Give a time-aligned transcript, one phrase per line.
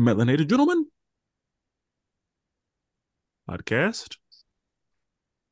[0.00, 0.86] Melanated Gentlemen
[3.46, 4.16] podcast.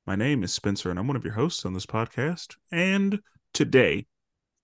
[0.07, 2.57] My name is Spenser, and I'm one of your hosts on this podcast.
[2.73, 3.21] And
[3.53, 4.07] today,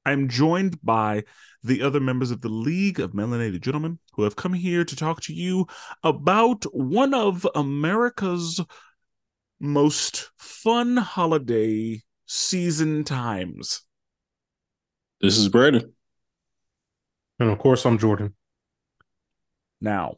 [0.06, 1.25] I'm joined by
[1.62, 5.20] the other members of the League of Melanated Gentlemen who have come here to talk
[5.25, 5.66] to you
[6.03, 8.62] about one of America's
[9.61, 13.83] most fun holiday season times.
[15.20, 15.92] This is Brandon.
[17.39, 18.34] And of course, I'm Jordan.
[19.84, 20.16] Now,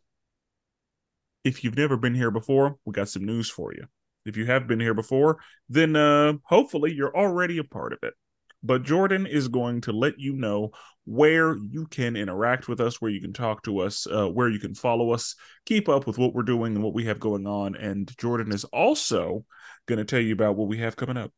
[1.43, 3.87] if you've never been here before, we got some news for you.
[4.24, 5.38] If you have been here before,
[5.69, 8.15] then uh, hopefully you're already a part of it.
[8.63, 10.71] But Jordan is going to let you know
[11.04, 14.60] where you can interact with us, where you can talk to us, uh, where you
[14.60, 17.74] can follow us, keep up with what we're doing and what we have going on.
[17.74, 19.45] And Jordan is also
[19.87, 21.32] going to tell you about what we have coming up.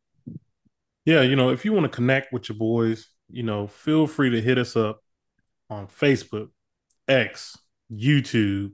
[1.07, 4.31] Yeah, you know, if you want to connect with your boys, you know, feel free
[4.31, 5.03] to hit us up
[5.71, 6.49] on Facebook,
[7.07, 7.57] X,
[7.91, 8.73] YouTube,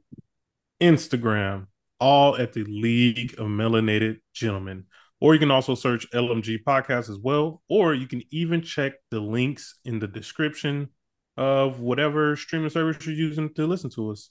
[0.80, 1.66] Instagram,
[2.00, 4.84] all at the League of Melanated Gentlemen.
[5.20, 7.62] Or you can also search LMG Podcast as well.
[7.68, 10.90] Or you can even check the links in the description
[11.36, 14.30] of whatever streaming service you're using to listen to us.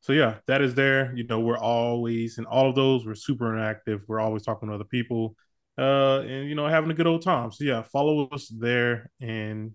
[0.00, 1.14] So yeah, that is there.
[1.16, 3.06] You know, we're always in all of those.
[3.06, 4.00] We're super interactive.
[4.08, 5.36] We're always talking to other people,
[5.78, 7.52] uh, and you know, having a good old time.
[7.52, 9.72] So yeah, follow us there, and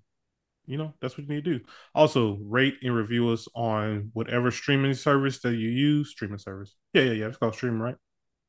[0.68, 1.66] you know, that's what you need to do.
[1.96, 6.12] Also, rate and review us on whatever streaming service that you use.
[6.12, 6.76] Streaming service.
[6.94, 7.26] Yeah, yeah, yeah.
[7.28, 7.96] It's called streaming, right?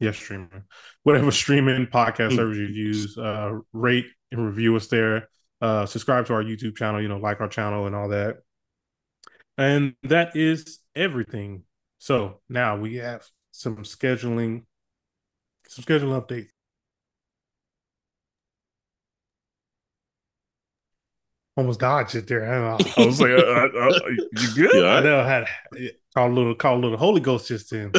[0.00, 0.64] Yeah, streaming.
[1.04, 5.28] Whatever streaming podcast service you use, uh, rate and review us there.
[5.60, 8.36] Uh, subscribe to our YouTube channel, you know, like our channel and all that.
[9.56, 11.62] And that is everything.
[11.98, 14.64] So now we have some scheduling,
[15.66, 16.50] some scheduling updates.
[21.58, 22.44] Almost dodged it there.
[22.48, 22.92] I, don't know.
[23.02, 24.70] I was like, uh, uh, uh, you good?
[24.76, 25.46] Yeah, I know I had
[26.14, 27.92] called a little called a little Holy Ghost just in.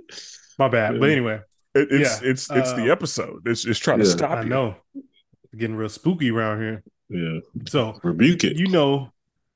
[0.58, 0.98] My bad.
[0.98, 1.40] But anyway,
[1.74, 3.42] It- it's Yeah, it's it's the uh, episode.
[3.46, 4.48] It's it's trying to stop I you.
[4.48, 4.74] know
[5.56, 6.82] getting real spooky around here.
[7.08, 7.38] Yeah.
[7.68, 8.58] So Rebuke it.
[8.58, 9.12] you know,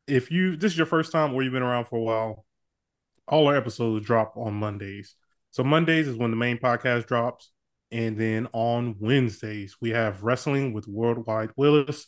[0.07, 2.45] if you this is your first time or you've been around for a while,
[3.27, 5.17] all our episodes drop on Mondays.
[5.51, 7.51] So Mondays is when the main podcast drops,
[7.91, 12.07] and then on Wednesdays we have wrestling with Worldwide Willis.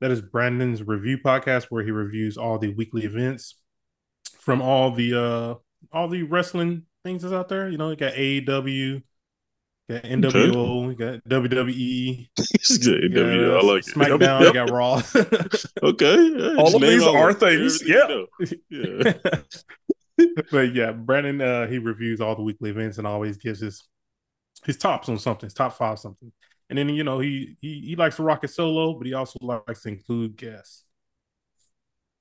[0.00, 3.56] That is Brandon's review podcast where he reviews all the weekly events
[4.40, 5.54] from all the uh
[5.92, 7.68] all the wrestling things that's out there.
[7.68, 9.02] You know, you got AEW,
[9.90, 13.24] got NWO, you got WWE, you got,
[13.64, 13.94] I like it.
[13.94, 15.02] SmackDown, you got Raw.
[15.82, 16.28] Okay.
[16.36, 17.40] yeah, All of these are it.
[17.40, 18.26] things, know.
[18.70, 19.12] Yeah.
[20.50, 23.84] but yeah, Brandon uh he reviews all the weekly events and always gives his
[24.64, 26.32] his tops on something, his top five something.
[26.70, 29.38] And then you know he he he likes to rock it solo, but he also
[29.40, 30.84] likes to include guests.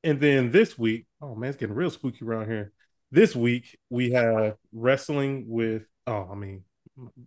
[0.04, 2.72] And then this week, oh man, it's getting real spooky around here.
[3.12, 6.64] This week we have wrestling with oh, I mean,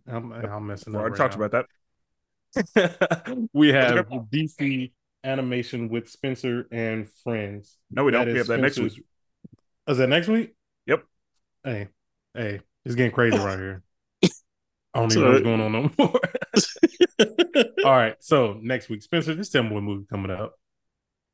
[0.09, 1.01] I'm, I'm messing up.
[1.01, 1.45] already right talked now.
[1.45, 3.49] about that.
[3.53, 4.93] we have DC
[5.25, 7.77] animation with Spenser and friends.
[7.91, 8.27] No, we don't.
[8.27, 9.05] That We have that next week.
[9.87, 10.55] Is that next week?
[10.87, 11.05] Yep.
[11.65, 11.89] Hey,
[12.35, 13.83] hey, it's getting crazy right here.
[14.93, 16.21] I don't even know what's going on no more.
[17.85, 20.55] All right, so next week, Spenser, just tell me what movie coming up.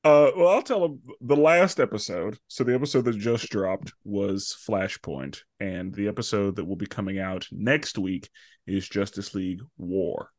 [0.04, 2.38] Uh, well, I'll tell them the last episode.
[2.48, 7.18] So the episode that just dropped was Flashpoint, and the episode that will be coming
[7.18, 8.28] out next week
[8.66, 10.30] is Justice League War.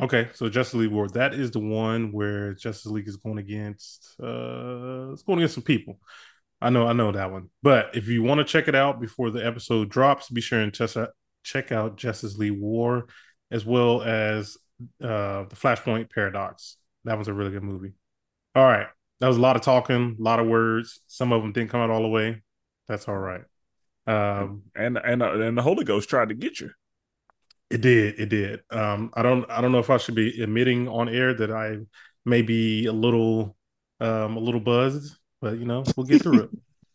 [0.00, 1.08] Okay, so Justice League War.
[1.08, 5.64] That is the one where Justice League is going against uh it's going against some
[5.64, 5.98] people.
[6.60, 7.50] I know, I know that one.
[7.62, 10.72] But if you want to check it out before the episode drops, be sure and
[10.72, 11.10] check out
[11.42, 13.06] check out Justice League War
[13.50, 14.56] as well as
[15.02, 16.76] uh the Flashpoint Paradox.
[17.04, 17.92] That was a really good movie.
[18.54, 18.86] All right.
[19.20, 21.00] That was a lot of talking, a lot of words.
[21.06, 22.42] Some of them didn't come out all the way.
[22.88, 23.42] That's all right.
[24.06, 26.70] Um And and uh, and the Holy Ghost tried to get you.
[27.70, 28.18] It did.
[28.18, 28.60] It did.
[28.70, 29.48] Um, I don't.
[29.50, 31.78] I don't know if I should be admitting on air that I
[32.24, 33.56] may be a little,
[34.00, 36.50] um, a little buzzed, but you know, we'll get through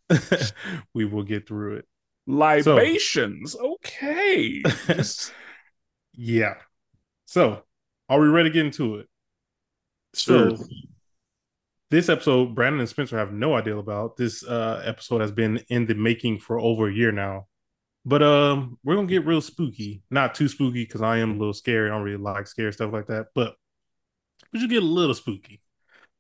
[0.09, 0.53] it.
[0.93, 1.85] we will get through it.
[2.27, 3.55] Libations.
[3.55, 4.61] Okay.
[4.87, 5.33] Just-
[6.15, 6.55] Yeah.
[7.25, 7.63] So,
[8.07, 9.07] are we ready to get into it?
[10.13, 10.55] Sure.
[10.55, 10.63] So,
[11.89, 14.17] this episode, Brandon and Spencer have no idea about.
[14.17, 17.47] This uh, episode has been in the making for over a year now.
[18.05, 20.03] But um, we're gonna get real spooky.
[20.11, 21.89] Not too spooky because I am a little scared.
[21.89, 23.27] I don't really like scary stuff like that.
[23.33, 23.55] But
[24.51, 25.61] we should get a little spooky.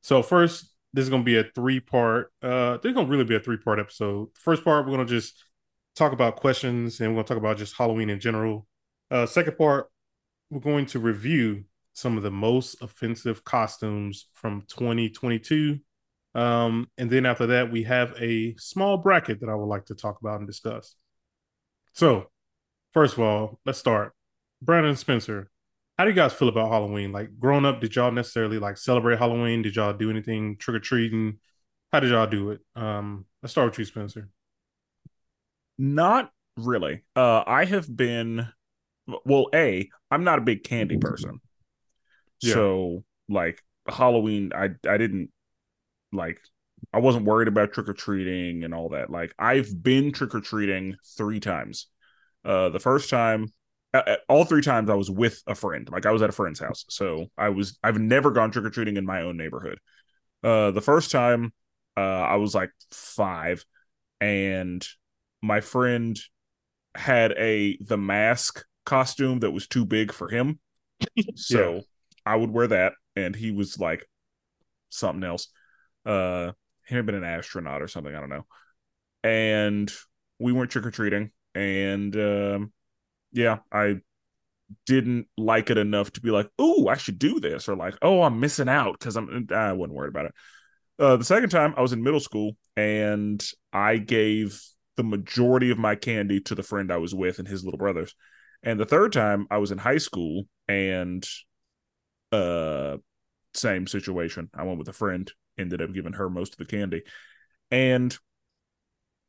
[0.01, 2.31] So first, this is gonna be a three part.
[2.41, 4.29] Uh, this is gonna really be a three part episode.
[4.35, 5.43] First part, we're gonna just
[5.95, 8.67] talk about questions and we're gonna talk about just Halloween in general.
[9.11, 9.89] Uh, second part,
[10.49, 15.79] we're going to review some of the most offensive costumes from 2022
[16.35, 19.95] Um, and then after that, we have a small bracket that I would like to
[19.95, 20.95] talk about and discuss.
[21.93, 22.31] So,
[22.93, 24.13] first of all, let's start.
[24.61, 25.49] Brandon Spenser,
[25.97, 27.11] how do you guys feel about Halloween?
[27.11, 29.61] Like growing up, did y'all necessarily like celebrate Halloween?
[29.61, 31.39] Did y'all do anything trick or treating?
[31.91, 32.61] How did y'all do it?
[32.75, 34.29] Um, let's start with you, Spenser.
[35.77, 37.03] Not really.
[37.15, 38.47] Uh, I have been.
[39.25, 41.41] Well, a I'm not a big candy person,
[42.41, 42.53] Yeah.
[42.53, 45.29] so like Halloween, I I didn't
[46.11, 46.39] like.
[46.93, 49.09] I wasn't worried about trick or treating and all that.
[49.09, 51.87] Like I've been trick or treating three times.
[52.45, 53.47] Uh, the first time,
[53.93, 55.87] uh, all three times I was with a friend.
[55.91, 57.77] Like I was at a friend's house, so I was.
[57.83, 59.79] I've never gone trick or treating in my own neighborhood.
[60.43, 61.53] Uh, the first time,
[61.97, 63.65] uh, I was like five,
[64.21, 64.85] and
[65.43, 66.19] my friend
[66.95, 70.59] had a the mask costume that was too big for him.
[71.35, 71.81] so Yeah.
[72.25, 74.05] I would wear that, and he was like
[74.89, 75.49] something else.
[76.05, 76.53] Uh,
[76.87, 78.15] he had been an astronaut or something.
[78.15, 78.45] I don't know.
[79.23, 79.91] And
[80.39, 82.73] we went trick or treating, and um,
[83.31, 84.01] yeah, I
[84.85, 88.23] didn't like it enough to be like, "Oh, I should do this," or like, "Oh,
[88.23, 89.47] I'm missing out" because I'm.
[89.51, 90.35] I wasn't worried about it.
[90.99, 93.43] Uh, the second time, I was in middle school, and
[93.73, 94.61] I gave
[94.95, 98.15] the majority of my candy to the friend I was with and his little brothers.
[98.61, 101.27] And the third time, I was in high school, and
[102.31, 102.97] uh,
[103.53, 104.49] same situation.
[104.53, 107.03] I went with a friend, ended up giving her most of the candy,
[107.71, 108.17] and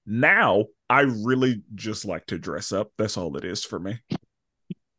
[0.06, 2.92] now I really just like to dress up.
[2.98, 3.98] That's all it is for me.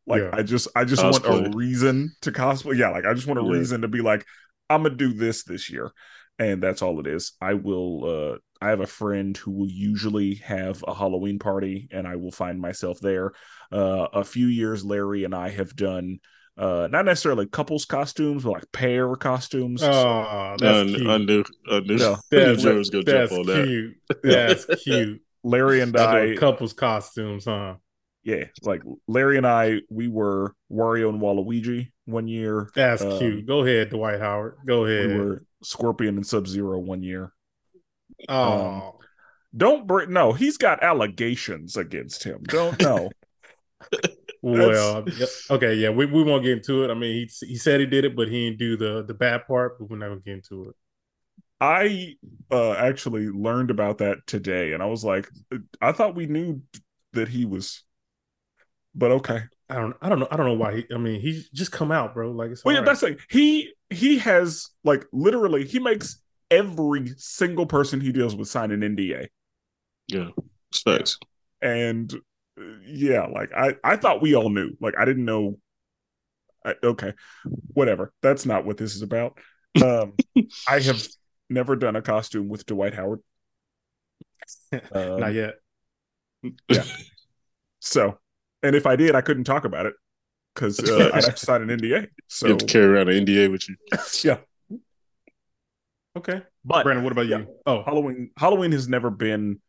[0.06, 0.30] Like Yeah.
[0.32, 2.76] I just I just want a reason to cosplay.
[2.76, 3.50] Yeah, like I just want a Yeah.
[3.50, 4.24] reason to be like
[4.68, 5.92] I'm gonna do this this year,
[6.38, 7.32] and that's all it is.
[7.40, 8.04] I will.
[8.34, 12.32] uh I have a friend who will usually have a Halloween party, and I will
[12.32, 13.32] find myself there.
[13.72, 16.18] Uh A few years, Larry and I have done
[16.58, 19.82] uh not necessarily couples costumes, but like pair costumes.
[19.82, 21.06] Oh, that's I, cute.
[21.06, 22.16] I knew, I knew, Yeah.
[22.32, 23.64] I knew That's, Joe was gonna that's jump on that.
[23.66, 23.96] cute.
[24.22, 25.22] That's cute.
[25.42, 27.76] Larry and I I, couples costumes, huh?
[28.24, 32.70] yeah, like Larry and I, we were Wario and Waluigi one year.
[32.74, 33.46] That's Um, cute.
[33.46, 34.56] Go ahead, Dwight Howard.
[34.66, 35.08] Go ahead.
[35.08, 37.32] We were Scorpion and Sub Zero one year.
[38.28, 38.98] Oh,
[39.56, 40.32] Don't bring no.
[40.32, 42.42] He's got allegations against him.
[42.44, 43.10] Don't know.
[44.42, 45.04] well,
[45.50, 46.90] okay, yeah, we, we won't get into it.
[46.90, 49.46] I mean, he he said he did it, but he didn't do the the bad
[49.46, 49.78] part.
[49.78, 50.74] But we're not gonna get into it.
[51.60, 52.16] I
[52.50, 55.28] uh actually learned about that today, and I was like,
[55.80, 56.62] I thought we knew
[57.12, 57.82] that he was,
[58.94, 59.42] but okay.
[59.68, 60.76] I don't I don't know I don't know why.
[60.76, 62.30] He, I mean, he's just come out, bro.
[62.30, 67.12] Like it's Well, yeah, all that's like he he has like literally he makes every
[67.16, 69.28] single person he deals with sign an NDA.
[70.08, 70.28] Yeah,
[70.70, 71.18] it's facts.
[71.60, 72.12] and
[72.86, 75.58] yeah like i i thought we all knew like i didn't know
[76.64, 77.12] I, okay
[77.74, 79.38] whatever that's not what this is about
[79.84, 80.14] um
[80.68, 81.06] i have
[81.50, 83.20] never done a costume with dwight howard
[84.72, 84.80] Um,
[85.20, 85.54] not yet.
[86.68, 86.84] Yeah.
[87.80, 88.18] so
[88.62, 89.94] and if i did i couldn't talk about it
[90.54, 93.08] because uh, i'd have to sign an nda So you so have to carry around
[93.08, 93.76] an NDA with you.
[94.24, 94.38] yeah
[96.16, 97.38] Okay, but Brandon, what about yeah.
[97.38, 97.48] you?
[97.66, 99.60] Oh, halloween halloween has never been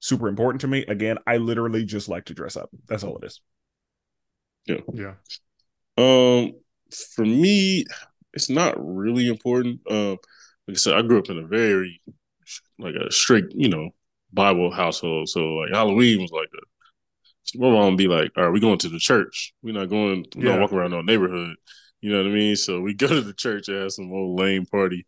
[0.00, 3.24] super important to me again i literally just like to dress up that's all it
[3.26, 3.40] is
[4.66, 5.14] yeah, Yeah.
[5.98, 6.52] Um,
[7.14, 7.84] for me,
[8.32, 9.80] it's not really important.
[9.90, 10.18] Um,
[10.66, 12.00] like I said, I grew up in a very
[12.78, 13.90] like a strict, you know,
[14.32, 15.28] Bible household.
[15.28, 18.78] So like Halloween was like a my mom would be like, "All right, we going
[18.78, 19.52] to the church.
[19.62, 20.24] We're not going.
[20.36, 20.52] We're Yeah.
[20.52, 21.56] not walking around our neighborhood."
[22.00, 22.56] You know what I mean?
[22.56, 25.06] So we go to the church and have some old lame party.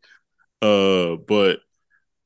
[0.62, 1.58] Uh, but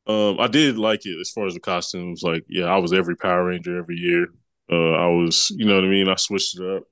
[0.07, 2.23] um, I did like it as far as the costumes.
[2.23, 4.29] Like, yeah, I was every Power Ranger every year.
[4.71, 6.09] Uh, I was, you know what I mean.
[6.09, 6.85] I switched it up.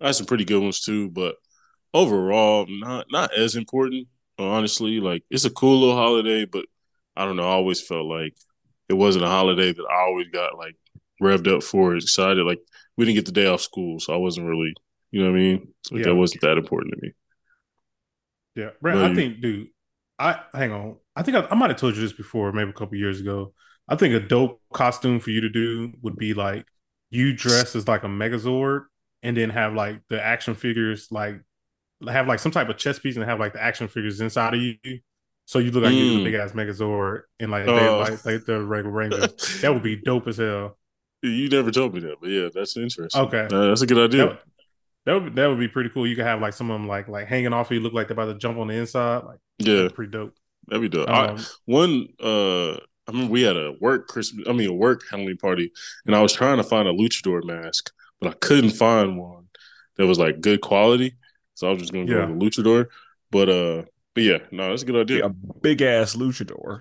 [0.00, 1.36] I had some pretty good ones too, but
[1.92, 4.08] overall, not not as important.
[4.38, 6.64] Honestly, like it's a cool little holiday, but
[7.16, 7.42] I don't know.
[7.48, 8.34] I always felt like
[8.88, 10.76] it wasn't a holiday that I always got like
[11.20, 12.46] revved up for, excited.
[12.46, 12.60] Like
[12.96, 14.72] we didn't get the day off school, so I wasn't really,
[15.10, 15.68] you know what I mean.
[15.90, 16.10] Like Yeah.
[16.12, 17.12] that wasn't that important to me.
[18.54, 18.70] yeah.
[18.80, 19.68] Brandon, I you- think, dude.
[20.18, 20.96] I hang on.
[21.14, 23.52] I think I, I might have told you this before, maybe a couple years ago.
[23.88, 26.66] I think a dope costume for you to do would be like
[27.10, 28.84] you dress as like a Megazord,
[29.22, 31.40] and then have like the action figures like
[32.08, 34.60] have like some type of chess piece and have like the action figures inside of
[34.60, 34.76] you.
[35.46, 36.20] So you look like you're Mm.
[36.20, 37.98] a big ass Megazord and like they Oh.
[38.00, 39.32] like, like the regular Rangers.
[39.62, 40.76] That would be dope as hell.
[41.22, 43.20] You never told me that, but yeah, that's interesting.
[43.22, 43.48] Okay.
[43.50, 44.26] Uh, that's a good idea.
[44.28, 44.42] That,
[45.08, 46.06] that would that would be pretty cool.
[46.06, 48.12] You could have like some of them like like hanging off you, look like they're
[48.14, 49.24] about to jump on the inside.
[49.24, 50.34] Like yeah, pretty dope.
[50.66, 51.08] that'd be dope.
[51.08, 55.02] I, Um, one uh I remember we had a work Christmas I mean a work
[55.10, 55.72] Halloween party
[56.06, 59.46] and I was trying to find a luchador mask, but I couldn't find one
[59.96, 61.16] that was like good quality.
[61.54, 62.26] So I was just gonna go Yeah.
[62.26, 62.86] with a luchador.
[63.30, 63.82] But uh
[64.14, 65.24] But yeah, no, that's a good idea.
[65.26, 65.30] a
[65.62, 66.80] big ass luchador.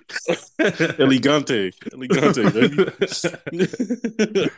[0.99, 2.85] Elegante, elegante, baby.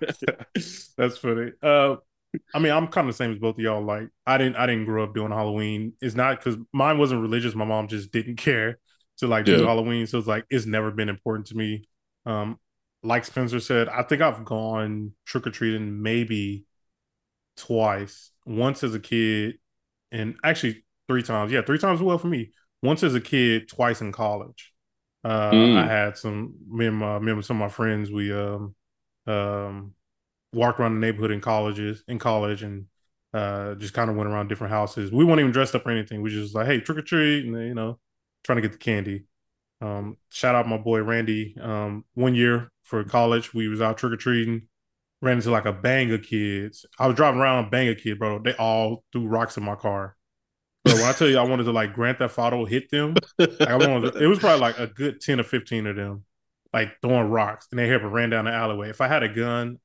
[0.97, 1.51] That's funny.
[1.61, 1.97] Uh,
[2.53, 3.83] I mean, I'm kind of the same as both of y'all.
[3.83, 5.93] Like, I didn't, I didn't grow up doing Halloween.
[6.01, 7.55] It's not because mine wasn't religious.
[7.55, 8.79] My mom just didn't care
[9.17, 11.87] to like do Halloween, so it's like it's never been important to me.
[12.25, 12.59] Um,
[13.03, 16.65] like Spenser said, I think I've gone trick or treating maybe
[17.57, 18.31] twice.
[18.45, 19.57] Once as a kid,
[20.11, 21.51] and actually three times.
[21.51, 22.51] Yeah, three times well for me.
[22.83, 24.73] Once as a kid, twice in college.
[25.23, 25.77] Uh, Mm.
[25.77, 28.11] I had some me and my me and some of my friends.
[28.11, 28.75] We um
[29.27, 29.93] um
[30.53, 32.85] walked around the neighborhood in colleges in college and
[33.33, 35.11] uh just kind of went around different houses.
[35.11, 36.21] We weren't even dressed up or anything.
[36.21, 37.99] We just like, hey, trick or treat, and you know,
[38.43, 39.25] trying to get the candy.
[39.81, 41.55] Um, shout out my boy Randy.
[41.61, 44.63] Um, one year for college, we was out trick or treating.
[45.21, 46.85] Ran into like a bang of kids.
[46.97, 48.39] I was driving around, bang of kid, bro.
[48.39, 50.15] They all threw rocks in my car.
[50.85, 53.15] But when I tell you, I wanted to like Grand Theft Auto hit them.
[53.37, 56.23] Like, I wanted to- it was probably like a good ten or fifteen of them,
[56.73, 58.89] like throwing rocks, and they had ran down the alleyway.
[58.89, 59.77] If I had a gun,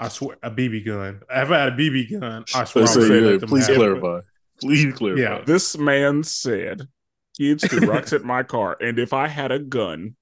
[0.00, 1.22] I swear a BB gun.
[1.30, 3.68] If I had a BB gun, I swear I Let's would say, have yeah, please
[3.68, 4.20] have clarify.
[4.60, 5.22] Please clarify.
[5.22, 5.42] Yeah.
[5.46, 6.88] This man said,
[7.36, 10.16] "Kids threw rocks at my car, and if I had a gun,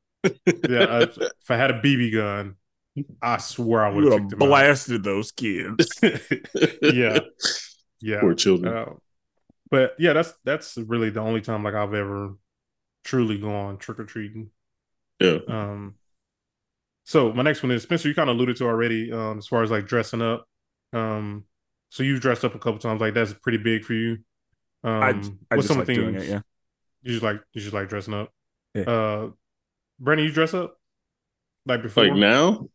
[0.68, 2.56] Yeah, uh, if I had a BB gun,
[3.22, 4.48] I swear I I would would have have kicked them out.
[4.48, 6.02] blasted those kids."
[6.82, 7.20] Yeah.
[8.00, 8.20] Yeah.
[8.20, 8.74] Poor children.
[8.74, 8.94] Uh,
[9.70, 12.34] but yeah, that's that's really the only time like I've ever
[13.04, 14.50] truly gone trick or treating.
[15.20, 15.38] yeah.
[15.48, 15.97] Um,
[17.08, 18.06] so my next one is Spencer.
[18.06, 20.46] You kind of alluded to already, um, as far as like dressing up.
[20.92, 21.44] Um,
[21.88, 23.00] so you've dressed up a couple times.
[23.00, 24.18] Like that's pretty big for you.
[24.84, 26.28] Um, I, I what's just some like doing it.
[26.28, 26.40] Yeah,
[27.00, 28.30] you just like you just like dressing up?
[28.74, 28.82] Yeah.
[28.82, 29.30] Uh,
[29.98, 30.76] Brandon, you dress up
[31.64, 32.04] like before?
[32.04, 32.68] Like now?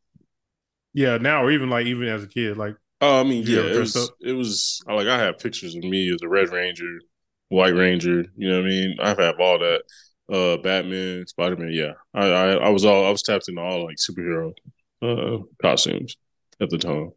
[0.93, 3.77] Yeah, now or even like even as a kid, like Oh, I mean, yeah, it
[3.77, 4.09] was, up?
[4.19, 7.01] it was like I have pictures of me as a Red Ranger,
[7.49, 8.25] White Ranger.
[8.35, 8.97] You know what I mean?
[8.99, 9.83] I've had all that.
[10.31, 11.71] Uh, Batman, Spider Man.
[11.71, 14.53] Yeah, I, I, I was all I was tapped into all like superhero
[15.01, 16.15] uh costumes
[16.61, 17.11] at the time.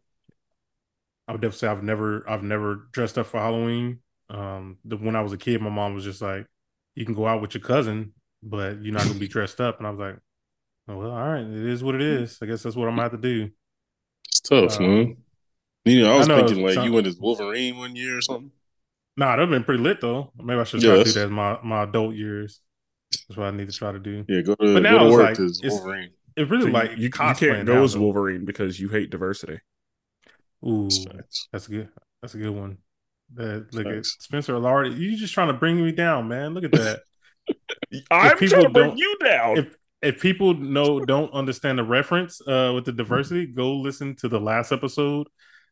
[1.27, 3.99] I would definitely say I've never I've never dressed up for Halloween.
[4.29, 6.47] Um, the, when I was a kid, my mom was just like,
[6.95, 9.87] "You can go out with your cousin, but you're not gonna be dressed up." And
[9.87, 10.17] I was like,
[10.89, 12.39] oh, "Well, all right, it is what it is.
[12.41, 13.51] I guess that's what I'm gonna have to do."
[14.27, 15.17] It's tough, Uh, man.
[15.85, 18.21] You know, I was I know, thinking like you went as Wolverine one year or
[18.21, 18.51] something.
[19.17, 20.31] Nah, that'd been pretty lit though.
[20.37, 22.61] Maybe I should Yeah, try to do that in my my adult years.
[23.11, 24.25] That's what I need to try to do.
[24.27, 26.09] Yeah, go to But now go to it's work like, as it's- Wolverine.
[26.35, 27.97] It really So like you, you can't go now, as.
[27.97, 29.59] Wolverine because you hate diversity.
[30.65, 30.83] Ooh,
[31.13, 31.89] That's that's a good.
[32.21, 32.77] That's a good one.
[33.33, 34.93] That look at Spenser already.
[34.95, 36.53] You just trying to bring me down, man.
[36.53, 36.99] Look at that.
[38.11, 39.57] I'm people trying to bring don't- you down.
[39.57, 44.27] if if people know don't understand the reference uh with the diversity, go listen to
[44.29, 45.27] the last episode.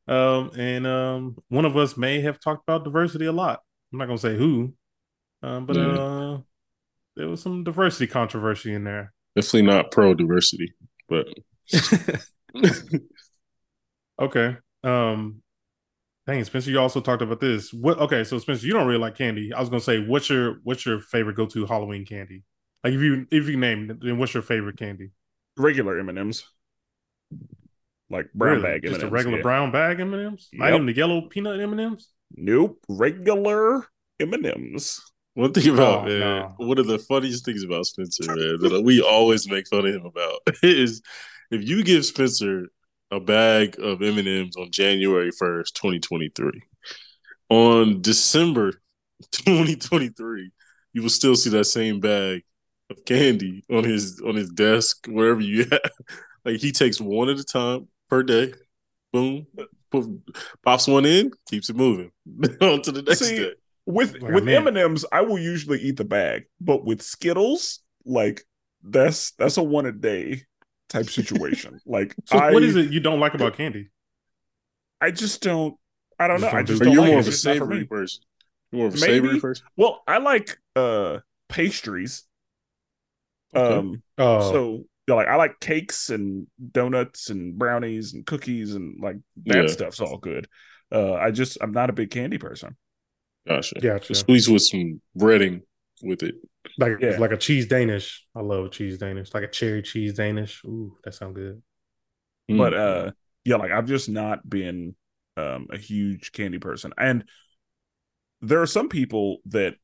[0.08, 3.62] Um and um one of us may have talked about diversity a lot.
[3.94, 4.74] I'm not gonna say who.
[5.44, 5.84] Um but Yeah.
[5.90, 6.38] uh
[7.16, 9.14] there was some diversity controversy in there.
[9.36, 10.74] Definitely not pro diversity,
[11.10, 11.28] but
[14.22, 14.58] Okay.
[14.84, 15.42] Um
[16.28, 17.74] dang Spenser, you also talked about this.
[17.74, 19.54] What okay, so Spenser, you don't really like candy.
[19.54, 22.44] I was gonna say what's your what's your favorite go-to Halloween candy?
[22.84, 25.12] Like if you if you name then what's your favorite candy?
[25.58, 26.44] regular M and M's,
[28.10, 28.62] like brown Really?
[28.62, 29.44] bag M Just and a regular M's.
[29.44, 30.50] brown bag M&Ms?
[30.54, 30.74] Not Yep.
[30.74, 32.08] even the yellow peanut M&Ms?
[32.36, 33.88] Nope, regular
[34.20, 35.02] M and M's.
[35.36, 36.54] One thing about Oh, man, no.
[36.58, 40.06] one of the funniest things about Spenser, man, that we always make fun of him
[40.06, 41.02] about is
[41.52, 42.66] if you give Spenser
[43.12, 46.62] a bag of M and M's on January first, twenty twenty three,
[47.50, 48.74] on December
[49.32, 50.52] twenty twenty three,
[50.94, 52.44] you will still see that same bag
[52.90, 55.82] of candy on his on his desk wherever you have.
[56.46, 58.54] Like he takes one at a time per day.
[59.14, 59.48] Boom,
[60.64, 62.12] pops one in, keeps it moving
[62.62, 63.54] on to the next See, day.
[63.86, 64.50] With Like with.
[64.52, 68.44] M and M's, I will usually eat the bag, but with Skittles, like
[68.84, 70.44] that's that's a one a day
[70.90, 71.82] type situation.
[71.86, 73.90] like So I, what is it you don't like about candy?
[75.02, 75.78] I just don't.
[76.20, 76.50] I don't know.
[76.50, 77.20] I just don't you're like more it.
[77.20, 77.86] of a It's just not for savory me.
[77.86, 78.24] person.
[78.72, 78.98] You're more of a Maybe.
[78.98, 79.68] savory person.
[79.78, 82.24] Well, I like uh pastries.
[83.56, 83.84] Okay.
[83.84, 89.00] Um, Oh, so yeah, like I like cakes and donuts and brownies and cookies and
[89.02, 89.70] like that Yeah.
[89.70, 90.48] stuff's all good.
[90.92, 92.76] Uh, I just I'm not a big candy person.
[93.48, 93.80] Gotcha.
[93.80, 94.16] gotcha.
[94.16, 95.62] Squeeze with some breading
[96.02, 96.36] with it.
[96.78, 97.18] Like Yeah.
[97.20, 98.26] like a cheese Danish.
[98.36, 99.34] I love cheese Danish.
[99.34, 100.64] Like a cherry cheese Danish.
[100.66, 101.62] Ooh, that sounds good.
[102.48, 103.08] But Mm.
[103.08, 103.12] uh,
[103.44, 104.96] yeah, like I've just not been
[105.38, 107.26] um a huge candy person, and
[108.42, 109.76] there are some people that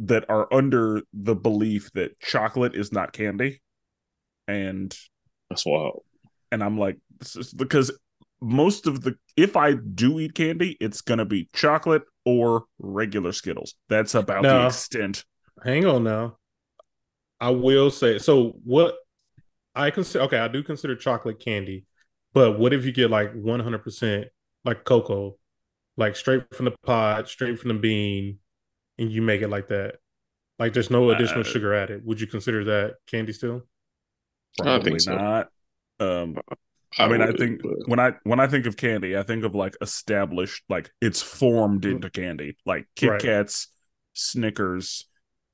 [0.00, 3.60] that are under the belief that chocolate is not candy,
[4.48, 4.96] and
[5.48, 6.02] that's wild.
[6.52, 7.92] and I'm like, this is because
[8.40, 13.74] most of the if I do eat candy, it's gonna be chocolate or regular Skittles.
[13.88, 15.24] That's about the extent.
[15.64, 16.36] hang on now.
[17.40, 18.56] I will say so.
[18.64, 18.96] What
[19.74, 21.86] I consider okay, I do consider chocolate candy,
[22.32, 24.28] but what if you get like one hundred percent
[24.64, 25.36] like cocoa,
[25.96, 28.38] like straight from the pod, straight from the bean,
[28.98, 29.96] and you make it like that?
[30.58, 32.04] Like there's no additional Uh, sugar added.
[32.04, 33.66] Would you consider that candy still?
[34.60, 35.14] I Probably think so.
[35.16, 35.48] not.
[35.98, 36.36] Um,
[36.98, 39.54] I mean, I think but- when I when I think of candy, I think of
[39.54, 43.20] like established, like it's formed into candy, like Kit Right.
[43.22, 43.68] Kats,
[44.14, 45.06] Snickers,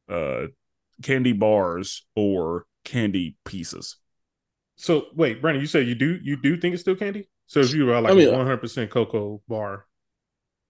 [0.09, 0.47] uh,
[1.03, 3.97] candy bars, or candy pieces.
[4.77, 7.29] So wait, Brandon, you said you do you do think it's still candy?
[7.47, 9.87] So if you were like I mean, one hundred percent cocoa bar,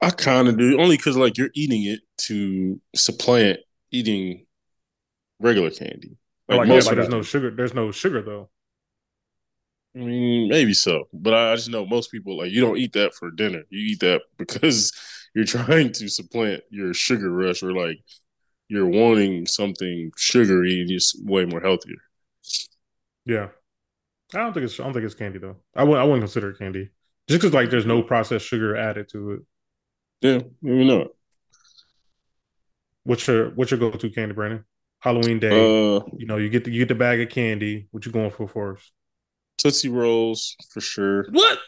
[0.00, 4.46] I kind of do, only because like you're eating it to supplant eating
[5.40, 6.16] regular candy.
[6.48, 7.50] Like, Like, yeah, most like there's no sugar.
[7.50, 8.50] There's no sugar though.
[9.96, 12.92] I mean, maybe so, but I, I just know most people like you don't eat
[12.92, 13.62] that for dinner.
[13.70, 14.92] You eat that because
[15.34, 17.98] you're trying to supplant your sugar rush, or like
[18.68, 21.96] you're wanting something sugary and just way more healthier.
[23.24, 23.48] Yeah,
[24.34, 25.56] I don't think it's I don't think it's candy though.
[25.74, 26.90] I would I wouldn't consider it candy
[27.28, 29.40] just because like there's no processed sugar added to it.
[30.20, 31.08] Yeah, maybe not.
[33.04, 34.64] What's your what's your go to candy, Brandon?
[35.00, 37.88] Halloween day, Uh, you know, you get the you get the bag of candy.
[37.92, 38.92] What you going for first?
[39.58, 41.26] Tootsie Rolls for sure.
[41.30, 41.58] What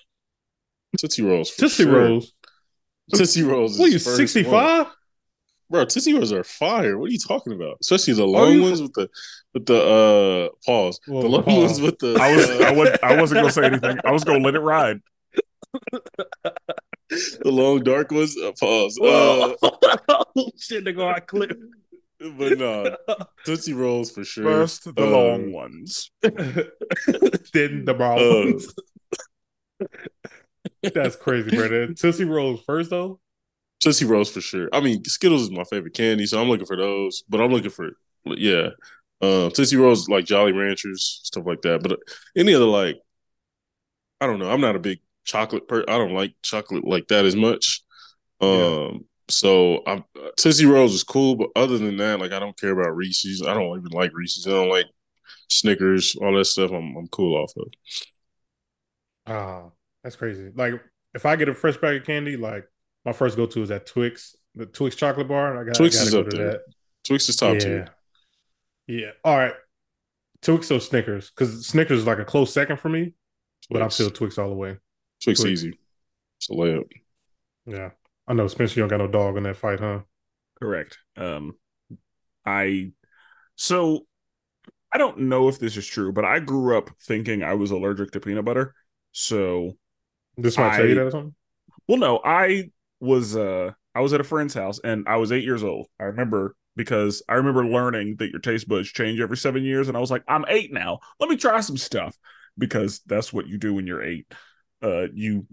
[0.98, 1.92] Tootsie Rolls for Tootsie sure.
[1.92, 2.32] Rolls?
[3.14, 3.78] Tootsie Rolls.
[3.78, 4.50] What are you first sixty one.
[4.52, 4.86] five?
[5.70, 6.98] Bro, Tootsie Rolls are fire.
[6.98, 7.76] What are you talking about?
[7.80, 9.08] Especially the long you- ones with the
[9.54, 11.00] with the uh pause.
[11.06, 11.54] Well, the long pause.
[11.56, 13.98] ones with the I was uh, I was I wasn't gonna say anything.
[14.04, 15.00] I was gonna let it ride.
[17.10, 18.36] the long dark ones.
[18.36, 18.98] Uh, pause.
[18.98, 19.54] Uh,
[20.36, 21.52] oh shit, they go out clip.
[22.20, 22.96] But no,
[23.44, 24.44] Tootsie Rolls for sure.
[24.44, 26.10] First, the Uh, long ones.
[26.22, 28.74] then the brown Uh, ones.
[30.82, 31.94] That's crazy, Brandon.
[31.94, 33.20] Tootsie Rolls first though.
[33.80, 34.68] Tootsie Rolls for sure.
[34.72, 37.22] I mean, Skittles is my favorite candy, so I'm looking for those.
[37.28, 37.90] But I'm looking for
[38.24, 38.70] yeah,
[39.20, 41.82] uh, Tootsie Rolls like Jolly Ranchers stuff like that.
[41.82, 41.98] But
[42.36, 42.96] any other like,
[44.20, 44.50] I don't know.
[44.50, 45.82] I'm not a big chocolate per.
[45.88, 47.82] I don't like chocolate like that as much.
[48.40, 48.90] Um, Yeah.
[49.30, 50.04] So I'm
[50.36, 53.42] Tootsie Rolls is cool, but other than that, like I don't care about Reese's.
[53.42, 54.46] I don't even like Reese's.
[54.46, 54.86] I don't like
[55.48, 56.70] Snickers, all that stuff.
[56.70, 57.68] I'm I'm cool off of.
[59.26, 59.70] Ah,
[60.02, 60.50] that's crazy.
[60.54, 60.74] Like
[61.14, 62.64] if I get a fresh bag of candy, like
[63.04, 65.60] my first go to is that Twix, the Twix chocolate bar.
[65.60, 66.52] I got Twix I is up there.
[66.52, 66.60] that.
[67.06, 67.58] Twix is top yeah.
[67.60, 67.88] tier.
[68.86, 69.10] Yeah.
[69.24, 69.54] All right.
[70.40, 71.30] Twix or Snickers?
[71.30, 73.14] Because Snickers is like a close second for me,
[73.70, 73.94] but I'm Twix.
[73.94, 74.76] still Twix all the way.
[75.22, 75.44] Twix, Twix.
[75.44, 75.78] easy.
[76.38, 76.84] It's a layup.
[77.66, 77.90] Yeah.
[78.28, 80.00] I know Spenser, you don't got no dog in that fight, huh?
[80.60, 80.98] Correct.
[81.16, 81.56] Um,
[82.44, 82.92] I
[83.56, 84.06] so
[84.92, 88.10] I don't know if this is true, but I grew up thinking I was allergic
[88.12, 88.74] to peanut butter.
[89.12, 89.72] So,
[90.36, 91.34] This might tell you that or something.
[91.86, 95.44] well, no, I was uh I was at a friend's house and I was eight
[95.44, 95.88] years old.
[96.00, 99.96] I remember because I remember learning that your taste buds change every seven years, and
[99.96, 101.00] I was like, I'm eight now.
[101.18, 102.16] Let me try some stuff
[102.56, 104.32] because that's what you do when you're eight.
[104.82, 105.46] Uh, you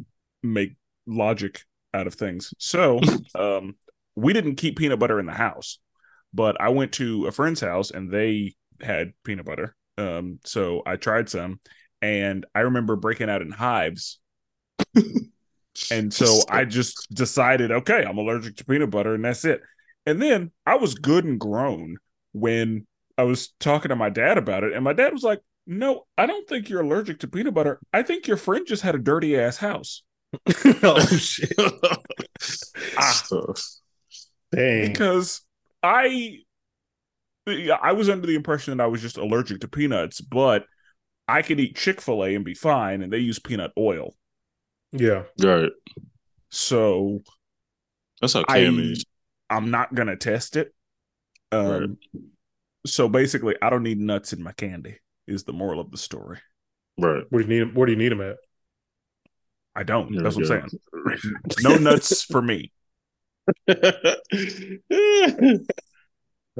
[0.43, 0.75] make
[1.07, 1.61] logic
[1.95, 2.53] out of things.
[2.60, 2.99] So,
[3.36, 3.75] um,
[4.15, 5.79] we didn't keep peanut butter in the house,
[6.34, 9.75] but I went to a friend's house and they had peanut butter.
[9.97, 11.60] Um, so I tried some,
[12.01, 14.19] and I remember breaking out in hives
[15.91, 19.62] and so I just decided, okay, I'm allergic to peanut butter, and that's it.
[20.05, 21.97] And then I was good and grown
[22.34, 22.86] when
[23.17, 26.25] I was talking to my dad about it, and my dad was like, "No, I
[26.25, 27.79] don't think you're allergic to peanut butter.
[27.93, 30.03] I think your friend just had a dirty ass house."
[30.84, 31.54] oh shit!
[32.98, 33.24] Ah.
[34.52, 34.88] Dang.
[34.91, 35.41] Because
[35.84, 36.39] I,
[37.48, 40.65] I was under the impression that I was just allergic to peanuts, but
[41.28, 44.15] I could eat Chick Fil A and be fine, and they use peanut oil.
[44.91, 45.24] Yeah.
[45.41, 45.71] Right.
[46.52, 47.21] So
[48.21, 49.06] That's how I, Cam is.
[49.50, 50.74] I'm not gonna test it.
[51.52, 51.67] Um,
[52.13, 52.24] Right.
[52.86, 54.98] so basically, I don't need nuts in my candy.
[55.28, 56.39] Is the moral of the story?
[56.98, 57.24] Right.
[57.30, 57.76] What do you need?
[57.76, 58.38] Where do you need them at?
[59.75, 60.13] I don't.
[60.13, 61.21] There That's what I'm saying.
[61.61, 62.71] No nuts for me.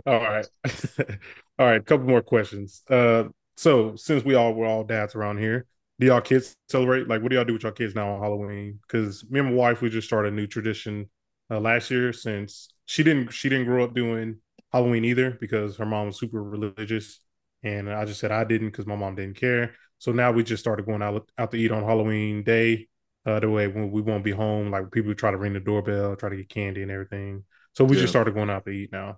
[0.06, 0.45] All right.
[1.58, 1.80] all right.
[1.80, 2.82] A couple more questions.
[2.89, 3.25] Uh,
[3.58, 5.65] so since we all we're all dads around here,
[5.99, 7.08] do y'all kids celebrate?
[7.08, 8.80] Like, what do y'all do with y'all kids now on Halloween?
[8.82, 11.10] Because me and my wife, we just started a new tradition
[11.49, 12.12] uh, last year.
[12.12, 14.39] Since she didn't, she didn't grow up doing
[14.73, 17.21] Halloween either because her mom was super religious,
[17.63, 19.75] and I just said I didn't because my mom didn't care.
[19.99, 22.89] So now we just started going out out to eat on Halloween day.
[23.26, 26.16] Uh, the way when we won't be home, like people try to ring the doorbell,
[26.16, 27.44] try to get candy and everything.
[27.74, 28.02] So we Yeah.
[28.02, 29.18] just started going out to eat now.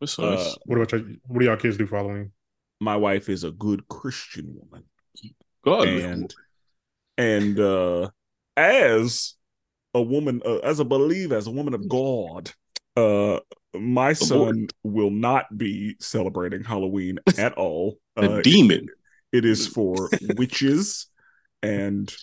[0.00, 0.58] That's Uh, nice.
[0.66, 2.32] What about your, what do y'all kids do following?
[2.80, 4.84] My wife is a good Christian woman,
[5.64, 6.34] God, and
[7.16, 8.10] and uh,
[8.56, 9.34] as
[9.94, 12.50] a woman, uh, as a believer, as a woman of God,
[12.96, 13.40] uh,
[13.74, 17.98] my son will not be celebrating Halloween at all.
[18.16, 18.86] A Uh, demon.
[19.32, 21.06] it is for witches
[21.62, 22.14] and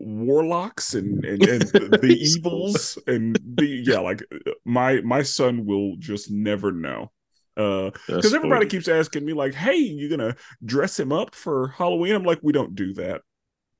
[0.00, 1.62] warlocks and and, and
[2.02, 4.22] the evils and the yeah like
[4.64, 7.10] my my son will just never know
[7.56, 8.70] uh because everybody funny.
[8.70, 12.52] keeps asking me like hey you're gonna dress him up for halloween i'm like we
[12.52, 13.20] don't do that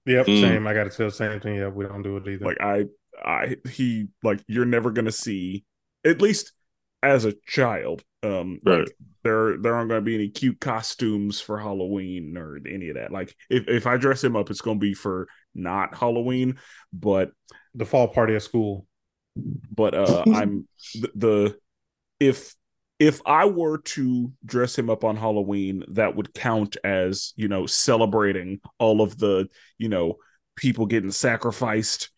[0.08, 0.40] Yep, Mm.
[0.40, 0.66] same.
[0.68, 1.56] I got to tell the same thing.
[1.56, 2.44] Yeah, we don't do it either.
[2.44, 2.84] like i
[3.24, 5.64] i he like you're never gonna see
[6.04, 6.52] at least
[7.02, 8.88] as a child um like, Right.
[9.24, 13.34] there there aren't gonna be any cute costumes for halloween or any of that like
[13.50, 15.26] if, if i dress him up it's gonna be for
[15.56, 16.58] not halloween
[16.92, 17.30] but
[17.74, 18.86] the fall party at school.
[19.74, 21.58] but uh i'm the, the
[22.20, 22.54] if
[22.98, 27.66] if i were to dress him up on halloween that would count as you know
[27.66, 30.14] celebrating all of the you know
[30.56, 32.10] people getting sacrificed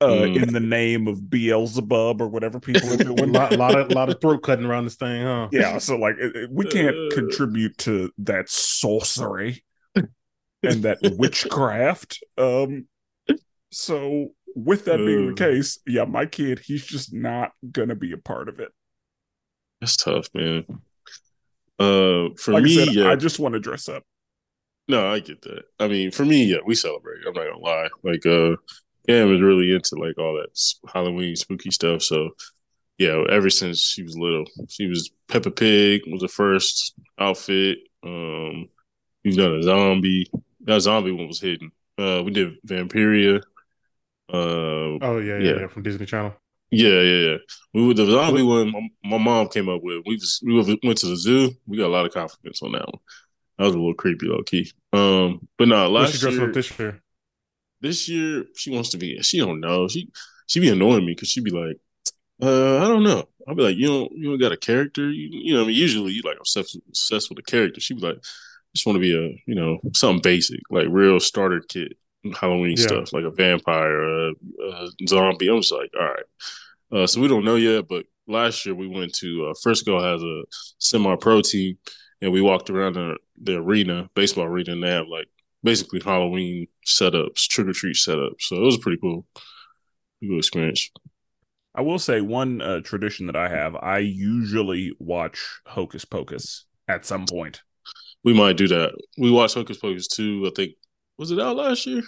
[0.00, 0.42] uh Mm.
[0.44, 4.08] in the name of beelzebub or whatever people are A doing lot, lot of lot
[4.08, 5.48] of throat cutting around this thing, huh?
[5.50, 7.08] yeah so like it- it- we can't Uh.
[7.12, 9.64] contribute to that sorcery
[10.62, 12.86] and that witchcraft um
[13.70, 18.18] so with that being the case yeah my kid he's just not gonna be a
[18.18, 18.72] part of it
[19.80, 20.64] That's tough, man.
[21.78, 24.02] Uh, for like me, I said, yeah, I just want to dress up.
[24.88, 25.62] no, I get that.
[25.78, 27.20] I mean, for me, yeah, we celebrate.
[27.26, 27.88] I'm not gonna lie.
[28.02, 28.56] Like, uh,
[29.06, 30.50] Cam is really into like all that
[30.92, 32.02] Halloween spooky stuff.
[32.02, 32.30] So,
[32.98, 37.78] yeah, ever since she was little, she was Peppa Pig was the first outfit.
[38.02, 38.68] Um,
[39.24, 40.28] we've done a zombie.
[40.68, 41.72] That zombie one was hidden.
[41.98, 43.42] Uh, we did Vampirina.
[44.32, 45.66] Uh, Oh yeah, yeah, Yeah.
[45.66, 46.34] from Disney Channel.
[46.70, 47.36] Yeah, yeah, yeah.
[47.72, 48.70] We were the zombie one.
[48.70, 50.02] My, my mom came up with.
[50.06, 50.54] We was, we
[50.84, 51.52] went to the zoo.
[51.66, 53.00] We got a lot of confidence on that one.
[53.56, 54.70] That was a little creepy, low key.
[54.92, 57.00] Um, but no, she last dressing year, up this year?
[57.80, 59.18] this year she wants to be.
[59.22, 59.88] She don't know.
[59.88, 60.10] She
[60.46, 61.78] she be annoying me because she be like,
[62.42, 63.24] uh, I don't know.
[63.48, 65.10] I'll be like, you don't you don't got a character.
[65.10, 67.80] You, you know, I mean, usually you like obsessed obsessed with a character.
[67.80, 68.18] She be like,
[68.74, 71.92] just want to be a you know something basic like real starter kit
[72.40, 72.86] Halloween Yeah.
[72.86, 75.48] stuff like a vampire, a, a zombie.
[75.48, 76.24] I'm just like, all right.
[76.90, 80.22] Uh, so we don't know yet, but last year we went to uh, Frisco has
[80.22, 80.42] a
[80.78, 81.78] semi-pro team,
[82.20, 85.28] and we walked around the, the arena, baseball arena, and they have like
[85.62, 88.40] basically Halloween setups, trick or treat setups.
[88.40, 89.24] So it was pretty cool,
[90.20, 90.90] cool experience.
[91.74, 93.76] I will say one uh, tradition that I have.
[93.76, 97.62] I usually watch Hocus Pocus at some point.
[98.24, 98.92] We might do that.
[99.16, 100.44] We watched Hocus Pocus two.
[100.46, 100.72] I think
[101.16, 102.02] was it out last year,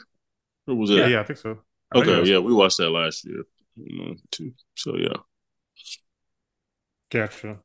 [0.67, 0.99] or was it?
[0.99, 1.59] Yeah, yeah, I think so.
[1.95, 3.43] I Okay, was- yeah, we watched that last year
[3.79, 4.53] mm, too.
[4.77, 5.17] So yeah,
[7.11, 7.59] Gotcha.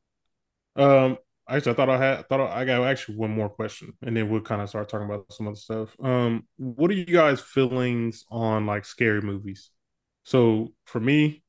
[0.76, 4.16] Um, actually, I thought I had thought I, I got actually one more question, and
[4.16, 5.96] then we'll kind of start talking about some other stuff.
[6.02, 9.70] Um, what are you guys' feelings on like scary movies?
[10.24, 11.42] So for me,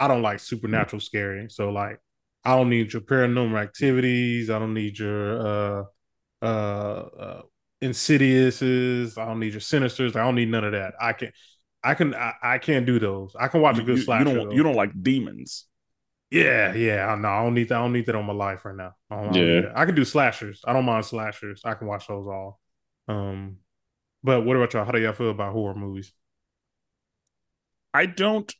[0.00, 1.48] I don't like supernatural scary.
[1.50, 2.00] So like,
[2.44, 4.50] I don't need your paranormal activities.
[4.50, 5.84] I don't need your uh
[6.44, 7.42] uh, uh
[7.82, 9.18] insidiouses.
[9.18, 10.16] I don't need your sinisters.
[10.16, 10.94] I don't need none of that.
[11.00, 11.32] I can.
[11.86, 13.36] I can I, I can't do those.
[13.38, 14.24] I can watch a good you- you slasher.
[14.24, 15.66] don't you don't like demons.
[16.30, 17.06] Yeah, yeah.
[17.12, 17.76] I- No, I don't need that.
[17.76, 18.94] I don't need that on my life right now.
[19.10, 19.72] I, Yeah.
[19.76, 20.62] I can do slashers.
[20.66, 21.60] I don't mind slashers.
[21.64, 22.58] I can watch those all.
[23.06, 23.58] Um,
[24.22, 24.86] but what about y'all?
[24.86, 26.14] How do y'all feel about horror movies?
[27.92, 28.52] I don't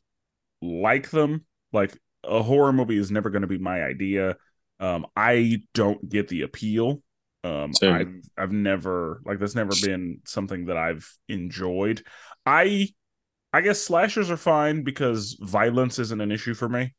[0.61, 1.45] like them.
[1.73, 4.37] Like a horror movie is never going to be my idea.
[4.79, 7.01] Um, I don't get the appeal.
[7.45, 7.93] Um, Same.
[7.93, 12.03] I've I've never like that's never been something that I've enjoyed.
[12.45, 12.89] I
[13.53, 16.93] I guess slashers are fine because violence isn't an issue for me.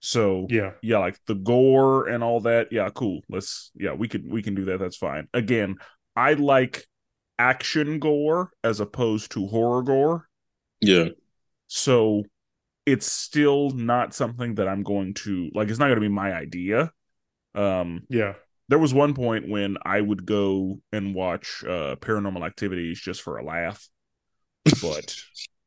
[0.00, 2.68] So Yeah, yeah, like the gore and all that.
[2.72, 3.20] Yeah, cool.
[3.28, 4.78] Let's yeah, we can we can do that.
[4.78, 5.28] That's fine.
[5.32, 5.76] Again,
[6.16, 6.86] I like
[7.38, 10.28] action gore as opposed to horror gore.
[10.80, 11.08] yeah,
[11.68, 12.24] So
[12.86, 16.34] it's still not something that I'm going to like it's not going to be my
[16.34, 16.92] idea.
[17.54, 18.34] Um yeah.
[18.68, 23.38] There was one point when I would go and watch uh paranormal activities just for
[23.38, 23.88] a laugh.
[24.80, 25.16] But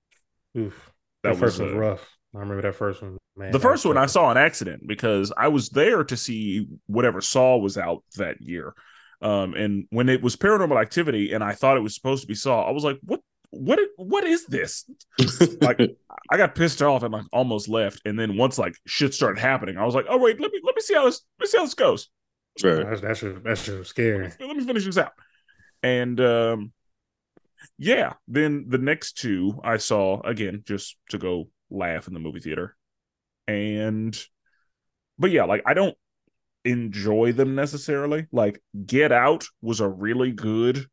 [0.58, 0.94] Oof.
[1.24, 2.18] that That, first was one's uh, rough.
[2.36, 3.18] I remember that first one.
[3.36, 6.68] Man, the first was one I saw an accident because I was there to see
[6.88, 8.74] whatever Saw was out that year.
[9.22, 12.36] Um, and when it was Paranormal Activity, and I thought it was supposed to be
[12.36, 13.22] Saw, I was like, "What?
[13.50, 13.80] What?
[13.96, 14.86] What is this?"
[15.62, 15.80] Like,
[16.32, 18.02] I got pissed off and like almost left.
[18.06, 20.76] And then once like shit started happening, I was like, "Oh wait, let me let
[20.76, 22.10] me see how this let me see how this goes.
[22.64, 22.86] Right.
[22.90, 24.32] That's that's just, that's just scary.
[24.40, 25.14] Let me finish this out."
[25.84, 26.72] And um,
[27.78, 32.40] yeah, then the next two I saw again just to go laugh in the movie
[32.40, 32.76] theater,
[33.48, 34.18] and
[35.20, 35.96] but yeah, like I don't
[36.66, 38.28] enjoy them necessarily.
[38.32, 40.86] Like Get Out was a really good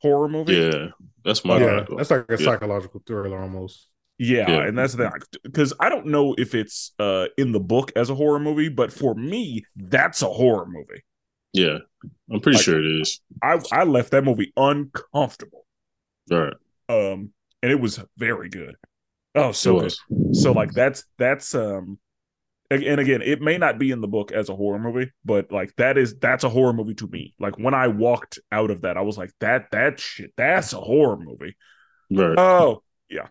[0.00, 0.54] horror movie.
[0.54, 0.88] Yeah,
[1.24, 2.44] that's my yeah, that's like a Yeah.
[2.44, 3.88] psychological thriller almost.
[4.18, 4.62] Yeah, Yeah.
[4.66, 5.20] and that's the thing.
[5.42, 8.92] because I don't know if it's uh in the book as a horror movie, but
[8.92, 11.02] for me, that's a horror movie.
[11.52, 11.78] Yeah,
[12.30, 13.20] I'm pretty Like- sure it is.
[13.42, 15.66] I I left that movie uncomfortable.
[16.30, 16.54] All right.
[16.88, 17.30] Um,
[17.62, 18.76] and it was very good.
[19.34, 19.94] Oh, so good.
[20.34, 21.98] So like that's that's um
[22.70, 25.76] and again, it may not be in the book as a horror movie, but like
[25.76, 27.34] that is that's a horror movie to me.
[27.38, 30.80] Like when I walked out of that, I was like, that that shit, that's a
[30.80, 31.54] horror movie.
[32.10, 32.36] Right.
[32.38, 33.28] Oh, yeah.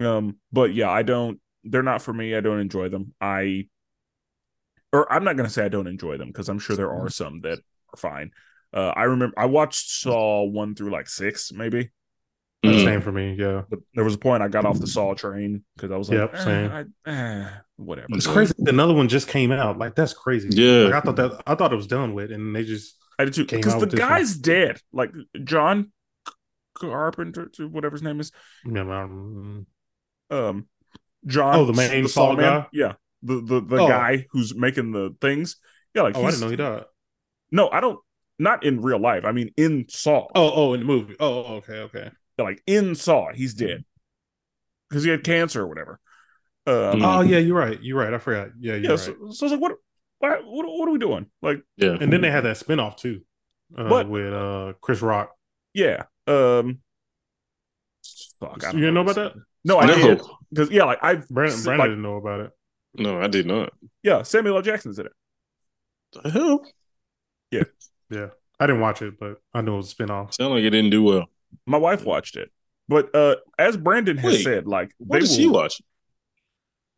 [0.00, 2.34] Um, but yeah, I don't they're not for me.
[2.34, 3.14] I don't enjoy them.
[3.20, 3.68] I
[4.92, 7.40] or I'm not gonna say I don't enjoy them because I'm sure there are some
[7.42, 7.58] that
[7.92, 8.30] are fine.
[8.72, 11.90] Uh I remember I watched Saw one through like six, maybe.
[12.64, 12.84] Mhm.
[12.84, 13.34] Same for me.
[13.38, 13.62] Yeah.
[13.68, 16.18] But there was a point I got off the Saw train because I was like,
[16.18, 16.70] Yep, eh, same.
[17.06, 18.06] I- eh, whatever.
[18.10, 18.54] It's crazy.
[18.58, 19.78] Another one just came out.
[19.78, 20.48] Like that's crazy.
[20.50, 20.84] Yeah.
[20.86, 23.34] Like I thought that I thought it was done with, and they just I did
[23.34, 23.98] too Came because the with one.
[23.98, 24.80] guy's dead.
[24.92, 25.12] Like
[25.44, 25.92] John
[26.74, 28.32] Carpenter, whatever his name is.
[28.64, 29.64] you know,
[30.30, 30.66] um,
[31.26, 31.54] John.
[31.56, 32.66] Oh, the main Saw guy?
[32.72, 33.88] Yeah, the the the Oh.
[33.88, 35.56] guy who's making the things.
[35.94, 36.84] Yeah, like oh, I he's- didn't know he died.
[37.50, 37.98] No, I don't.
[38.38, 39.24] Not in real life.
[39.24, 40.26] I mean, in Saw.
[40.34, 41.14] Oh, oh, in the movie.
[41.20, 42.10] Oh, oh, okay, okay.
[42.36, 43.84] like in Saw, he's dead
[44.88, 46.00] because he had cancer or whatever.
[46.66, 47.02] Um.
[47.04, 47.80] Oh, yeah, you're right.
[47.82, 48.12] You're right.
[48.12, 48.48] I forgot.
[48.58, 48.90] Yeah, you're yeah.
[48.90, 48.98] right.
[48.98, 49.72] So, so I was like, what,
[50.18, 51.26] what, what, what are we doing?
[51.42, 51.96] Like, Yeah.
[52.00, 53.20] and then they had that spinoff too,
[53.76, 55.30] uh, But- with uh Chris Rock.
[55.74, 56.04] yeah.
[56.26, 56.80] Um,
[58.40, 58.64] fuck.
[58.64, 59.32] I you didn't know about that?
[59.64, 59.94] No, I no.
[59.96, 62.50] did because yeah, like I Brandon, like, Brandon didn't know about it.
[62.96, 63.72] No, I did not.
[64.02, 64.62] yeah, Samuel L.
[64.62, 65.12] Jackson's in it.
[66.22, 66.64] The hell?
[67.50, 68.26] Yeah,
[68.60, 70.34] I didn't watch it, but I know it was a spinoff.
[70.34, 71.26] Sound like it didn't do well.
[71.66, 72.50] My wife watched it,
[72.88, 75.80] but uh, as Brandon has Wait, said, like Why they did she will watch?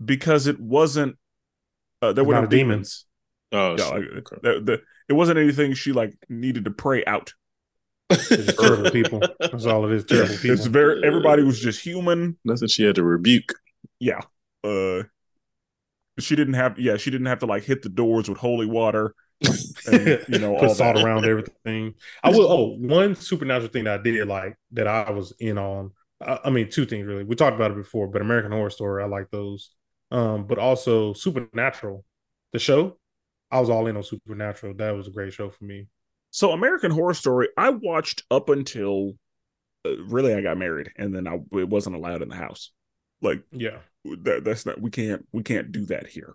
[0.05, 1.17] because it wasn't.
[2.03, 2.69] Uh, there were no a demon.
[2.79, 3.07] demons.
[3.53, 4.37] Oh, Yeah, like, okay.
[4.43, 7.33] the, the, it wasn't anything she like needed to pray out.
[8.11, 9.35] It's just terrible people.
[9.51, 10.05] That's all it is.
[10.05, 10.51] Terrible people.
[10.53, 12.37] It's very everybody was just human.
[12.45, 13.53] Nothing she had to rebuke.
[13.99, 14.21] Yeah.
[14.65, 15.05] Uh
[16.19, 19.15] she didn't have yeah, she didn't have to like hit the doors with holy water
[19.87, 21.05] and you know put all salt that.
[21.05, 21.95] around everything.
[22.23, 22.51] I will.
[22.51, 25.93] Oh, one supernatural thing that I did like that I was in on.
[26.21, 27.25] I, I mean, two things really.
[27.25, 29.71] We talked about it before, but American Horror Story, I like those.
[30.11, 32.05] Um, but also Supernatural,
[32.53, 32.99] the show.
[33.51, 34.75] I was all in on Supernatural.
[34.75, 35.87] That was a great show for me.
[36.37, 39.15] So American Horror Story, I watched up until
[39.87, 42.73] uh, really I got married and then I it wasn't allowed in the house.
[43.23, 46.35] Like Yeah, that, that's not we can't we can't do that here.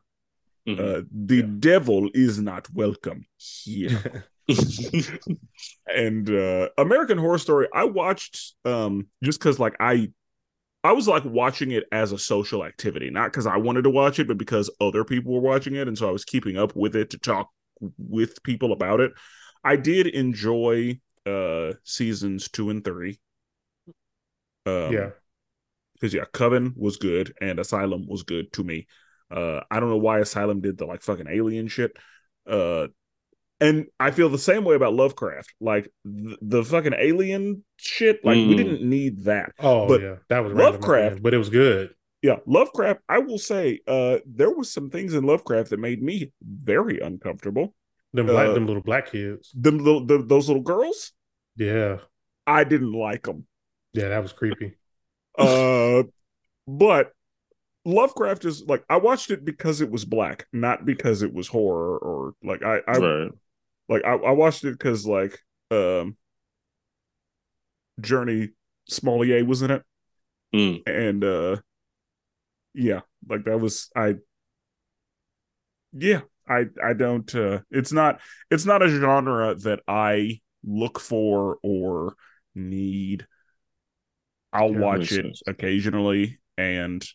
[0.67, 0.79] Mhm.
[0.79, 1.45] Uh the Yeah.
[1.59, 4.25] devil is not welcome here.
[5.87, 10.09] and uh American Horror Story I watched um just cuz like I
[10.83, 14.19] I was like watching it as a social activity not cuz I wanted to watch
[14.19, 16.95] it but because other people were watching it and so I was keeping up with
[16.95, 17.51] it to talk
[17.99, 19.11] with people about it.
[19.63, 23.19] I did enjoy uh seasons 2 and 3.
[24.65, 25.09] Um yeah.
[25.99, 28.87] cuz yeah, Coven was good and Asylum was good to me.
[29.29, 31.97] Uh I don't know why Asylum did the like fucking alien shit.
[32.47, 32.87] Uh
[33.59, 35.53] and I feel the same way about Lovecraft.
[35.61, 38.57] Like the, the fucking alien shit, like we Mm.
[38.57, 39.51] didn't need that.
[39.59, 41.93] Oh But yeah, that was random at the Lovecraft- end, but it was good.
[42.23, 46.31] Yeah, Lovecraft, I will say, uh, there was some things in Lovecraft that made me
[46.43, 47.73] very uncomfortable.
[48.13, 49.51] Them black, Uh, them little black kids.
[49.53, 51.13] Them little, the, those little girls,
[51.55, 51.99] Yeah,
[52.45, 53.47] I didn't like them.
[53.93, 54.77] yeah, that was creepy.
[55.37, 56.03] Uh,
[56.67, 57.13] but
[57.85, 61.97] Lovecraft is like I watched it because it was black, not because it was horror
[61.97, 63.31] or like I, I right.
[63.87, 65.39] like I, I watched it because like
[65.71, 66.17] um
[67.99, 68.49] Jurnee
[68.87, 69.83] Smollett was in it.
[70.53, 70.81] Mm.
[70.85, 71.57] And uh
[72.73, 74.15] yeah, like that was I
[75.93, 81.57] yeah, I I don't uh it's not it's not a genre that I look for
[81.63, 82.15] or
[82.55, 83.25] need.
[84.53, 85.41] I'll watch it sense.
[85.47, 87.05] occasionally and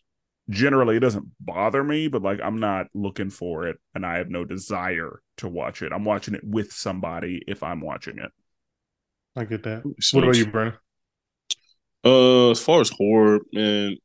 [0.49, 4.29] generally it doesn't bother me, but like I'm not looking for it and I have
[4.29, 5.91] no desire to watch it.
[5.91, 8.31] I'm watching it with somebody if I'm watching it.
[9.35, 9.85] I get that.
[9.85, 10.79] Makes What about you, Brandon?
[12.03, 13.97] Uh, as far as horror, man,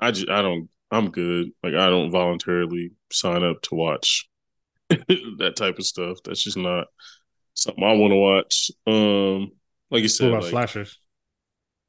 [0.00, 0.68] I just I don't.
[0.90, 1.50] I'm good.
[1.62, 4.27] Like I don't voluntarily sign up to watch
[5.38, 6.18] that type of stuff.
[6.24, 6.86] That's just not
[7.54, 8.70] something I want to watch.
[8.86, 9.52] Um,
[9.90, 11.00] like you What said, about like, slashers?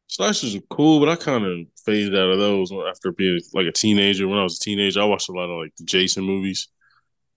[0.08, 3.72] slashers are cool, but I kind of phased out of those after being like a
[3.72, 4.28] teenager.
[4.28, 6.68] When I was a teenager, I watched a lot of like the Jason movies.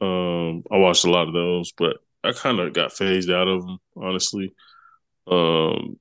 [0.00, 3.66] Um, I watched a lot of those, but I kind of got phased out of
[3.66, 4.54] them, honestly.
[5.28, 5.98] Um,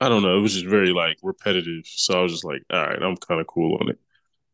[0.00, 0.38] I don't know.
[0.38, 3.40] It was just very like repetitive, so I was just like, all right, I'm kind
[3.40, 3.98] of cool on it.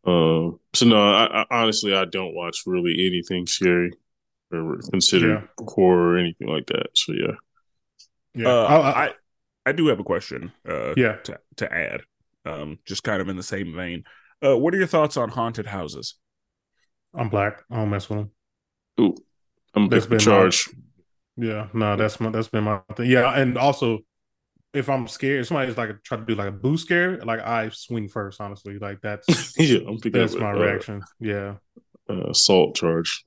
[0.07, 3.93] Um, so no, I, I honestly I don't watch really anything scary
[4.53, 6.89] or considered horror or anything like that.
[6.95, 7.37] So yeah,
[8.35, 9.13] Yeah, Uh, I, I, I
[9.67, 10.53] I do have a question.
[10.69, 11.17] Uh, yeah.
[11.25, 12.03] to to add,
[12.45, 14.05] um, just kind of in the same vein.
[14.45, 16.15] Uh, what are your thoughts on haunted houses?
[17.15, 17.63] I'm black.
[17.71, 18.31] I don't mess with them.
[19.01, 19.17] Ooh,
[19.75, 20.71] I'm That's been been charged.
[21.37, 23.11] Yeah, no, that's my that's been my thing.
[23.11, 24.01] Yeah, and also
[24.75, 28.09] if I'm scared, somebody's like try to do like a boo scare, like I swing
[28.09, 28.41] first.
[28.41, 29.27] Honestly, like that's
[29.59, 31.03] yeah, I'm that's my a, reaction.
[31.21, 31.55] Yeah,
[32.09, 33.25] Uh, assault charge.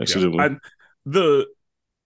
[0.00, 0.40] Accidentally.
[0.40, 0.56] I,
[1.04, 1.46] the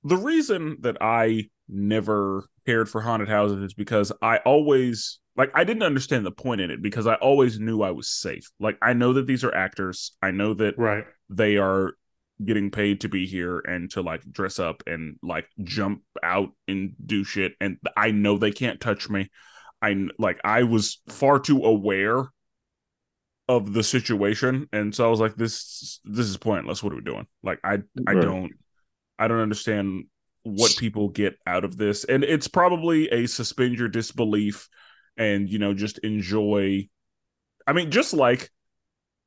[0.02, 5.64] the reason that I never cared for haunted houses is because I always like I
[5.64, 8.50] didn't understand the point in it because I always knew I was safe.
[8.58, 10.12] Like I know that these are actors.
[10.20, 11.04] I know that right.
[11.30, 11.94] they are
[12.44, 16.94] getting paid to be here and to like dress up and like jump out and
[17.04, 19.30] do shit and I know they can't touch me.
[19.82, 22.24] I like I was far too aware
[23.46, 26.82] of the situation and so I was like this this is pointless.
[26.82, 27.26] What are we doing?
[27.42, 28.14] Like I I Right.
[28.14, 28.52] don't
[29.18, 30.06] I don't understand
[30.44, 34.68] what people get out of this and it's probably a suspend your disbelief
[35.16, 36.88] and you know just enjoy
[37.66, 38.50] I mean just like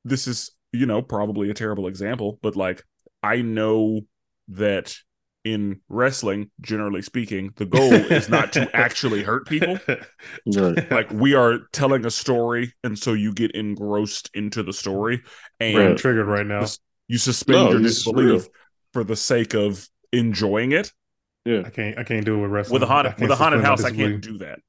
[0.05, 2.83] this is you know probably a terrible example but like
[3.23, 4.01] i know
[4.49, 4.95] that
[5.43, 9.79] in wrestling generally speaking the goal is not to actually hurt people.
[10.45, 10.91] Right.
[10.91, 15.23] like we are telling a story and so you get engrossed into the story
[15.61, 16.65] and I'm triggered right now.
[17.07, 18.47] You suspend No, your disbelief
[18.91, 20.91] for the sake of enjoying it.
[21.45, 22.81] Yeah, I can't I can't do it with wrestling.
[22.81, 24.59] with a I haunted with a haunted house i can't do that.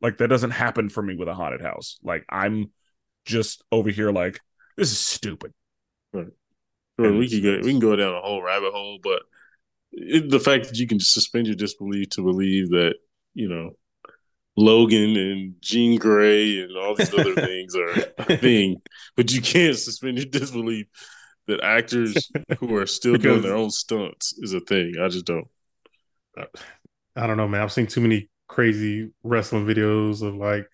[0.00, 1.98] Like that doesn't happen for me with a haunted house.
[2.02, 2.70] Like i'm
[3.26, 4.40] just over here like
[4.78, 5.52] this is stupid
[6.98, 9.22] We can go we can go down a whole rabbit hole, but
[9.92, 12.94] it, the fact that you can suspend your disbelief to believe that
[13.34, 13.76] you know
[14.56, 18.80] Logan and Jean Grey and all these other things are a thing,
[19.16, 20.86] but you can't suspend your disbelief
[21.46, 24.94] that actors who are still doing their own stunts is a thing.
[25.00, 25.48] I just don't.
[27.16, 27.60] I don't know, man.
[27.60, 30.66] I've seen too many crazy wrestling videos of like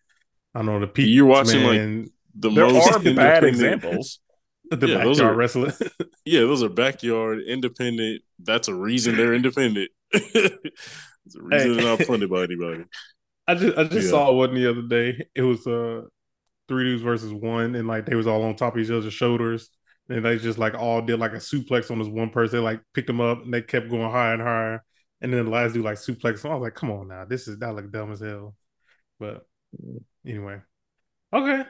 [0.55, 1.11] I don't know the people.
[1.11, 4.21] You're watching, like, The there most are bad examples
[4.71, 5.73] the yeah, those are- wrestling.
[6.25, 8.23] Yeah, those are backyard independent.
[8.39, 9.91] That's a reason they're independent.
[10.13, 11.75] it's a reason Hey.
[11.75, 12.85] they're not funded by anybody.
[13.49, 14.11] I just I just Yeah.
[14.11, 15.27] saw one the other day.
[15.35, 16.03] It was uh
[16.69, 19.71] three dudes versus one, and like they was all on top of each other's shoulders,
[20.09, 22.59] and they just like all did like a suplex on this one person.
[22.59, 24.85] They like picked them up, and they kept going higher and higher.
[25.23, 26.45] And then the last dude like suplex.
[26.49, 28.55] I was like, come on now, this is that look dumb as hell.
[29.19, 29.45] But
[30.25, 30.61] anyway,
[31.33, 31.65] okay,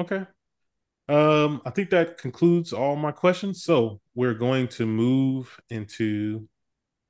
[0.00, 0.24] okay.
[1.08, 3.62] Um, I think that concludes all my questions.
[3.62, 6.48] So we're going to move into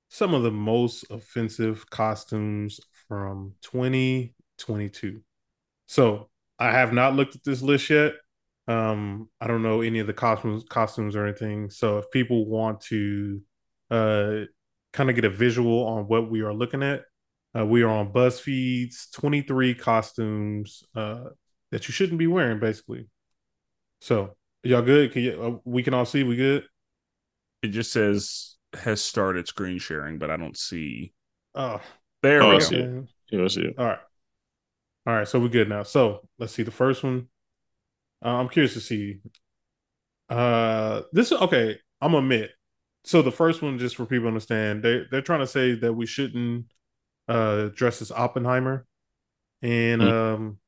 [0.09, 5.22] some of the most offensive costumes from 2022.
[5.87, 6.28] So
[6.59, 8.14] I have not looked at this list yet.
[8.68, 11.70] Um, I don't know any of the costumes, costumes or anything.
[11.70, 13.40] So if people want to
[13.90, 14.40] uh
[14.92, 17.02] kind of get a visual on what we are looking at,
[17.56, 21.24] uh, we are on BuzzFeed's 23 costumes uh
[21.70, 23.06] that you shouldn't be wearing, basically.
[24.00, 25.12] So y'all good?
[25.12, 26.22] Can you, uh, we can all see.
[26.22, 26.64] We good?
[27.62, 31.12] it just says has started screen sharing but i don't see
[31.54, 31.80] Oh,
[32.22, 33.04] there Oh, we I go see it.
[33.30, 33.74] Yeah, that's it.
[33.78, 33.98] All right.
[35.06, 35.26] All right.
[35.26, 35.85] So we're good now.
[35.85, 37.28] So let's see the first one.
[38.22, 39.20] Uh, I'm curious to see.
[40.28, 41.78] Uh, this okay.
[42.02, 42.50] I'm gonna admit.
[43.04, 45.94] So the first one, just for people to understand, they they're trying to say that
[45.94, 46.66] we shouldn't
[47.26, 48.87] uh dress as Oppenheimer.
[49.62, 50.35] And Mm.
[50.35, 50.59] um,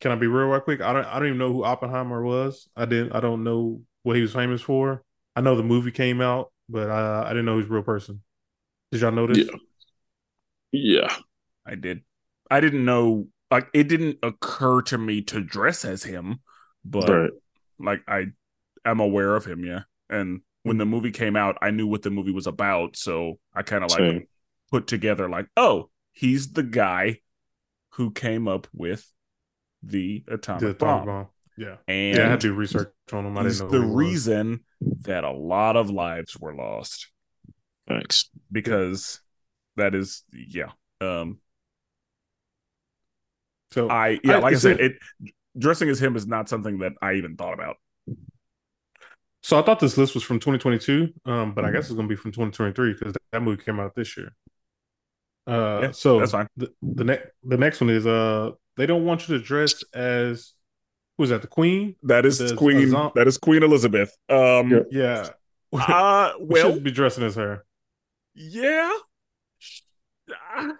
[0.00, 0.80] can I be real right quick?
[0.80, 2.68] I don't I don't even know who Oppenheimer was.
[2.76, 3.12] I didn't.
[3.12, 5.02] I don't know what he was famous for.
[5.36, 7.82] I know the movie came out, but uh, I didn't know he was a real
[7.82, 8.22] person.
[8.92, 9.38] Did y'all know this?
[9.38, 9.56] Yeah.
[10.72, 11.14] Yeah.
[11.66, 12.02] i did
[12.50, 16.40] i didn't know like it didn't occur to me to dress as him
[16.84, 17.30] but Right.
[17.80, 18.26] like i
[18.84, 22.10] i'm aware of him yeah and when the movie came out i knew what the
[22.10, 24.26] movie was about so i kind of like Same.
[24.70, 27.18] put together like oh he's the guy
[27.94, 29.04] who came up with
[29.82, 31.06] the atomic, The atomic bomb.
[31.06, 31.26] bomb.
[31.56, 31.76] Yeah.
[31.88, 33.36] and Yeah, I had to do research on him.
[33.36, 33.96] I didn't know the who was.
[33.96, 34.60] reason
[35.02, 37.08] that a lot of lives were lost
[37.88, 38.30] Thanks.
[38.50, 39.20] because
[39.76, 40.70] that is yeah
[41.00, 41.38] um
[43.72, 44.92] So i yeah I- like i said it-
[45.24, 47.76] it dressing as him is not something that i even thought about
[49.42, 52.12] So I thought this list was from 2022, um, but I guess it's going to
[52.12, 54.32] be from 2023 because that movie came out this year.
[55.46, 56.46] Uh, Yeah, so that's fine.
[56.58, 58.50] The, the next the next one is uh
[58.80, 60.52] they don't want you to dress as
[61.18, 61.94] who's that the Queen?
[62.04, 64.80] that is Does queen Azam- that is queen elizabeth um Yeah.
[64.90, 65.28] Yeah,
[65.72, 67.64] uh well should be dressing as her.
[68.34, 68.90] yeah
[70.32, 70.72] Ah,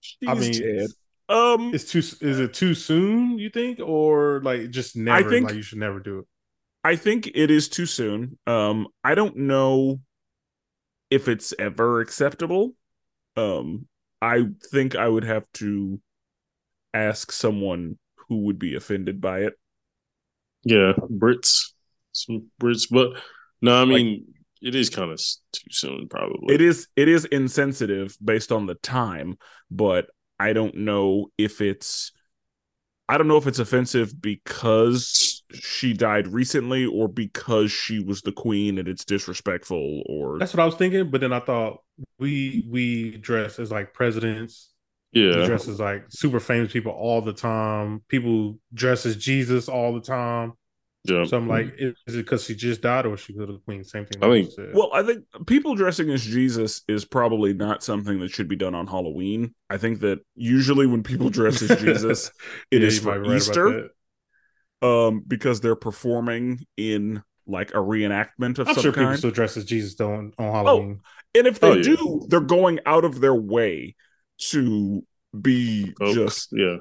[0.00, 0.90] she's I mean, dead
[1.28, 3.38] um it's too is it too soon?
[3.38, 5.26] You think, or like just never?
[5.26, 6.26] I think- like you should never do it.
[6.86, 8.38] I think it is too soon.
[8.46, 10.00] Um, I don't know
[11.10, 12.74] if it's ever acceptable.
[13.36, 13.88] Um,
[14.20, 15.98] I think I would have to
[16.94, 19.54] ask someone who would be offended by it.
[20.64, 21.72] Yeah, Brits,
[22.12, 23.20] some Brits, but
[23.60, 25.20] no, I mean like, it is kind of
[25.52, 26.08] too soon.
[26.08, 26.88] Probably it is.
[26.96, 29.36] It is insensitive based on the time,
[29.70, 30.06] but
[30.38, 32.12] I don't know if it's.
[33.06, 38.32] I don't know if it's offensive because she died recently or because she was the
[38.32, 41.82] queen and it's disrespectful or That's what I was thinking, but then I thought
[42.18, 44.70] we we dress as like presidents.
[45.14, 45.40] Yeah.
[45.40, 48.02] We dress as like super famous people all the time.
[48.08, 50.54] People dress as Jesus all the time.
[51.04, 51.24] Yeah.
[51.24, 53.84] So I'm like, is, is it because she just died or she could have queen?
[53.84, 54.24] Same thing.
[54.24, 54.74] I think.
[54.74, 58.74] Well, I think people dressing as Jesus is probably not something that should be done
[58.74, 59.54] on Halloween.
[59.68, 62.30] I think that usually when people dress as Jesus,
[62.70, 63.90] it yeah, is for Easter.
[64.82, 69.06] Um, because they're performing in like a reenactment of I'm some sure kind.
[69.06, 71.00] people still dress as Jesus though on, on Halloween.
[71.02, 72.26] Oh, and if they oh, do, yeah.
[72.28, 73.94] they're going out of their way
[74.38, 75.04] to
[75.40, 76.76] be oh, just yeah,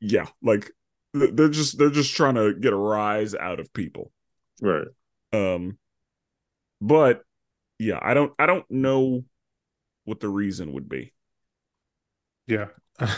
[0.00, 0.70] yeah, like
[1.14, 4.10] they're just they're just trying to get a rise out of people.
[4.60, 4.86] Right.
[5.32, 5.78] Um
[6.80, 7.22] but
[7.78, 9.24] yeah i don't i don't know
[10.04, 11.12] what the reason would be.
[12.46, 12.66] Yeah.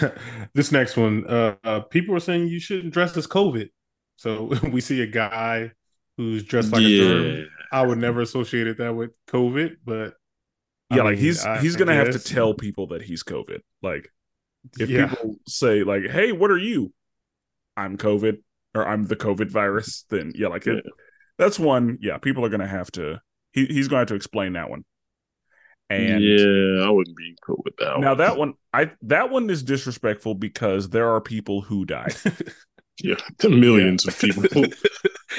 [0.54, 3.70] This next one uh, uh, people are saying you shouldn't dress as covid.
[4.16, 5.72] So we see a guy
[6.16, 6.88] who's dressed like yeah.
[6.88, 7.48] a germ.
[7.72, 10.14] I would never associate it that with covid but
[10.90, 13.60] yeah I like mean, he's I, he's gonna have to tell people that he's covid
[13.82, 14.08] like
[14.78, 15.08] if yeah.
[15.08, 16.92] people say like hey what are you
[17.76, 18.38] I'm COVID
[18.74, 20.84] or I'm the COVID virus, then yeah, like it,
[21.38, 21.98] that's one.
[22.00, 23.20] Yeah, people are gonna have to.
[23.52, 24.84] He, he's going to have to explain that one.
[25.88, 28.00] And yeah, I wouldn't be cool with that.
[28.00, 28.18] Now one.
[28.18, 32.14] that one, I that one is disrespectful because there are people who died.
[33.02, 34.10] yeah, the millions yeah.
[34.10, 34.64] of people.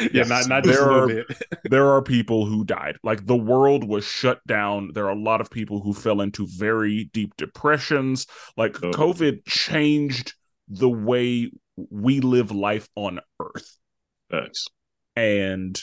[0.13, 1.25] yeah, not not there are
[1.63, 2.97] there are people who died.
[3.03, 4.91] Like the world was shut down.
[4.93, 8.27] There are a lot of people who fell into very deep depressions.
[8.55, 8.91] Like oh.
[8.91, 10.33] COVID changed
[10.67, 11.51] the way
[11.89, 13.77] we live life on Earth.
[14.29, 14.65] Thanks.
[15.15, 15.79] And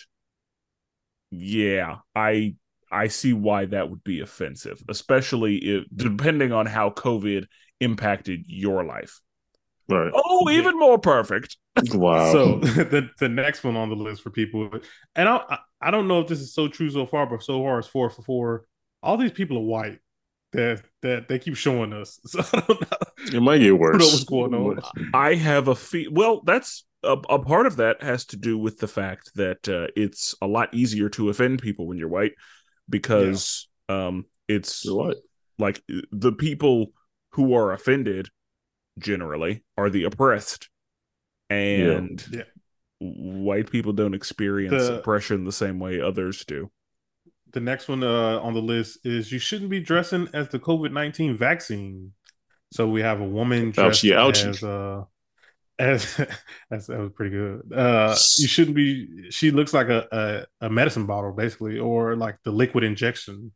[1.31, 2.55] yeah, I
[2.91, 7.47] I see why that would be offensive, especially if depending on how COVID
[7.81, 9.21] impacted your life.
[9.89, 10.11] Right.
[10.15, 11.57] Oh, even more perfect.
[11.93, 12.33] Wow.
[12.33, 14.71] So the the next one on the list for people,
[15.15, 17.79] and I I don't know if this is so true so far, but so far
[17.79, 18.67] it's four for four.
[19.03, 19.99] All these people are white
[20.53, 22.19] that that they keep showing us.
[22.29, 23.39] So I don't know.
[23.39, 24.01] It might get worse.
[24.01, 24.81] what's going on?
[25.13, 26.09] I have a fee.
[26.11, 29.89] Well, that's a, a, part of that has to do with the fact that uh,
[29.97, 32.33] it's a lot easier to offend people when you're white
[32.89, 34.07] because yeah.
[34.07, 34.87] um, it's
[35.59, 36.89] like the people
[37.31, 38.29] who are offended
[38.99, 40.69] generally are the oppressed,
[41.51, 42.43] and yeah.
[42.99, 46.71] white people don't experience the, oppression the same way others do
[47.55, 50.93] the next one uh, on the list is you shouldn't be dressing as the COVID
[50.93, 52.13] nineteen vaccine.
[52.73, 54.49] So we have a woman dressed ouchie, ouchie.
[54.49, 55.05] as uh
[55.79, 56.17] as
[56.71, 57.73] that's, that was pretty good.
[57.73, 59.31] Uh, you shouldn't be.
[59.31, 63.53] She looks like a, a, a medicine bottle, basically, or like the liquid injection.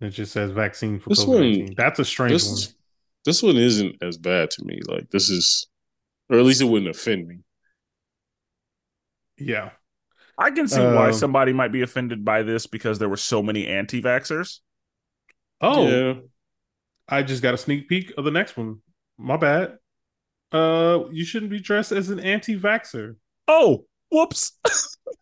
[0.00, 1.74] It just says vaccine for COVID nineteen.
[1.76, 2.74] That's a strange this, one.
[3.24, 4.80] This one isn't as bad to me.
[4.86, 5.66] Like this is,
[6.28, 7.38] or at least it wouldn't offend me.
[9.38, 9.70] Yeah,
[10.36, 13.42] I can see why um, somebody might be offended by this because there were so
[13.42, 14.60] many anti-vaxxers.
[15.60, 16.14] Oh, yeah.
[17.08, 18.80] I just got a sneak peek of the next one.
[19.16, 19.78] My bad.
[20.50, 23.16] Uh, you shouldn't be dressed as an anti-vaxxer.
[23.46, 24.58] Oh, whoops.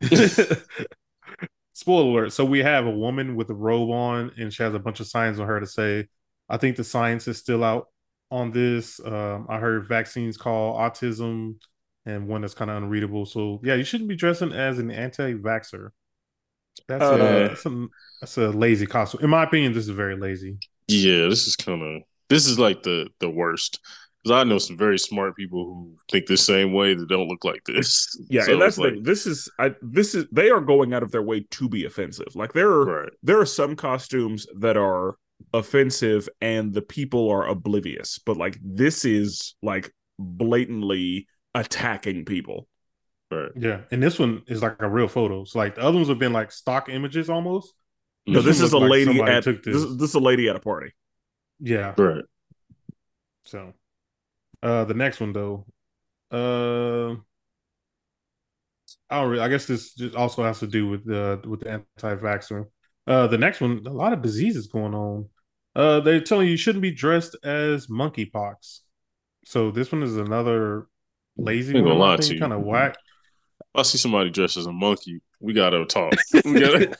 [1.75, 2.33] Spoiler alert.
[2.33, 5.07] So we have a woman with a robe on, and she has a bunch of
[5.07, 6.07] signs on her to say,
[6.49, 7.89] "I think the science is still out
[8.33, 11.57] on this." Um, I heard vaccines call autism
[12.05, 13.27] and one that's kind of unreadable.
[13.27, 15.91] So yeah, you shouldn't be dressing as an anti-vaxer.
[16.89, 17.87] That's, uh, a, that's a
[18.21, 19.23] that's a lazy costume.
[19.23, 20.59] In my opinion, this is very lazy.
[20.89, 23.81] Yeah, this is kind of this is like the the worst.
[24.23, 27.45] Because I know some very smart people who think the same way that don't look
[27.45, 28.09] like this.
[28.31, 31.11] Yeah, so and that's like, this is I this is they are going out of
[31.11, 32.35] their way to be offensive.
[32.35, 33.13] Like there are right.
[33.23, 35.17] there are some costumes that are
[35.53, 42.69] offensive and the people are oblivious, but like this is like blatantly attacking people.
[43.31, 43.51] Right.
[43.57, 45.45] Yeah, and this one is like a real photo.
[45.45, 47.73] So like the other ones have been like stock images almost.
[48.27, 49.57] No, this, this is a like lady at this.
[49.65, 50.93] This, this is a lady at a party.
[51.61, 51.95] Yeah.
[51.97, 52.25] Right.
[53.45, 53.73] So,
[54.63, 55.67] uh, the next one though,
[56.31, 57.17] uh,
[59.11, 61.71] I don't really, I guess this just also has to do with the with the
[61.71, 62.67] anti-vaxxer.
[63.07, 65.29] Uh, the next one, a lot of diseases going on.
[65.75, 68.81] Uh, they're telling you you shouldn't be dressed as monkeypox.
[69.45, 70.87] So this one is another
[71.37, 71.77] lazy.
[71.77, 72.41] I'm gonna lie to you.
[72.41, 72.97] Kind of whack.
[73.75, 75.21] I see somebody dressed as a monkey.
[75.41, 76.13] We gotta talk.
[76.45, 76.97] We gotta.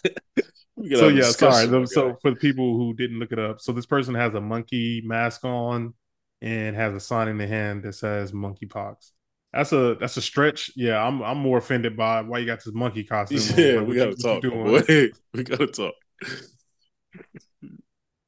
[0.77, 1.67] we so yeah, sorry.
[1.67, 4.41] The, so for the people who didn't look it up, so this person has a
[4.41, 5.95] monkey mask on
[6.41, 9.13] and has a sign in the hand that says monkeypox.
[9.53, 10.71] That's a that's a stretch.
[10.77, 13.57] Yeah, I'm I'm more offended by why you got this monkey costume.
[13.57, 14.43] Yeah, Like, we gotta talk.
[14.43, 14.83] what you my doing?
[14.87, 15.11] boy.
[15.35, 15.95] we gotta talk.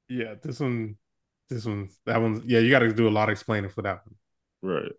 [0.08, 0.96] Yeah, this one,
[1.48, 2.42] this one, that one.
[2.46, 4.16] Yeah, you got to do a lot of explaining for that one.
[4.62, 4.92] Right.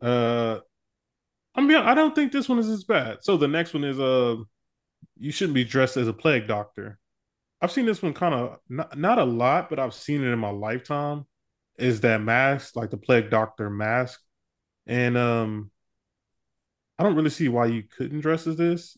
[0.00, 0.60] Uh,
[1.54, 3.18] I mean, I don't think this one is as bad.
[3.22, 4.36] So the next one is uh,
[5.18, 6.98] you shouldn't be dressed as a plague doctor.
[7.60, 10.38] I've seen this one kind of not not a lot, but I've seen it in
[10.38, 11.26] my lifetime.
[11.78, 14.20] Is that mask like the plague doctor mask?
[14.86, 15.70] And um,
[16.98, 18.96] I don't really see why you couldn't dress as this.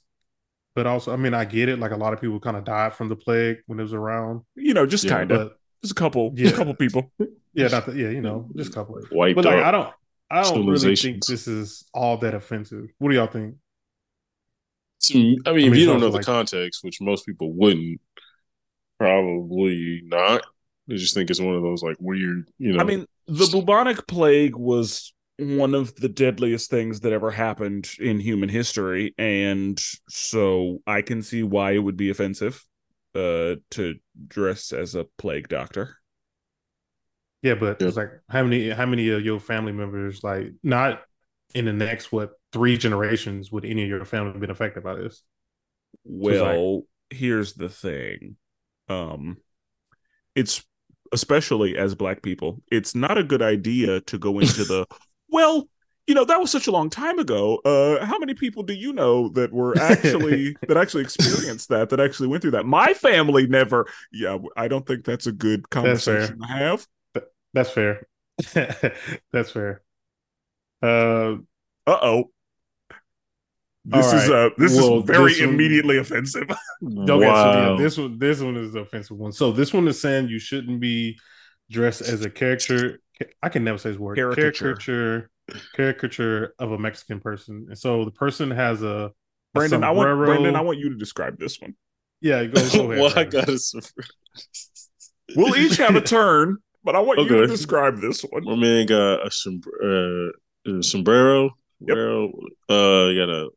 [0.74, 1.78] But also, I mean, I get it.
[1.78, 4.42] Like a lot of people kind of died from the plague when it was around.
[4.56, 5.52] You know, just Yeah, kind of.
[5.82, 6.32] Just a couple.
[6.34, 6.44] Yeah.
[6.44, 7.12] Just a couple people.
[7.52, 8.98] yeah, not the, yeah, you know, just a couple.
[9.12, 9.62] Wiped But like.
[9.62, 9.94] I don't,
[10.30, 12.88] I don't really think this is all that offensive.
[12.98, 13.54] What do y'all think?
[15.10, 18.00] I mean, I mean, if you don't know the like- context, which most people wouldn't,
[18.98, 20.44] probably not.
[20.86, 22.80] They just think it's one of those like weird, you know.
[22.80, 28.20] I mean, the bubonic plague was one of the deadliest things that ever happened in
[28.20, 32.64] human history, and so I can see why it would be offensive
[33.14, 33.94] uh to
[34.28, 35.96] dress as a plague doctor.
[37.42, 37.88] Yeah, but Yeah.
[37.88, 41.02] it's like how many, how many of your family members, like not
[41.54, 45.22] in the next what three generations, would any of your family been affected by this?
[46.04, 48.36] it's like- Well, here's the thing.
[48.88, 49.36] Um
[50.34, 50.64] it's
[51.12, 54.86] especially as black people, it's not a good idea to go into the
[55.28, 55.68] well,
[56.06, 57.56] you know, that was such a long time ago.
[57.64, 62.00] Uh how many people do you know that were actually that actually experienced that that
[62.00, 62.66] actually went through that?
[62.66, 63.86] My family never.
[64.12, 66.86] Yeah, I don't think that's a good conversation to have.
[67.52, 68.06] That's fair.
[69.32, 69.82] That's fair.
[70.82, 71.36] Uh,
[71.86, 72.30] Uh-oh.
[73.86, 74.46] This All is right.
[74.46, 76.44] uh this Well, is very this one- immediately offensive.
[76.82, 77.76] Okay, so wow.
[77.76, 79.32] yeah, this one this one is the offensive one.
[79.32, 81.18] So this one is saying you shouldn't be
[81.70, 83.00] dressed as a character.
[83.42, 84.16] I can never say this word.
[84.16, 84.74] Caricature.
[84.76, 85.30] Caricature,
[85.76, 87.66] caricature of a Mexican person.
[87.68, 89.10] And so the person has a, a
[89.54, 90.08] Brandon, I want.
[90.18, 91.74] Brandon, I want you to describe this one.
[92.20, 92.60] Yeah, go, go
[92.90, 93.00] ahead.
[93.02, 93.60] well, I got it.
[95.36, 98.44] We'll each have a turn, but I want you to describe this one.
[98.44, 100.28] My man got a, sombr-
[100.68, 101.44] uh, a sombrero.
[101.80, 101.88] Yep.
[101.88, 102.26] sombrero.
[102.68, 103.48] Uh, he got a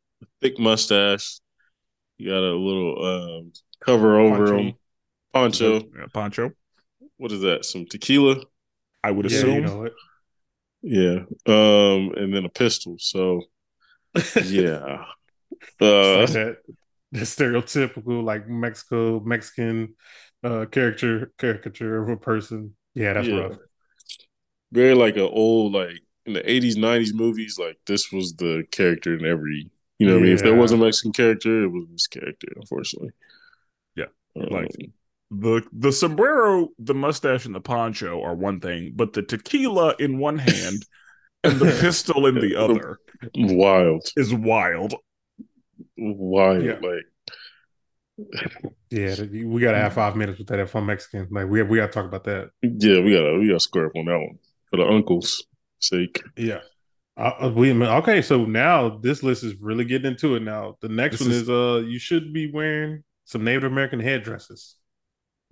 [0.42, 1.40] thick mustache.
[2.18, 3.06] He got a little
[3.40, 3.54] um,
[3.86, 4.60] cover over Poncho.
[4.60, 4.78] him.
[5.34, 5.90] Poncho.
[5.96, 6.54] Yeah, Poncho.
[7.18, 7.66] What is that?
[7.66, 8.44] Some tequila.
[9.04, 9.46] I would Yeah, assume.
[9.46, 9.94] you know it.
[10.82, 11.20] Yeah.
[11.46, 12.96] Um, and then a pistol.
[13.00, 13.42] So
[14.38, 15.06] yeah.
[15.82, 16.58] Uh, It's like that,
[17.12, 19.96] the stereotypical like Mexico Mexican
[20.44, 22.76] uh character caricature of a person.
[22.94, 23.32] Yeah, that's Yeah.
[23.32, 23.58] rough.
[24.72, 29.16] very like a old like in the eighties, nineties movies, like this was the character
[29.18, 29.70] in every
[30.00, 30.34] you know what I mean?
[30.34, 33.12] If there was a Mexican character, it was this character, unfortunately.
[33.96, 34.06] Yeah.
[34.36, 34.72] Um, Like-
[35.32, 40.20] The the sombrero, the mustache, and the poncho are one thing, but the tequila in
[40.20, 40.86] one hand
[41.44, 43.00] and the pistol in the other
[43.36, 44.08] wild.
[44.16, 44.94] is wild.
[45.98, 46.64] Wild.
[46.64, 46.80] Yeah.
[46.82, 47.06] Like
[48.90, 51.28] Yeah, we gotta have five minutes with that if I'm Mexican.
[51.30, 52.50] Like we we gotta talk about that.
[52.62, 54.40] yeah, we gotta we gotta square up on that one.
[54.70, 55.46] For the uncle's
[55.80, 56.24] sake.
[56.36, 56.60] Yeah.
[57.18, 60.42] Uh, we okay, so now this list is really getting into it.
[60.42, 64.00] Now the next This one is- is, uh, you should be wearing some Native American
[64.00, 64.76] headdresses.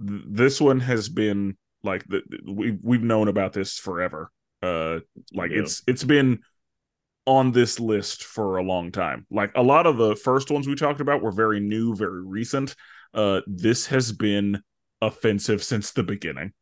[0.05, 4.32] Th- This one has been like the, we we've known about this forever.
[4.61, 4.99] Uh,
[5.34, 5.61] like Yeah.
[5.61, 6.39] it's it's been
[7.26, 9.26] on this list for a long time.
[9.32, 12.76] Like a lot of the first ones we talked about were very new, very recent.
[13.13, 14.61] Uh, this has been
[15.01, 16.53] offensive since the beginning.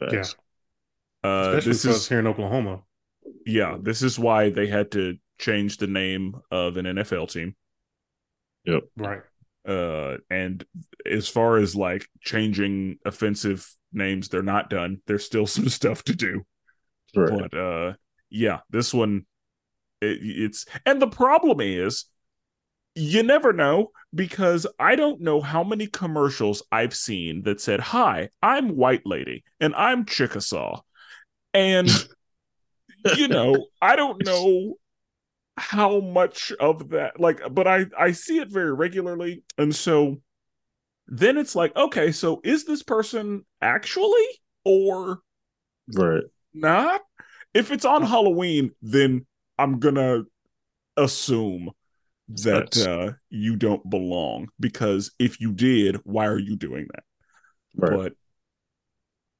[0.00, 0.24] Yeah,
[1.24, 2.82] Uh, Especially this is here in Oklahoma.
[3.46, 7.56] Yeah, this is why they had to change the name of an NFL team.
[8.64, 8.84] Yep.
[8.96, 9.22] Right.
[9.66, 10.64] Uh, and
[11.06, 15.00] as far as like changing offensive names, they're not done.
[15.06, 16.44] There's still some stuff to do.
[17.14, 17.30] Right.
[17.50, 17.92] But uh,
[18.30, 19.26] yeah, this one,
[20.00, 22.06] it, it's and the problem is,
[22.94, 28.28] you never know because I don't know how many commercials I've seen that said, "Hi,
[28.42, 30.80] I'm White Lady and I'm Chickasaw,"
[31.54, 31.88] and
[33.04, 34.74] you know, I don't know
[35.56, 40.16] how much of that like but I I see it very regularly and so
[41.08, 44.24] then it's like okay so is this person actually
[44.64, 45.20] or
[45.92, 46.24] Right.
[46.54, 47.02] not
[47.52, 49.26] if it's on Halloween then
[49.58, 50.24] I'm going to
[50.96, 51.70] assume
[52.28, 57.04] that uh you don't belong because if you did why are you doing that
[57.76, 57.92] Right.
[57.92, 58.12] but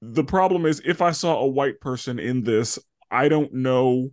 [0.03, 2.79] the problem is if I saw a white person in this,
[3.13, 4.11] I don't know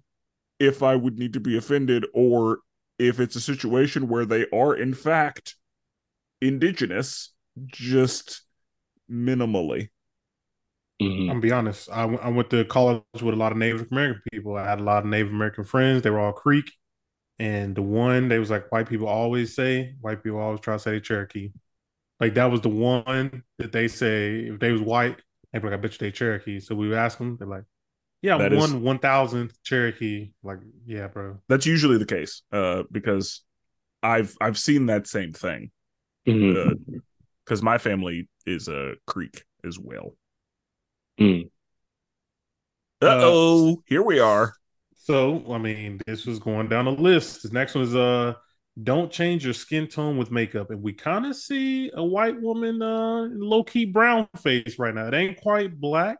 [0.59, 2.59] if I would need to be offended or
[2.99, 5.55] if it's a situation where they are in fact
[6.41, 7.33] indigenous
[7.67, 8.43] just
[9.11, 9.89] minimally.
[11.01, 11.21] Mhm.
[11.21, 11.89] I'm gonna be honest.
[11.91, 14.57] I, w- I went to college with a lot of Native American people.
[14.57, 16.01] I had a lot of Native American friends.
[16.01, 16.71] They were all Creek,
[17.39, 19.95] and the one they was like white people always say.
[20.01, 21.51] White people always try to say Cherokee.
[22.19, 25.21] Like that was the one that they say if they was white,
[25.53, 27.37] they'd be like, "I bet you they Cherokee." So we would ask them.
[27.37, 27.65] They're like,
[28.21, 31.39] "Yeah, That I'm is- one one thousandth Cherokee." Like, yeah, bro.
[31.47, 33.43] That's usually the case, uh, because
[34.03, 35.71] I've I've seen that same thing.
[36.25, 40.15] Because my family is a Creek as well.
[41.19, 41.49] Mm.
[43.01, 44.53] Uh oh, here we are.
[44.95, 47.43] So I mean, this was going down the list.
[47.43, 48.33] The next one is uh,
[48.83, 52.81] don't change your skin tone with makeup, and we kind of see a white woman
[52.81, 55.07] uh, low key brown face right now.
[55.07, 56.17] It ain't quite black,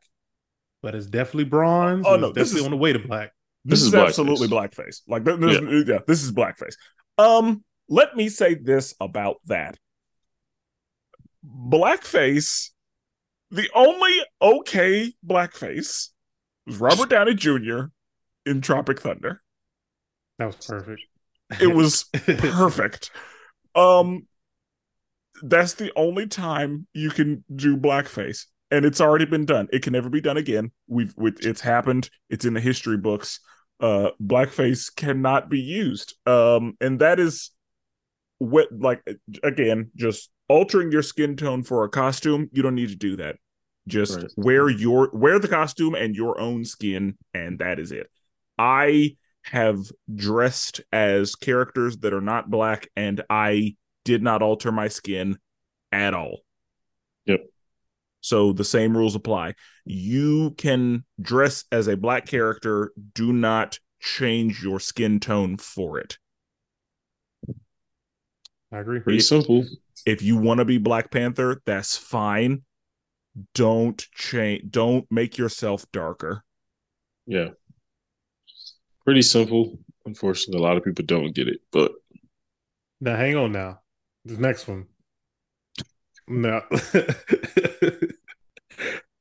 [0.81, 2.05] but it's definitely bronze.
[2.07, 3.31] Oh, no, it's this definitely is- on the way to black.
[3.65, 4.07] This, This is, is blackface.
[4.07, 5.01] absolutely blackface.
[5.07, 5.97] Like th- this, yeah.
[6.07, 6.75] this is blackface.
[7.17, 9.77] Um, let me say this about that.
[11.45, 12.69] Blackface,
[13.51, 16.09] the only okay blackface
[16.65, 17.85] was Robert Downey Jr.
[18.45, 19.41] in Tropic Thunder.
[20.37, 21.01] That was perfect.
[21.59, 23.11] It was perfect.
[23.75, 24.27] Um,
[25.41, 29.67] that's the only time you can do blackface, and it's already been done.
[29.71, 30.71] It can never be done again.
[30.87, 32.09] We've it- it's happened.
[32.29, 33.39] It's in the history books.
[33.79, 36.15] Uh, blackface cannot be used.
[36.25, 37.51] Um, and that is
[38.39, 39.01] what like
[39.43, 42.49] again, just altering your skin tone for a costume.
[42.51, 43.37] You don't need to do that.
[43.87, 44.31] Just Right.
[44.37, 48.09] wear your wear the costume and your own skin, and that is it.
[48.57, 49.77] I have
[50.13, 55.37] dressed as characters that are not black, and I did not alter my skin
[55.91, 56.41] at all.
[58.21, 58.25] Yep.
[58.25, 59.55] So the same rules apply.
[59.85, 66.17] You can dress as a black character, do not change your skin tone for it.
[68.71, 68.99] I agree.
[68.99, 69.65] Pretty simple.
[70.05, 72.63] If you want to be Black Panther, that's fine.
[73.53, 76.43] Don't change don't make yourself darker.
[77.25, 77.49] Yeah.
[79.05, 79.79] Pretty simple.
[80.05, 81.91] Unfortunately, a lot of people don't get it, but
[83.01, 83.51] Now hang on.
[83.51, 83.79] Now
[84.25, 84.87] the next one.
[86.29, 86.61] No,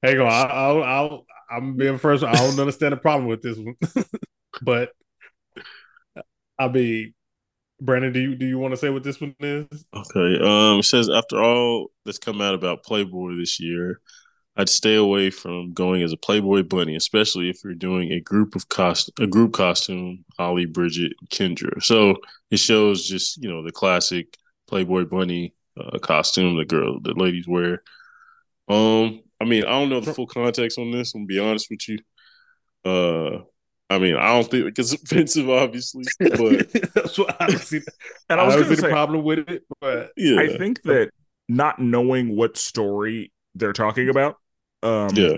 [0.02, 0.30] hang on.
[0.30, 2.22] I'll, I'll, I'm being first.
[2.22, 3.76] I don't understand the problem with this one,
[4.62, 4.92] but
[6.59, 7.14] I mean,
[7.80, 9.86] Brandon, do you do you want to say what this one is?
[9.94, 10.38] Okay.
[10.42, 14.00] Um, it says after all that's come out about Playboy this year,
[14.56, 18.54] I'd stay away from going as a Playboy bunny, especially if you're doing a group
[18.54, 21.82] of cost a group costume, Holly, Bridget, Kendra.
[21.82, 22.16] So
[22.50, 24.36] it shows just you know the classic
[24.66, 27.82] Playboy bunny uh, costume the girl the ladies wear.
[28.68, 31.14] Um, I mean, I don't know the full context on this.
[31.14, 31.98] I'm gonna be honest with you.
[32.84, 33.42] Uh,
[33.90, 37.80] I mean, I don't think it's offensive, obviously, but That's what I don't see.
[38.28, 40.40] And I, I was don't going see to the say, problem with it, but yeah,
[40.40, 41.10] I think that
[41.48, 44.36] not knowing what story they're talking about,
[44.82, 45.36] um, yeah,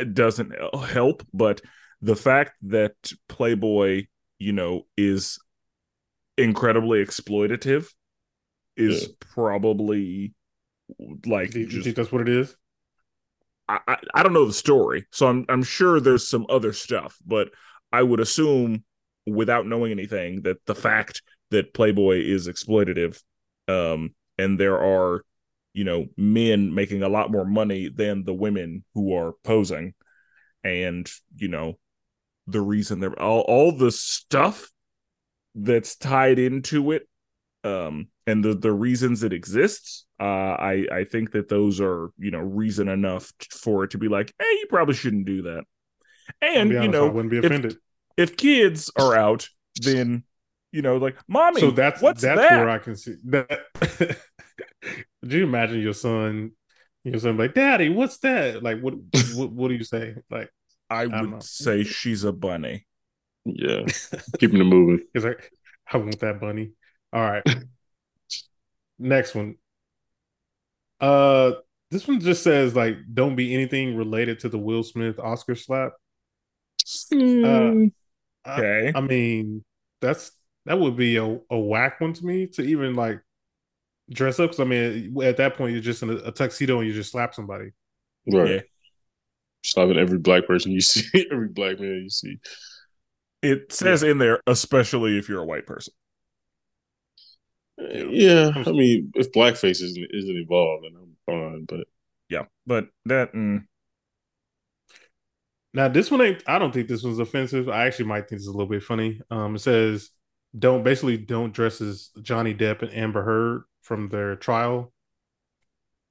[0.00, 0.52] it doesn't
[0.88, 1.24] help.
[1.32, 1.60] But
[2.02, 2.94] the fact that
[3.28, 4.06] Playboy,
[4.38, 5.38] you know, is
[6.36, 7.88] incredibly exploitative
[8.78, 9.08] is Yeah.
[9.20, 10.34] probably
[11.26, 12.56] like do you, just think that's what it is?
[13.68, 17.18] I, I I don't know the story, so I'm I'm sure there's some other stuff,
[17.26, 17.50] but
[17.92, 18.84] I would assume
[19.26, 23.22] without knowing anything that the fact that Playboy is exploitative,
[23.66, 25.22] um, and there are,
[25.74, 29.94] you know, men making a lot more money than the women who are posing,
[30.64, 31.78] and you know,
[32.46, 34.70] the reason they're all all the stuff
[35.54, 37.07] that's tied into it,
[37.68, 42.30] um, and the the reasons it exists uh i i think that those are you
[42.30, 45.64] know reason enough for it to be like hey you probably shouldn't do that
[46.42, 47.76] and be you know I wouldn't be offended.
[48.16, 49.48] if kids are out
[49.82, 50.24] then
[50.72, 53.60] you know like mommy so that's what's that's that where I can see that.
[54.80, 56.52] Could you imagine your son?
[57.04, 58.62] Your son like, Daddy, what's that?
[58.62, 58.94] Like, what?
[59.34, 60.14] What, what do you say?
[60.30, 60.50] Like,
[60.88, 61.38] i don't would know.
[61.40, 62.86] say she's a bunny
[63.54, 63.84] yeah.
[64.38, 65.04] Keeping it moving.
[65.14, 65.50] He's like,
[65.92, 66.72] I want that bunny.
[67.12, 67.42] All right.
[68.98, 69.56] Next one.
[71.00, 71.52] Uh
[71.90, 75.92] this one just says like don't be anything related to the Will Smith Oscar slap.
[77.12, 77.92] Mm,
[78.44, 79.64] I- okay I, mean,
[80.00, 80.32] that's
[80.66, 83.20] that would be a, a whack one to me to even like
[84.10, 86.88] dress up because I mean at that point you're just in a, a tuxedo and
[86.88, 87.70] you just slap somebody.
[88.26, 88.50] right.
[88.50, 88.60] Yeah.
[89.62, 92.38] Slapping every black person you see, every black man you see.
[93.42, 95.92] it says in there especially if you're a white person
[97.78, 101.64] Yeah, I mean, if blackface isn't isn't involved, then I'm fine.
[101.64, 101.86] But
[102.28, 103.64] yeah but that mm,
[105.74, 107.68] Now this one ain't I don't think this one's offensive.
[107.68, 109.20] I actually might think this is a little bit funny.
[109.30, 110.10] Um it says
[110.58, 114.92] don't basically don't dress as Johnny Depp and Amber Heard from their trial.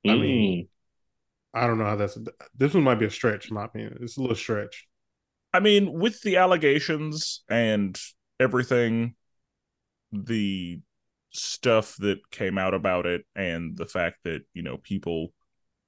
[0.08, 0.70] I mean,
[1.54, 2.18] I don't know how that's.
[2.56, 3.98] This one might be a stretch, in my opinion.
[4.02, 4.88] It's a little stretch.
[5.54, 8.00] I mean, with the allegations and
[8.40, 9.16] everything,
[10.14, 10.82] the
[11.32, 15.34] stuff that came out about it, and the fact that you know people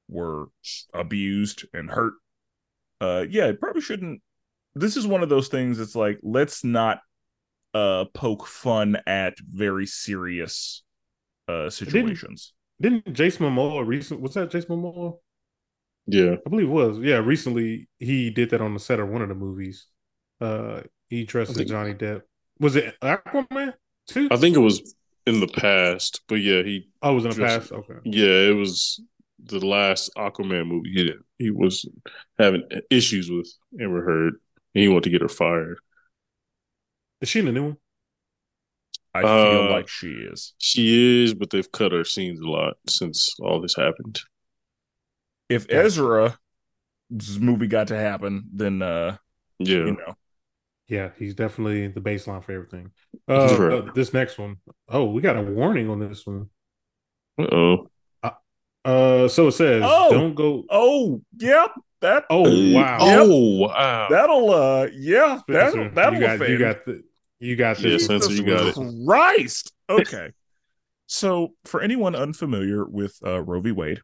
[0.07, 0.47] were
[0.93, 2.13] abused and hurt.
[3.01, 4.21] Uh, yeah, it probably shouldn't.
[4.75, 5.79] This is one of those things.
[5.79, 6.99] It's like let's not
[7.73, 10.83] uh poke fun at very serious
[11.47, 12.53] uh situations.
[12.81, 14.21] Didn't, didn't Jason Momoa recent?
[14.21, 15.17] Was that Jason Momoa?
[16.07, 16.97] Yeah, I believe it was.
[16.99, 19.87] Yeah, recently he did that on the set of one of the movies.
[20.41, 22.21] Uh, he dressed as Johnny Depp.
[22.59, 23.73] Was it Aquaman
[24.07, 24.27] too?
[24.31, 26.87] I think it was in the past, but yeah, he.
[27.01, 27.71] Oh, it was in the dressed- past.
[27.71, 27.99] Okay.
[28.05, 29.01] Yeah, it was
[29.43, 30.91] the last Aquaman movie.
[30.91, 31.17] He did.
[31.37, 31.85] He was
[32.37, 33.49] having issues with
[33.79, 34.33] Amber Heard,
[34.75, 35.79] and he wanted to get her fired.
[37.21, 37.77] Is she in the new one?
[39.13, 39.29] I feel
[39.67, 40.53] Uh, like she is.
[40.59, 44.19] She is, but they've cut her scenes a lot since all this happened.
[45.49, 46.37] If Ezra's
[47.39, 49.17] movie got to happen, then uh,
[49.57, 50.15] Yeah, you know,
[50.89, 52.91] Yeah, he's definitely the baseline for everything.
[53.27, 53.73] Uh, Right.
[53.89, 54.57] uh, this next one.
[54.89, 56.49] Oh, we got a warning on this one.
[57.39, 57.87] Uh oh.
[58.85, 60.09] Uh, so it says, Oh!
[60.09, 61.71] "Don't go." oh yep,
[62.01, 62.97] that Oh wow!
[63.01, 64.07] Oh wow.
[64.09, 66.49] that'll uh, yeah, that'll Spenser, that'll you got offend.
[66.53, 67.03] you got the
[67.39, 68.07] you got Yeah, this.
[68.09, 68.21] one.
[68.21, 69.05] Spenser, you got it.
[69.05, 69.73] Christ.
[69.89, 70.31] Okay.
[71.07, 73.71] so, for anyone unfamiliar with uh, Roe v.
[73.73, 73.99] Wade,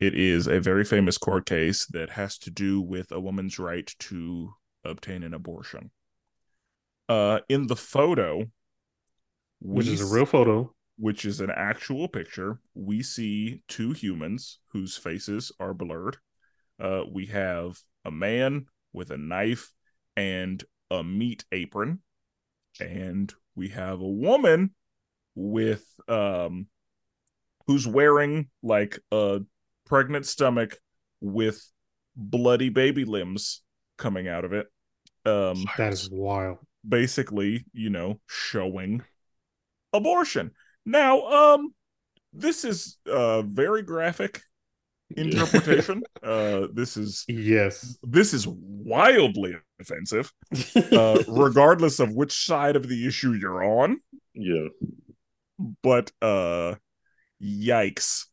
[0.00, 3.92] it is a very famous court case that has to do with a woman's right
[3.98, 4.52] to
[4.84, 5.90] obtain an abortion.
[7.12, 8.28] Uh, in the photo,
[9.60, 10.56] which is a real photo.
[10.96, 16.16] which is an actual picture, we see two humans whose faces are blurred.
[16.80, 19.64] Uh, we have a man with a knife
[20.16, 22.00] and a meat apron,
[22.80, 24.70] and we have a woman
[25.34, 26.66] with um
[27.66, 29.40] who's wearing like a
[29.84, 30.78] pregnant stomach
[31.20, 31.58] with
[32.16, 33.62] bloody baby limbs
[33.96, 34.66] coming out of it.
[35.24, 36.58] Um That is wild.
[36.86, 39.02] Basically, you know, showing
[39.92, 40.50] abortion.
[40.84, 41.74] Now, um,
[42.32, 44.40] this is a very graphic
[45.16, 46.02] interpretation.
[46.22, 47.98] uh, this is Yes.
[48.02, 50.32] this is wildly offensive,
[50.92, 54.00] uh, regardless of which side of the issue you're on.
[54.34, 54.68] Yeah.
[55.82, 56.76] But uh,
[57.42, 58.24] yikes!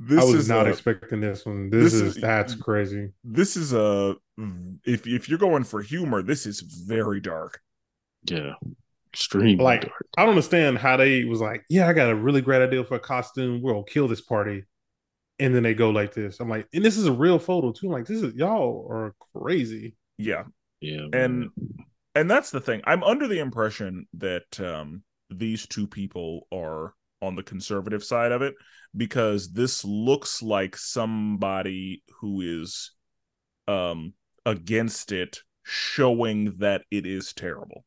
[0.00, 1.70] This I was is not a, expecting this one.
[1.70, 3.08] This, this is, is- that's crazy.
[3.24, 4.14] this is a
[4.84, 7.60] if if you're going for humor, this is very dark.
[8.24, 8.52] Yeah.
[9.12, 9.58] Extreme.
[9.58, 10.06] Like dark.
[10.16, 12.94] I don't understand how they was like, yeah, I got a really great idea for
[12.96, 13.60] a costume.
[13.62, 14.64] We're gonna kill this party,
[15.38, 16.38] and then they go like this.
[16.40, 17.86] I'm like, and this is a real photo too.
[17.86, 19.96] I'm like, this is y'all are crazy.
[20.18, 20.44] Yeah,
[20.80, 21.06] Yeah.
[21.12, 21.50] and man.
[22.14, 27.34] and that's the thing i'm under the impression that um these two people are on
[27.34, 28.54] the conservative side of it
[28.96, 32.92] because this looks like somebody who is
[33.66, 34.12] um
[34.46, 37.84] against it showing that it is terrible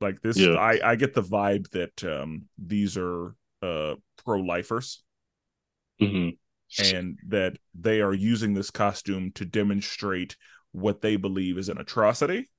[0.00, 0.54] like this Yeah.
[0.54, 3.94] i i get the vibe that um these are uh
[4.24, 5.02] pro-lifers
[6.00, 6.36] Mhm.
[6.92, 10.36] and that they are using this costume to demonstrate
[10.72, 12.50] what they believe is an atrocity.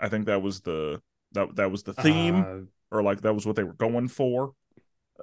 [0.00, 1.00] I think that was the
[1.32, 2.60] that that was the theme Uh,
[2.90, 4.52] or like that was what they were going for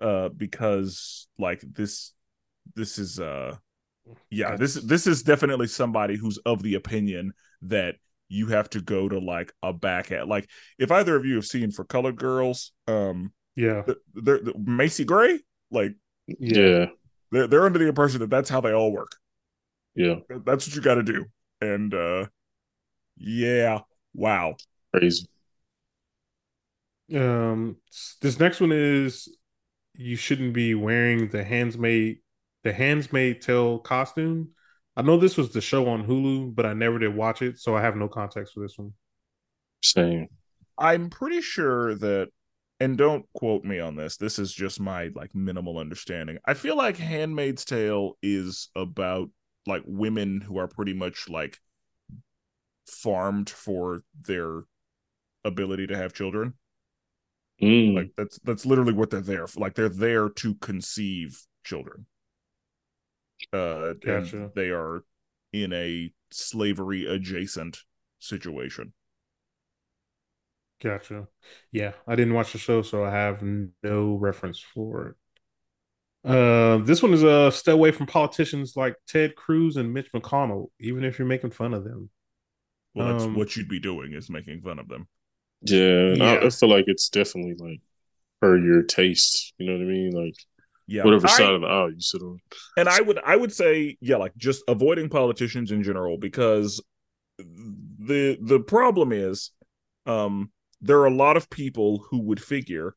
[0.01, 2.13] uh because like this
[2.75, 3.55] this is uh
[4.29, 7.95] yeah this That's- this is definitely somebody who's of the opinion that
[8.29, 11.45] you have to go to like a back at like if either of you have
[11.45, 15.39] seen for colored girls um yeah, the, the, the Macy Gray
[15.71, 15.93] like
[16.27, 16.85] yeah, Yeah.
[17.31, 19.15] they're, they're under the impression that that's how they all work
[19.95, 20.15] Yeah.
[20.45, 21.25] that's what you got to do
[21.61, 22.25] and uh
[23.17, 23.79] yeah
[24.13, 24.55] wow
[24.93, 25.25] Crazy.
[27.13, 27.77] Um,
[28.21, 29.29] this next one is
[29.93, 32.17] you shouldn't be wearing the handsmaid
[32.63, 34.49] the handsmaid tale costume.
[34.95, 37.75] I know this was the show on Hulu, but I never did watch it, so
[37.75, 38.93] I have no context for this one.
[39.83, 40.27] Same.
[40.77, 42.29] i'm pretty sure that
[42.79, 46.75] and don't quote me on this this is just my like minimal understanding i feel
[46.75, 49.29] like handmaid's tale is about
[49.65, 51.59] like women who are pretty much like
[52.87, 54.63] farmed for their
[55.45, 56.53] ability to have children
[57.61, 57.95] Mm.
[57.95, 62.05] like that's that's literally what they're there for like they're there to conceive children
[63.53, 64.51] uh Gotcha.
[64.55, 65.03] they are
[65.53, 67.83] in a slavery adjacent
[68.19, 68.93] situation
[70.81, 71.27] Gotcha.
[71.71, 75.15] Yeah, I didn't watch the show, so I have no reference for it.
[76.23, 80.67] Uh, this one is uh, stay away from politicians like Ted Cruz and Mitch McConnell,
[80.79, 82.09] even if you're making fun of them.
[82.93, 85.07] well that's Um, what you'd be doing is making fun of them
[85.61, 86.13] Yeah.
[86.13, 87.81] and I, I feel like it's definitely like
[88.41, 89.53] per your taste.
[89.57, 90.11] You know what I mean?
[90.11, 90.35] Like
[90.87, 92.39] Yeah, whatever I- side of the aisle you sit on.
[92.77, 96.81] and I would I would say yeah, like just avoiding politicians in general because
[97.39, 99.51] the the problem is,
[100.05, 100.51] um,
[100.81, 102.95] there are a lot of people who would figure,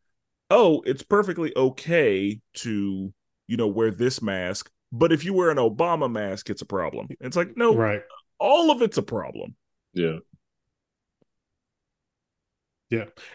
[0.51, 3.13] oh, it's perfectly okay to
[3.49, 7.09] you know wear this mask, but if you wear an Obama mask, it's a problem.
[7.21, 8.03] It's like no, Right.
[8.39, 9.57] all of it's a problem.
[9.93, 10.19] Yeah,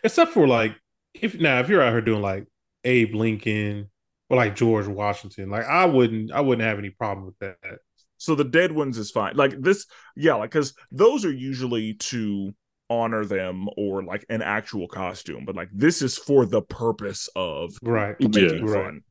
[0.04, 0.76] Except for like
[1.14, 2.46] if now if you're out here doing like
[2.84, 3.90] Abe Lincoln
[4.30, 7.80] or like George Washington, like I wouldn't I wouldn't have any problem with that.
[8.18, 9.36] So the dead ones is fine.
[9.36, 9.86] Like this,
[10.16, 12.54] yeah, like because those are usually to
[12.90, 17.74] honor them or like an actual costume, but like this is for the purpose of
[17.82, 18.16] Right.
[18.20, 18.84] making Yeah, right.
[18.86, 19.02] fun.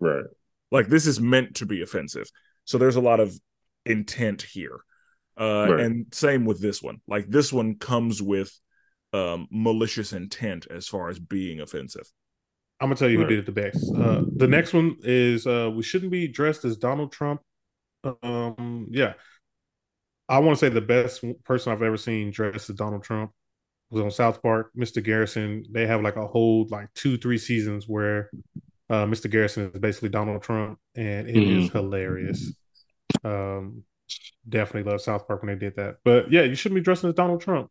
[0.00, 0.24] right.
[0.72, 2.28] Like this is meant to be offensive.
[2.64, 3.34] So there's a lot of
[3.84, 4.78] intent here.
[5.38, 5.80] Uh Right.
[5.80, 7.00] and same with this one.
[7.06, 8.58] Like this one comes with
[9.16, 12.06] um malicious intent as far as being offensive.
[12.80, 13.30] I'm gonna tell you Right.
[13.30, 13.94] who did it the best.
[13.96, 17.40] Uh, the next one is uh, we shouldn't be dressed as Donald Trump.
[18.22, 19.14] Um, yeah,
[20.28, 23.30] I want to say the best person I've ever seen dressed as Donald Trump
[23.90, 24.72] was on South Park.
[24.76, 25.02] Mr.
[25.02, 25.64] Garrison.
[25.72, 28.30] They have like a whole like two three seasons where
[28.90, 29.30] uh, Mr.
[29.30, 31.72] Garrison is basically Donald Trump, and it is Mhm.
[31.72, 32.52] hilarious.
[33.24, 33.82] Um,
[34.48, 35.96] definitely love South Park when they did that.
[36.04, 37.70] But yeah, you shouldn't be dressing as Donald Trump.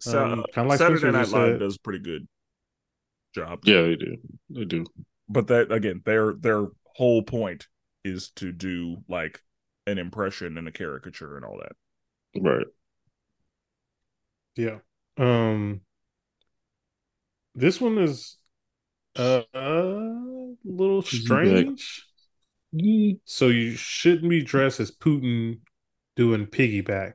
[0.00, 2.28] So Um, kinda like Saturday Spenser Night just Live does a pretty good
[3.34, 3.60] job.
[3.64, 4.16] Yeah, they do.
[4.50, 4.86] They do.
[5.28, 7.68] but that again their their whole point
[8.04, 9.42] is to do like
[9.86, 11.72] an impression and a caricature and all that
[12.40, 12.66] Right.
[14.56, 14.78] Yeah.
[15.16, 15.82] Um
[17.54, 18.36] this one is
[19.16, 22.06] uh, a little strange.
[23.24, 25.60] So you shouldn't be dressed as Putin
[26.14, 27.14] doing piggyback.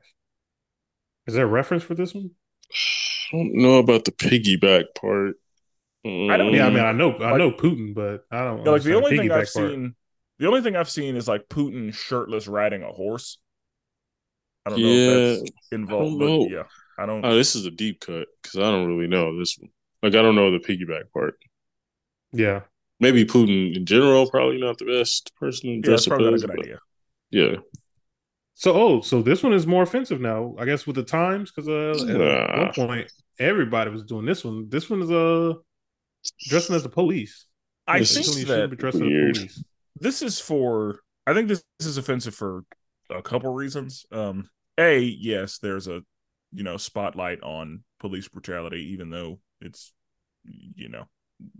[1.26, 2.32] Is there a reference for this one?
[2.72, 5.36] I don't know about the piggyback part.
[6.04, 8.64] I don't- Yeah, I Mm, mean I know I Like- know Putin, but I don't
[8.64, 9.48] Yeah, like the only thing i've part.
[9.48, 9.94] seen
[10.38, 13.38] the only thing i've seen is like putin shirtless riding a horse
[14.66, 16.48] i don't know Yeah, if that's involved but know.
[16.50, 16.64] yeah
[16.98, 19.70] i don't Oh, this is a deep cut because I don't really know this one.
[20.02, 21.38] Like, I don't know the piggyback part.
[22.32, 22.60] Yeah.
[23.00, 26.26] Maybe Putin in general, probably not the best person to yeah dress that's up probably
[26.26, 26.78] not a as, good but idea
[27.30, 27.56] Yeah.
[28.54, 31.68] So oh, so this one is more offensive now, I guess with the times, because
[31.68, 32.58] uh, at Nah.
[32.60, 34.68] one point everybody was doing this one.
[34.68, 35.54] This one is uh
[36.48, 37.46] dressing as the police.
[37.86, 39.62] i This think is you that be dressed as the police.
[40.00, 42.64] this is for i think this, this is offensive for
[43.10, 44.48] a couple reasons um
[44.78, 46.02] a yes there's a
[46.52, 49.92] you know spotlight on police brutality even though it's
[50.44, 51.04] you know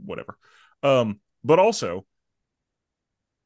[0.05, 0.38] whatever
[0.82, 2.07] um but also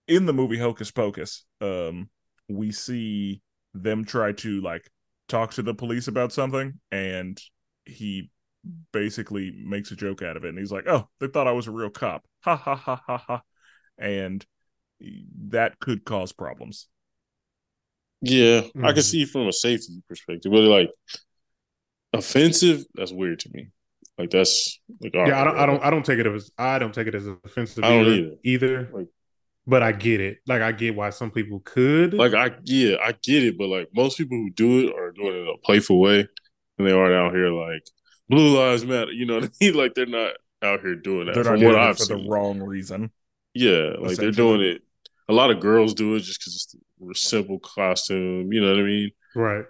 [0.07, 2.09] in the movie hocus pocus um
[2.49, 3.41] we see
[3.75, 4.91] them try to like
[5.29, 7.41] talk to the police about something and
[7.85, 8.31] he
[8.93, 11.67] basically makes a joke out of it and he's like oh they thought i was
[11.67, 13.43] a real cop ha ha ha ha ha
[13.99, 14.45] and
[15.49, 16.89] that could cause problems
[18.21, 18.63] Yeah.
[18.83, 19.03] I can Mhm.
[19.03, 20.91] see from a safety perspective, but like
[22.13, 23.69] offensive, that's weird to me.
[24.19, 26.79] Like, that's like, all yeah, I don't, I don't, I don't take it as, I
[26.81, 28.91] don't take it as offensive I don't either, either.
[28.93, 29.07] Like-
[29.69, 30.39] but I get it.
[30.49, 32.15] Like I get why some people could.
[32.15, 35.35] Like I yeah, I get it, but like most people who do it are doing
[35.35, 36.27] it in a playful way,
[36.79, 37.85] and they aren't out here like
[38.29, 39.13] blue lives matter.
[39.13, 39.75] You know what I mean?
[39.77, 41.35] Like they're not out here doing that.
[41.35, 43.13] they're From doing what it I've for seen, the wrong reason
[43.55, 44.83] yeah, like they're doing it.
[45.29, 46.75] A lot of girls do it just because it's
[47.11, 48.53] a simple costume.
[48.53, 49.11] You know what I mean?
[49.35, 49.65] right.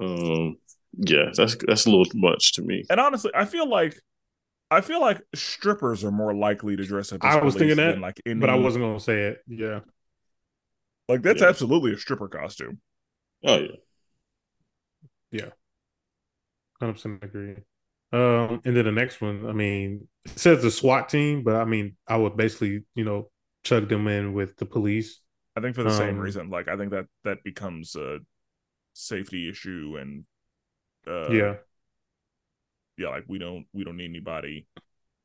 [0.00, 0.56] Um,
[0.96, 2.84] yeah, that's that's a little much to me.
[2.90, 3.98] and honestly i feel like
[4.74, 8.00] i feel like strippers are more likely to dress up as I was thinking that,
[8.00, 9.42] like any, But I wasn't gonna say it.
[9.46, 9.80] Yeah.
[11.08, 11.48] like that's Yeah.
[11.48, 12.80] absolutely a stripper costume
[13.44, 13.76] Oh yeah,
[15.30, 15.50] yeah,
[16.80, 17.56] Hundred percent agree.
[18.12, 21.64] Um, and then the next one, I mean, it says the SWAT team, but I
[21.64, 23.30] mean, I would basically, you know,
[23.64, 25.20] chug them in with the police.
[25.56, 28.18] i think for the same Um, reason like i think that that becomes a
[28.94, 30.24] safety issue and
[31.06, 31.56] uh yeah,
[32.96, 34.66] yeah like we don't we don't need anybody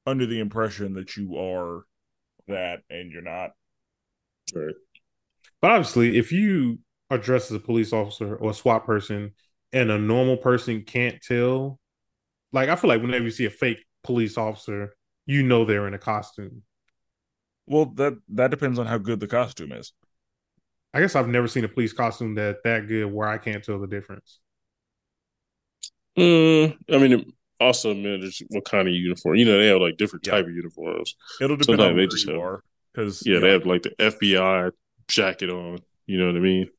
[0.05, 1.83] under the impression that you are
[2.47, 3.51] that and you're not
[4.55, 4.75] right.
[5.61, 9.33] but obviously, if you are dressed as a police officer or a SWAT person,
[9.71, 11.79] and a normal person can't tell,
[12.51, 14.95] like I feel like whenever you see a fake police officer,
[15.25, 16.63] you know they're in a costume.
[17.67, 19.93] well that that depends on how good the costume is
[20.93, 23.79] I guess I've never seen a police costume that that good where I can't tell
[23.79, 24.39] the difference.
[26.17, 27.27] Mm, I mean, it
[27.59, 29.35] also matters what kind of uniform.
[29.35, 30.33] You know, they have like different Yeah.
[30.33, 31.15] type of uniforms.
[31.41, 33.83] it'll depend Sometimes on they where just you have- are because Yeah, they have like
[33.83, 34.71] the FBI
[35.07, 35.79] jacket on.
[36.07, 36.69] You know what I mean?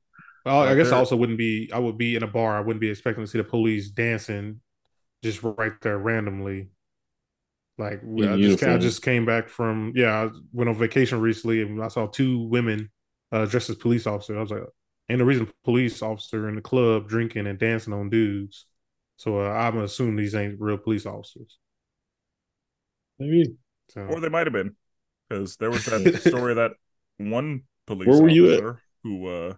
[0.44, 1.70] Well, I guess I also wouldn't be.
[1.72, 2.56] I would be in a bar.
[2.56, 4.60] I wouldn't be expecting to see the police dancing,
[5.22, 6.70] just right there randomly.
[7.78, 11.82] Like I just, I just came back from yeah, I went on vacation recently and
[11.82, 12.90] I saw two women
[13.32, 14.36] uh, dressed as police officers.
[14.36, 14.62] I was like,
[15.08, 18.66] ain't no reason police officer in the club drinking and dancing on dudes.
[19.20, 21.58] So uh, I'm gonna assume these ain't real police officers.
[23.18, 23.56] Maybe.
[23.88, 24.76] So Or they might have been,
[25.28, 26.72] because there was that story of that
[27.18, 28.60] one police Where were you at?
[28.60, 29.54] officer who uh,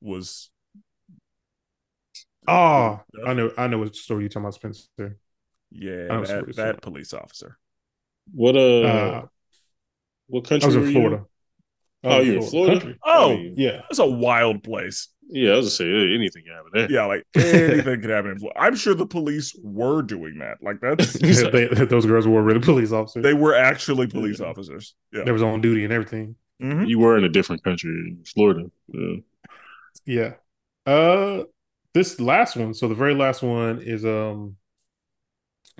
[0.00, 0.50] was.
[2.48, 5.16] oh, I know, I know what story you're talking about, Spenser.
[5.70, 7.58] Yeah, I was that, that police officer.
[8.32, 9.26] What uh, Uh,
[10.28, 10.64] what country?
[10.64, 11.24] I country was in Florida.
[12.04, 12.76] I Oh, was you're in Florida?
[12.80, 12.98] Country.
[13.04, 15.08] Oh, I mean, Yeah, That's a wild place.
[15.32, 15.52] Yeah.
[15.52, 16.90] I was gonna say anything can happen there.
[16.90, 18.60] Yeah, like anything could happen in Florida.
[18.60, 20.62] I'm sure the police were doing that.
[20.62, 23.22] Like that's they, those girls were really police officers.
[23.22, 24.94] they were actually police officers.
[25.12, 25.24] Yeah.
[25.24, 26.36] they was on duty and everything.
[26.62, 26.88] Mhm.
[26.88, 28.70] You were in a different country, Florida.
[28.92, 29.16] Yeah.
[30.06, 30.32] Yeah.
[30.86, 31.44] Uh
[31.94, 34.56] this last one, so the very last one is um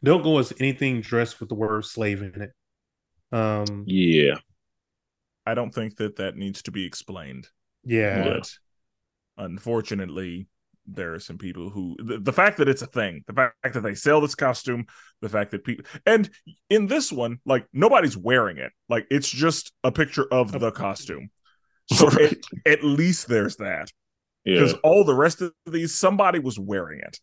[0.02, 2.52] don't go as anything dressed with the word slave in it.
[3.32, 4.34] Um yeah.
[5.46, 7.48] I don't think that that needs to be explained.
[7.84, 8.24] yeah.
[8.24, 8.50] But
[9.40, 10.46] unfortunately,
[10.86, 13.82] there are some people who the, the fact that it's a thing, the fact that
[13.82, 14.86] they sell this costume,
[15.20, 16.30] the fact that people and
[16.68, 18.72] in this one, like nobody's wearing it.
[18.88, 21.30] Like it's just a picture of the costume.
[21.92, 22.32] So Right.
[22.66, 23.90] at, at least there's that.
[24.44, 24.54] Yeah.
[24.60, 27.18] Because all the rest of these, somebody was wearing it.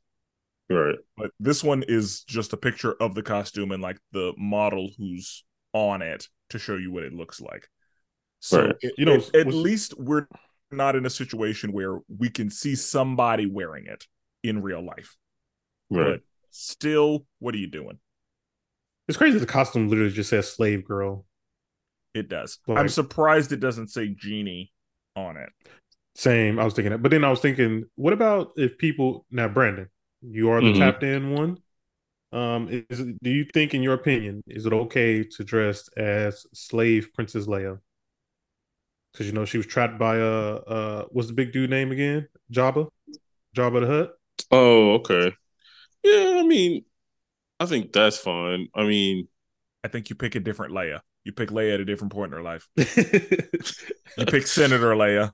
[0.70, 0.97] Right.
[1.18, 5.43] But this one is just a picture of the costume and like the model who's
[5.74, 7.68] on it to show you what it looks like.
[8.39, 8.76] So Right.
[8.82, 10.28] it- You know, at, at least we're
[10.72, 14.05] not in a situation where we can see somebody wearing it
[14.43, 15.15] in real life.
[15.89, 16.13] Right.
[16.13, 17.99] But still, what are you doing?
[19.07, 21.26] It's crazy the costume literally just says slave girl.
[22.13, 22.59] It does.
[22.68, 24.74] Like- I'm surprised it doesn't say genie
[25.15, 25.49] on it.
[26.15, 27.01] Same, I was thinking that.
[27.03, 29.88] But then I was thinking, what about if people now Brandon,
[30.22, 30.78] you are the Mhm.
[30.80, 31.57] tapped in one.
[32.32, 37.13] Um, is do you think, in your opinion, is it okay to dress as slave
[37.13, 37.80] Princess Leia?
[39.12, 42.28] Because you know she was trapped by uh uh what's the big dude name again?
[42.51, 42.89] Jabba,
[43.55, 44.12] Jabba the Hutt.
[44.51, 45.34] Oh, okay.
[46.03, 46.86] Yeah, I mean,
[47.60, 48.68] I think that's fine.
[48.76, 49.28] I mean,
[49.84, 50.99] I think you pick a different Leia.
[51.24, 52.68] You pick Leia at a different point in her life.
[52.76, 52.86] you
[54.18, 55.32] You pick Senator Leia.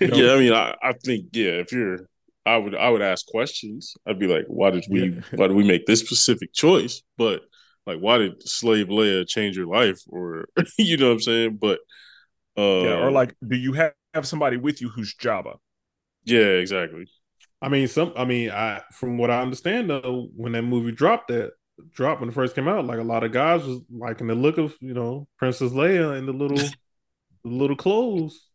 [0.00, 2.08] You know, yeah, I mean, I, I think yeah, if you're,
[2.46, 3.94] I would, I would ask questions.
[4.06, 5.20] I'd be like, why did we, Yeah.
[5.34, 7.02] why did we make this specific choice?
[7.18, 7.42] But
[7.86, 10.00] like, why did Slave Leia change your life?
[10.08, 10.46] Or
[10.78, 11.58] you know what I'm saying?
[11.60, 11.80] But
[12.56, 15.56] uh, Yeah, or like, do you have, have somebody with you who's Jabba?
[16.24, 17.06] yeah, exactly.
[17.62, 18.12] I mean, some.
[18.16, 21.52] I mean, I from what I understand though, when that movie dropped, that
[21.92, 24.56] dropped when it first came out, like a lot of guys was liking the look
[24.58, 26.56] of you know Princess Leia and the little,
[27.44, 28.48] the little clothes.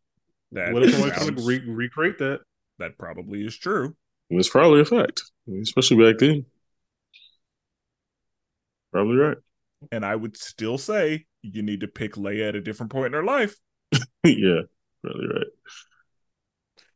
[0.52, 2.42] That what if somebody trying sounds- to re- recreate that?
[2.80, 3.96] that probably is true.
[4.32, 5.22] It's probably a fact,
[5.62, 6.46] especially back then.
[8.92, 9.38] Probably right.
[9.92, 13.14] And I would still say you need to pick Leia at a different point in
[13.14, 13.56] her life.
[14.26, 14.62] Yeah,
[15.04, 15.48] really right.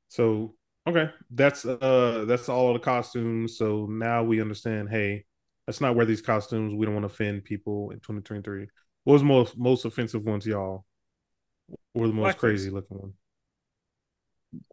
[0.09, 0.55] So
[0.87, 3.57] okay, that's uh that's all the costumes.
[3.57, 4.89] So now we understand.
[4.89, 5.25] Hey,
[5.67, 6.73] let's not wear these costumes.
[6.75, 8.67] We don't want to offend people in 2023.
[9.03, 10.85] What was the most most offensive ones, y'all?
[11.93, 12.39] Or the most Blackface.
[12.39, 13.13] crazy looking one?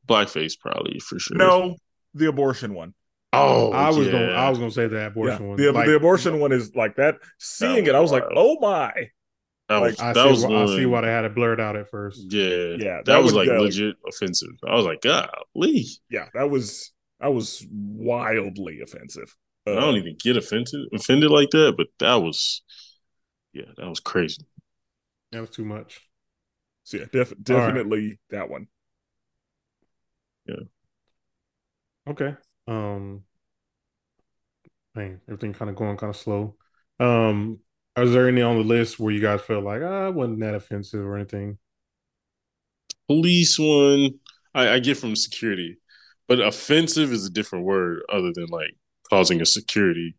[0.09, 1.37] Blackface, probably for sure.
[1.37, 1.77] No,
[2.15, 2.95] the abortion one.
[3.33, 4.13] Oh, I was yeah.
[4.13, 5.57] gonna I was gonna say that abortion Yeah, one.
[5.59, 7.17] the, Like, the abortion one is like that.
[7.39, 9.11] Seeing was it, I was like, oh my.
[9.69, 10.31] That was, I that see.
[10.31, 12.29] was why, I see why they had it blurred out at first.
[12.29, 14.55] Yeah, Yeah, that, that was would like legit offensive.
[14.67, 19.35] I was like, golly, Yeah, that was that was wildly offensive.
[19.73, 22.63] I Uh, don't even get offended offended like that, but that was,
[23.53, 24.47] yeah, that was crazy.
[25.31, 26.09] That was too much.
[26.85, 27.83] So yeah, def- All right.
[27.83, 28.69] definitely that one.
[30.47, 30.67] Yeah.
[32.07, 32.37] Okay.
[32.67, 33.25] Um
[34.95, 36.57] man, everything kind of going kind of slow.
[37.01, 37.61] Um
[37.97, 40.55] is there any on the list where you guys felt like ah, it wasn't that
[40.55, 41.59] offensive or anything?
[43.09, 44.19] Police one,
[44.55, 45.79] I, I get from security,
[46.27, 48.75] but offensive is a different word other than like
[49.09, 50.17] causing a security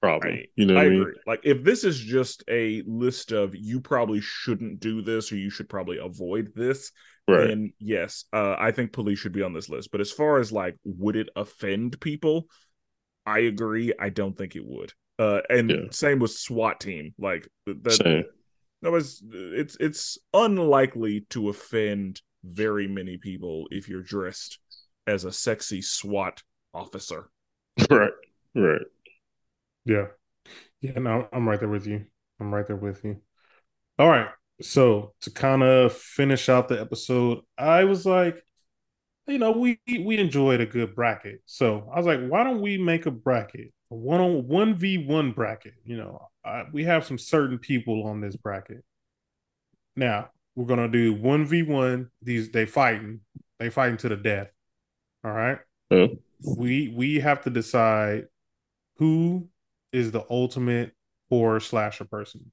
[0.00, 0.36] problem.
[0.36, 0.48] Right.
[0.56, 1.00] You know what I I, mean?
[1.00, 1.14] agree.
[1.26, 5.50] Like if this is just a list of you probably shouldn't do this or you
[5.50, 6.92] should probably avoid this,
[7.28, 7.46] Right.
[7.48, 9.90] then yes, uh, I think police should be on this list.
[9.92, 12.46] But as far as like, would it offend people?
[13.26, 13.92] I agree.
[13.98, 14.92] I don't think it would.
[15.18, 15.76] Uh, and Yeah.
[15.90, 17.14] same with SWAT team.
[17.18, 18.24] Like that, Same.
[18.82, 24.58] that was it's it's unlikely to offend very many people if you're dressed
[25.06, 26.42] as a sexy SWAT
[26.74, 27.28] officer.
[27.90, 28.12] right.
[28.54, 28.82] Right.
[29.84, 30.06] Yeah.
[30.80, 32.06] Yeah, no, I'm right there with you.
[32.40, 33.20] I'm right there with you.
[33.98, 34.28] All right.
[34.60, 38.44] So to kind of finish out the episode, I was like,
[39.26, 41.42] you know, we we enjoyed a good bracket.
[41.46, 45.32] So I was like, why don't we make a bracket one on one v one
[45.32, 45.74] bracket.
[45.84, 48.84] You know, I, we have some certain people on this bracket.
[49.96, 52.10] Now we're gonna do one v one.
[52.22, 53.20] These they fighting,
[53.58, 54.48] they fighting to the death.
[55.24, 55.58] All right.
[55.90, 56.06] Yeah.
[56.58, 58.26] We we have to decide
[58.96, 59.48] who
[59.92, 60.92] is the ultimate
[61.28, 62.50] horror slasher person.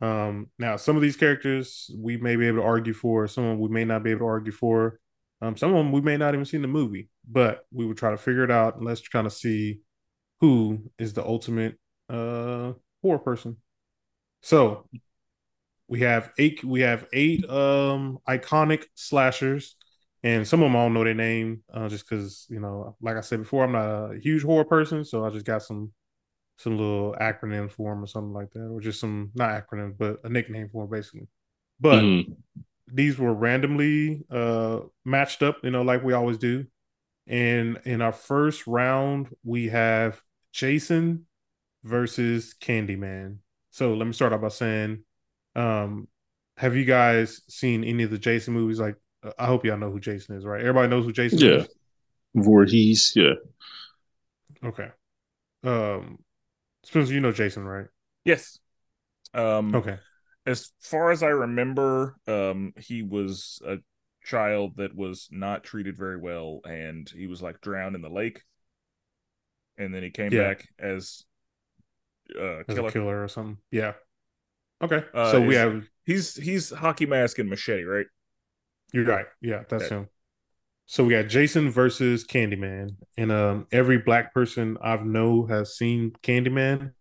[0.00, 3.50] Um, now some of these characters we may be able to argue for, some of
[3.50, 4.98] them we may not be able to argue for.
[5.42, 8.10] Um, some of them we may not even seen the movie, but we would try
[8.10, 9.80] to figure it out and let's kind of see
[10.40, 11.78] who is the ultimate
[12.08, 12.72] uh
[13.02, 13.56] horror person.
[14.42, 14.88] So
[15.88, 19.76] we have eight we have eight um iconic slashers
[20.22, 23.16] and some of them I don't know their name uh, just because you know like
[23.16, 25.92] I said before I'm not a huge horror person so I just got some
[26.58, 30.20] some little acronym for them or something like that or just some not acronym but
[30.24, 31.28] a nickname for them basically
[31.80, 32.36] but Mhm.
[32.88, 36.66] these were randomly uh matched up you know like we always do
[37.26, 40.20] and in our first round we have
[40.52, 41.26] Jason
[41.84, 43.38] versus Candyman.
[43.70, 45.04] So let me start off by saying
[45.56, 46.08] um
[46.56, 48.78] have you guys seen any of the Jason movies?
[48.80, 50.60] Like uh, I hope y'all know who Jason is right?
[50.60, 51.56] Everybody knows who Jason Yeah.
[51.56, 51.68] is?
[52.34, 53.34] Yeah, Voorhees, yeah.
[54.64, 54.88] okay.
[55.64, 56.18] Um
[56.84, 57.86] Spenser you know Jason right?
[58.24, 58.58] Yes.
[59.32, 59.96] Um, okay.
[60.46, 63.76] as far as I remember, um, he was a
[64.24, 68.42] child that was not treated very well, and he was like drowned in the lake,
[69.80, 70.50] and then he came Yeah.
[70.50, 71.24] back as
[72.38, 72.88] uh, as killer.
[72.88, 73.92] a killer or something yeah
[74.82, 78.06] okay Uh, so we have He's he's hockey mask and machete, right?
[78.92, 79.26] You're right.
[79.40, 79.94] Yeah, that's Okay.
[79.94, 80.08] him.
[80.86, 86.10] So we got Jason versus Candyman, and um, every black person I've know has seen
[86.24, 86.92] Candyman.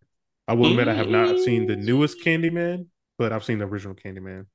[0.47, 2.85] I will admit I have not seen the newest Candyman,
[3.17, 4.45] but I've seen the original Candyman.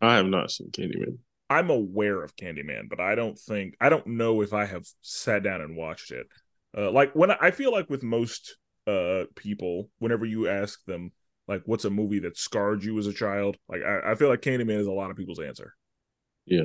[0.00, 1.18] I have not seen Candyman.
[1.50, 5.42] I'm aware of Candyman, but I don't think I don't know if I have sat
[5.42, 6.26] down and watched it.
[6.76, 8.56] Uh, like when I, I feel like with most
[8.86, 11.12] uh people, whenever you ask them
[11.48, 14.40] like what's a movie that scarred you as a child, like I, I feel like
[14.42, 15.74] Candyman is a lot of people's answer.
[16.46, 16.64] Yeah.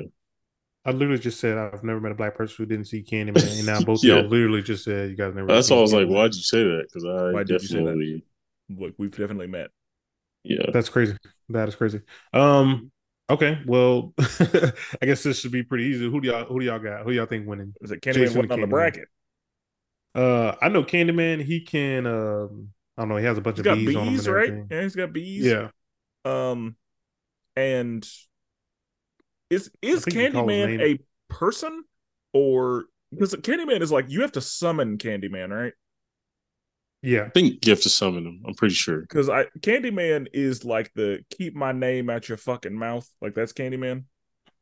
[0.84, 3.66] I literally just said I've never met a black person who didn't see Candyman, and
[3.66, 4.16] now both Yeah.
[4.16, 5.46] y'all literally just said you guys never.
[5.46, 6.86] That's seen why I was like, why'd you say that?
[6.88, 7.84] Because I Why did you say that?
[7.84, 8.24] definitely,
[8.70, 9.70] Like we've definitely met.
[10.42, 10.66] yeah.
[10.72, 11.16] That's crazy.
[11.50, 12.00] That is crazy.
[12.32, 12.90] Um.
[13.28, 13.60] Okay.
[13.66, 16.10] Well, I guess this should be pretty easy.
[16.10, 17.02] Who do y'all Who do y'all got?
[17.04, 17.74] Who do y'all think winning?
[17.80, 19.08] Is it Candyman Jason wasn't on the bracket?
[20.14, 21.42] Uh, I know Candyman.
[21.42, 22.06] He can.
[22.06, 23.16] Um, I don't know.
[23.16, 24.64] He has a bunch He's of got bees, bees, on him and right?
[24.70, 25.46] Yeah, he's got bees.
[25.46, 25.68] Yeah.
[26.24, 26.76] Um,
[27.56, 28.06] and
[29.48, 31.84] is is think you call his Candyman a person
[32.32, 35.72] or because Candyman is like you have to summon Candyman, right?
[37.02, 37.24] Yeah.
[37.24, 38.42] I think you have to summon him.
[38.46, 39.00] I'm pretty sure.
[39.00, 43.52] Because I Candyman is like the keep my name out your fucking mouth, like that's
[43.52, 44.04] Candyman.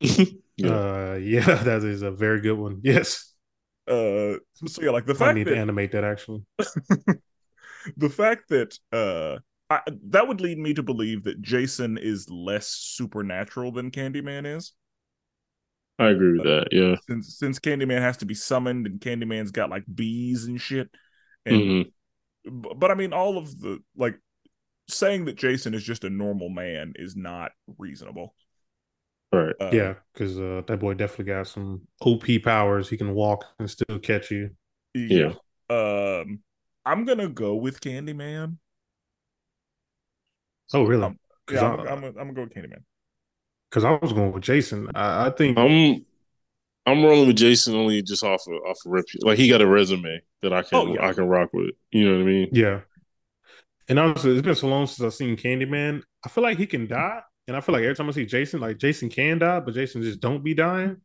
[0.57, 0.71] Yeah.
[0.71, 1.63] Uh, yeah.
[1.63, 2.81] That is a very good one.
[2.83, 3.28] Yes.
[3.89, 4.37] Uh,
[4.67, 6.43] so yeah, like the I fact need to animate that actually.
[7.97, 12.67] the fact that uh, I, that would lead me to believe that Jason is less
[12.67, 14.73] supernatural than Candyman is.
[15.97, 16.67] I agree with that.
[16.71, 16.95] Yeah.
[17.07, 20.89] since since Candyman has to be summoned and Candyman's got like bees and shit.
[21.45, 21.83] And Mhm.
[22.45, 24.17] b- but I mean all of the like
[24.87, 28.33] saying that Jason is just a normal man is not reasonable.
[29.31, 29.55] Right.
[29.59, 32.89] Uh, yeah, because uh, that boy definitely got some OP powers.
[32.89, 34.51] He can walk and still catch you.
[34.93, 35.33] yeah.
[35.69, 36.39] Um
[36.85, 38.57] I'm going to go with Candyman.
[40.73, 41.03] Oh, really?
[41.03, 41.19] Um,
[41.51, 42.83] Yeah, I'm, I, I'm, I'm going to go with Candyman.
[43.69, 44.89] Because I was going with Jason.
[44.95, 45.57] I, I think.
[45.57, 46.05] I'm
[46.85, 49.05] I'm rolling with Jason only just off of off of rep.
[49.21, 51.07] Like he got a resume that I can Oh, yeah.
[51.07, 51.71] I can rock with.
[51.91, 52.49] You know what I mean?
[52.51, 52.81] yeah.
[53.87, 56.03] And honestly, it's been so long since I've seen Candyman.
[56.25, 58.61] I feel like he can die, and I feel like every time I see Jason,
[58.61, 60.97] like Jason can die, but Jason just don't be dying.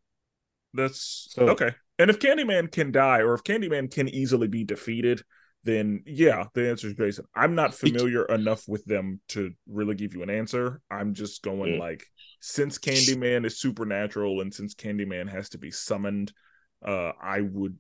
[0.75, 1.71] That's So- okay.
[1.99, 5.23] And if Candyman can die, or if Candyman can easily be defeated,
[5.63, 7.25] then yeah, the answer is Jason.
[7.35, 10.83] I'm not familiar enough with them to really give you an answer.
[10.91, 11.81] I'm just going Yeah.
[11.81, 12.05] like
[12.41, 16.33] since Candyman is supernatural and since Candyman has to be summoned,
[16.85, 17.79] uh, I would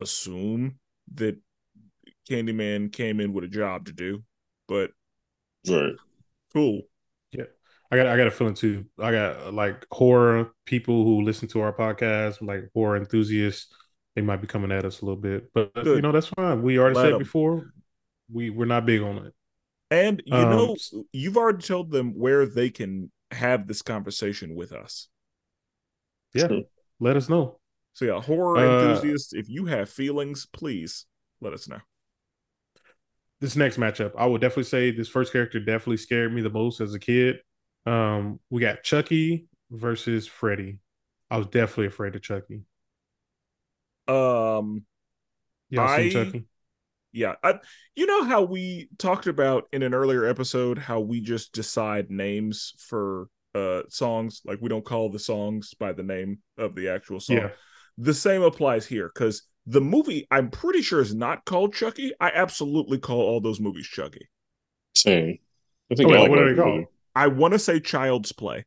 [0.00, 0.78] assume
[1.14, 1.36] that
[2.30, 4.22] Candyman came in with a job to do.
[4.68, 4.92] But
[5.68, 5.94] Right.
[6.52, 6.82] cool.
[7.92, 8.86] I got I got a feeling too.
[8.98, 13.68] I got like horror people who listen to our podcast, like horror enthusiasts.
[14.16, 15.96] They might be coming at us a little bit, but Good.
[15.96, 16.62] you know that's fine.
[16.62, 17.18] We already Let said 'em.
[17.18, 17.70] before
[18.32, 19.34] we we're not big on it.
[19.90, 20.76] And you Um, know,
[21.12, 25.08] you've already told them where they can have this conversation with us.
[26.34, 26.64] Yeah, True.
[26.98, 27.58] let us know.
[27.92, 31.04] So yeah, horror Uh, enthusiasts, if you have feelings, please
[31.42, 31.80] let us know.
[33.40, 36.80] This next matchup, I would definitely say this first character definitely scared me the most
[36.80, 37.40] as a kid.
[37.86, 40.78] Um, we got Chucky versus Freddy.
[41.30, 42.62] I was definitely afraid of Chucky.
[44.08, 44.84] Um,
[45.70, 46.44] Y'all I- seen Chucky?
[47.12, 47.34] Yeah.
[47.42, 47.58] I,
[47.94, 52.72] you know how we talked about in an earlier episode how we just decide names
[52.78, 57.20] for uh songs like we don't call the songs by the name of the actual
[57.20, 57.36] song.
[57.36, 57.50] Yeah.
[57.98, 62.12] The same applies here cuz the movie I'm pretty sure is not called Chucky.
[62.18, 64.30] I absolutely call all those movies Chucky.
[64.96, 65.38] Same.
[65.90, 66.84] I think Oh, I yeah, like what are they called?
[67.14, 67.24] Movie.
[67.24, 68.64] I want to say Child's Play.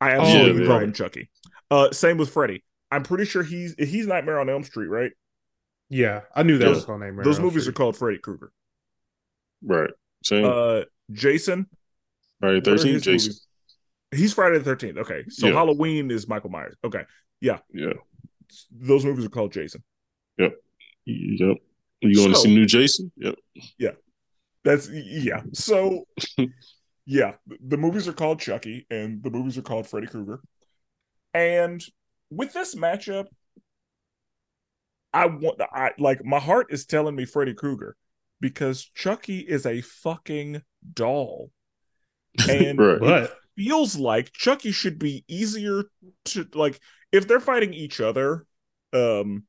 [0.00, 0.68] I Oh, absolutely yeah.
[0.68, 1.30] call him Chucky.
[1.70, 2.64] Uh same with Freddy.
[2.90, 5.12] I'm pretty sure he's he's Nightmare on Elm Street, right?
[5.88, 7.20] Yeah, I knew that Those- was her name.
[7.22, 8.52] Those movies are called Freddy Krueger.
[9.62, 9.90] Right.
[10.24, 10.44] Same.
[10.44, 10.82] Uh
[11.12, 11.66] Jason,
[12.40, 13.00] Friday what Thirteen.
[13.00, 13.12] Jason.
[13.30, 13.46] movies?
[14.14, 14.98] He's Friday the Thirteenth.
[14.98, 15.54] Okay, so Yeah.
[15.54, 16.76] Halloween is Michael Myers.
[16.84, 17.02] Okay,
[17.40, 17.58] Yeah.
[17.72, 17.92] Yeah.
[18.70, 19.82] Those movies are called Jason.
[20.38, 20.54] Yep.
[21.06, 21.56] Yep.
[22.02, 23.10] You going to see new Jason?
[23.16, 23.36] Yep.
[23.78, 23.92] Yeah.
[24.64, 25.42] That's yeah.
[25.54, 26.04] So
[27.04, 30.40] yeah, the movies are called Chucky, and the movies are called Freddy Krueger.
[31.34, 31.82] And
[32.30, 33.26] with this matchup,
[35.12, 37.96] I want I like my heart is telling me Freddy Krueger
[38.40, 40.62] because Chucky is a fucking
[40.92, 41.50] doll.
[42.48, 42.98] And Right.
[42.98, 45.84] But feels like Chucky should be easier
[46.26, 46.80] to like
[47.10, 48.46] if they're fighting each other.
[48.92, 49.44] Um,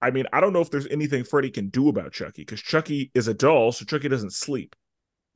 [0.00, 3.10] I mean, I don't know if there's anything Freddy can do about Chucky because Chucky
[3.14, 4.74] is a doll, so Chucky doesn't sleep.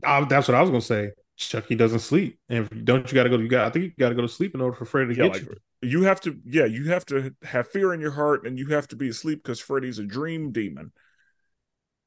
[0.04, 1.10] Uh, that's what I was gonna say.
[1.36, 3.36] Chucky doesn't sleep, and don't you got to go?
[3.36, 3.66] You got.
[3.66, 5.32] I think you got to go to sleep in order for Freddy to Yeah, get
[5.34, 5.42] like
[5.82, 5.90] you.
[5.90, 8.88] you have to, yeah, you have to have fear in your heart, and you have
[8.88, 10.92] to be asleep because Freddy's a dream demon.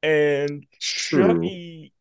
[0.01, 1.27] And True.
[1.27, 1.93] Chucky,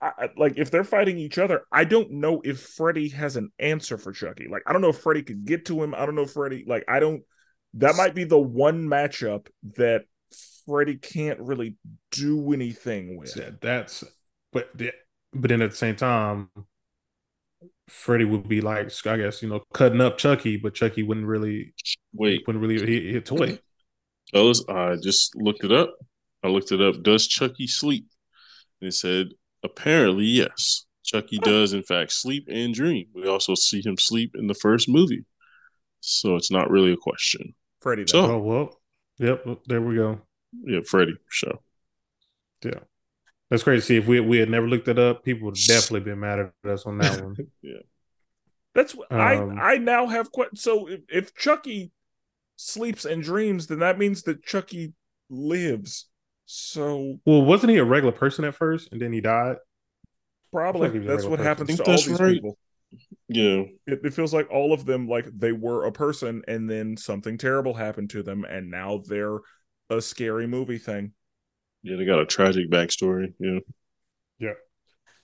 [0.00, 3.50] I, I- like if they're fighting each other, I don't know if Freddy has an
[3.58, 4.48] answer for Chucky.
[4.50, 5.94] Like I don't know if Freddy could get to him.
[5.94, 7.22] I don't know if Freddy like I don't.
[7.74, 9.46] That might be the one matchup
[9.76, 10.04] that
[10.66, 11.76] Freddy can't really
[12.10, 13.38] do anything with.
[13.60, 14.02] That's
[14.52, 14.92] but the-
[15.32, 16.48] but then at the same time,
[17.88, 21.74] Freddy would be like I guess you know cutting up Chucky, but Chucky wouldn't really
[22.12, 23.58] Wait, wouldn't really hit, hit toy.
[24.32, 25.94] fellas, I just looked it up.
[26.42, 27.02] I looked it up.
[27.02, 28.06] Does Chucky sleep?
[28.80, 29.28] And it said
[29.62, 30.84] apparently yes.
[31.04, 33.06] Chucky does in fact sleep and dream.
[33.14, 35.24] We also see him sleep in the first movie.
[36.00, 37.54] So it's not really a question.
[37.80, 38.04] Freddy.
[38.06, 38.80] So- Oh well,
[39.18, 39.44] yep.
[39.66, 40.20] There we go.
[40.64, 41.58] Yeah, Freddy, for sure.
[42.64, 42.80] Yeah,
[43.50, 43.82] that's crazy.
[43.82, 46.70] See, if we we had never looked it up, people would definitely been mad at
[46.70, 47.36] us on that one.
[47.62, 47.80] Yeah,
[48.74, 51.92] that's what Um, I I now have que- so if, if Chucky
[52.56, 54.94] sleeps and dreams, then that means that Chucky
[55.30, 56.08] lives.
[56.46, 59.56] So well, wasn't he a regular person at first, and then he died?
[60.52, 61.46] probably I think he that's what person.
[61.46, 62.34] happens to all these right.
[62.34, 62.58] people.
[63.28, 63.64] Yeah.
[63.86, 67.38] It, it feels like all of them like they were a person and then something
[67.38, 69.38] terrible happened to them and now they're
[69.90, 71.12] a scary movie thing.
[71.86, 73.32] Yeah, they got a tragic backstory.
[73.38, 73.60] Yeah.
[74.38, 74.52] Yeah.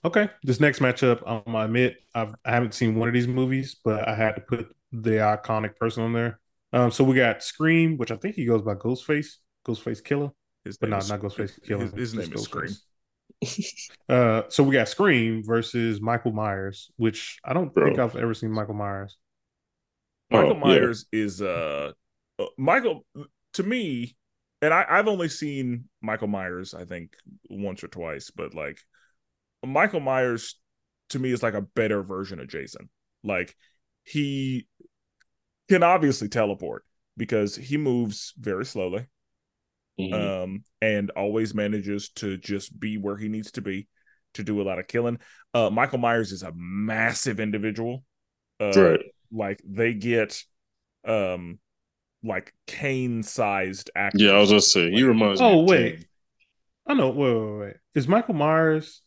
[0.05, 3.75] Okay, this next matchup, um, I admit I've, I haven't seen one of these movies,
[3.83, 6.39] but I had to put the iconic person on there.
[6.71, 9.35] Um, so we got Scream, which I think he goes by Ghostface,
[9.67, 10.31] Ghostface Killer,
[10.65, 11.83] His but name not is- not Ghostface Killer.
[11.83, 12.69] His, his just name is Scream.
[12.71, 12.79] Ghostface.
[14.09, 17.85] Uh, so we got Scream versus Michael Myers, which I don't Bro.
[17.85, 19.17] think I've ever seen Michael Myers.
[20.29, 20.79] Michael Oh, yeah.
[20.79, 21.91] Myers is uh,
[22.39, 23.05] uh Michael
[23.53, 24.15] to me,
[24.63, 27.13] and I, I've only seen Michael Myers I think
[27.49, 28.79] once or twice, but like
[29.65, 30.55] Michael Myers
[31.09, 32.89] to me is like a better version of Jason.
[33.23, 33.55] Like
[34.03, 34.67] he
[35.69, 36.83] can obviously teleport
[37.17, 39.05] because he moves very slowly
[39.99, 40.13] Mhm.
[40.43, 43.87] um and always manages to just be where he needs to be
[44.33, 45.19] to do a lot of killing.
[45.53, 48.03] Uh Michael Myers is a massive individual.
[48.59, 48.99] Uh right.
[49.31, 50.41] like they get
[51.05, 51.59] um
[52.23, 54.21] like Kane sized actors.
[54.21, 55.47] Yeah, I was gonna say he Like- reminds me.
[55.47, 56.05] Oh wait, Kane.
[56.87, 57.09] I know.
[57.09, 57.75] Wait, wait, wait.
[57.95, 59.01] Is Michael Myers?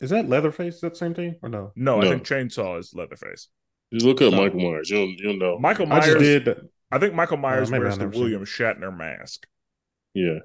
[0.00, 0.76] Is that Leatherface?
[0.76, 1.72] Is that the same thing or no?
[1.76, 3.48] No, I think Chainsaw is Leatherface.
[3.92, 4.42] Just look up No.
[4.42, 4.88] Michael Myers.
[4.88, 5.58] You'll you'll know.
[5.58, 6.68] Michael I just Myers did.
[6.90, 9.46] I think Michael Myers maybe wears the never seen William Shatner mask.
[10.14, 10.38] Yeah.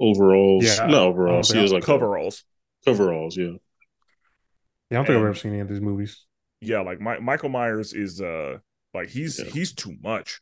[0.00, 0.64] Overalls.
[0.64, 1.50] Yeah, I- no overalls.
[1.50, 2.44] He has like coveralls.
[2.86, 3.36] A, coveralls.
[3.36, 3.44] Yeah.
[3.44, 3.52] Yeah,
[4.90, 6.24] I don't think I've ever seen any of these movies.
[6.60, 8.56] yeah like my, michael myers is uh
[8.94, 9.50] like he's Yeah.
[9.50, 10.40] he's too much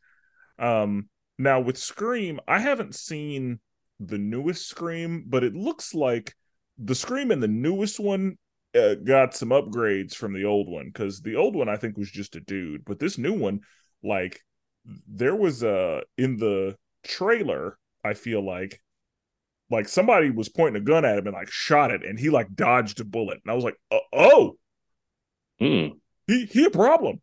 [0.58, 1.08] um
[1.38, 3.60] now with scream i haven't seen
[4.00, 6.34] the newest scream but it looks like
[6.78, 8.38] the scream in the newest one
[8.76, 12.10] uh, got some upgrades from the old one because the old one i think was
[12.10, 13.60] just a dude but this new one
[14.02, 14.40] like
[15.08, 18.80] there was a in the trailer i feel like
[19.70, 22.52] like somebody was pointing a gun at him and like shot it and he like
[22.54, 24.56] dodged a bullet and i was like uh, oh
[25.60, 25.92] Mm.
[26.26, 27.20] he he a problem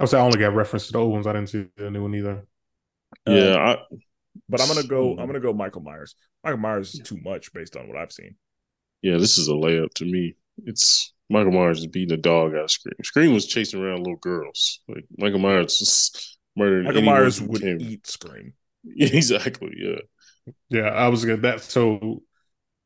[0.00, 1.26] I was I only got reference to the old ones.
[1.26, 2.46] I didn't see the new one either.
[3.28, 3.56] Uh, Yeah.
[3.56, 3.96] I,
[4.48, 5.14] but I'm gonna go.
[5.14, 5.20] Hmm.
[5.20, 5.52] I'm gonna go.
[5.52, 6.14] Michael Myers.
[6.42, 8.36] Michael Myers is too much based on what I've seen.
[9.02, 9.18] yeah.
[9.18, 10.34] This is a layup to me.
[10.64, 12.94] It's Michael Myers is beating a dog out of Scream.
[13.04, 14.80] Scream was chasing around little girls.
[14.88, 16.84] Like Michael Myers is murdering.
[16.84, 18.54] Michael Myers would came- eat Scream.
[18.98, 19.72] Exactly.
[19.76, 19.98] Yeah.
[20.70, 21.42] Yeah, I was good.
[21.42, 22.22] That so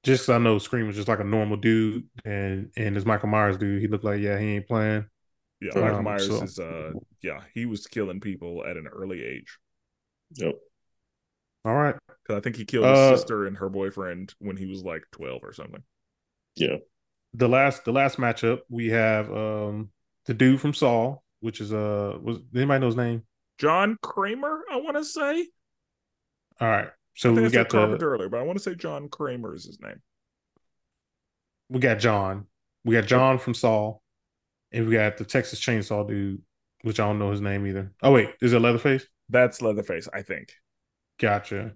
[0.03, 3.57] just I know Scream was just like a normal dude, and and this Michael Myers
[3.59, 5.07] dude, he looked like yeah, he ain't playing.
[5.60, 9.22] Yeah, Um, Michael Myers so- is uh yeah, he was killing people at an early
[9.24, 9.59] age.
[10.35, 10.55] Yep.
[11.64, 11.94] All right,
[12.26, 15.05] 'Cause I think he killed Uh, his sister and her boyfriend when he was like
[15.12, 15.82] twelve or something.
[16.56, 16.78] Yeah.
[17.36, 19.90] the last the last matchup we have um
[20.26, 23.26] the dude from Saw, which is uh was anybody know his name?
[23.59, 25.48] John Kramer, I want to say.
[26.60, 28.74] All right, so I think we got the Carpenter earlier, but I want to say
[28.76, 30.01] John Kramer is his name.
[31.68, 32.47] we got John,
[32.85, 33.98] we got John from Saw,
[34.74, 36.42] and we got the Texas Chainsaw dude,
[36.82, 37.92] which I don't know his name either.
[38.02, 39.06] Oh wait, is it Leatherface?
[39.30, 40.52] That's Leatherface, I think.
[41.18, 41.72] Gotcha.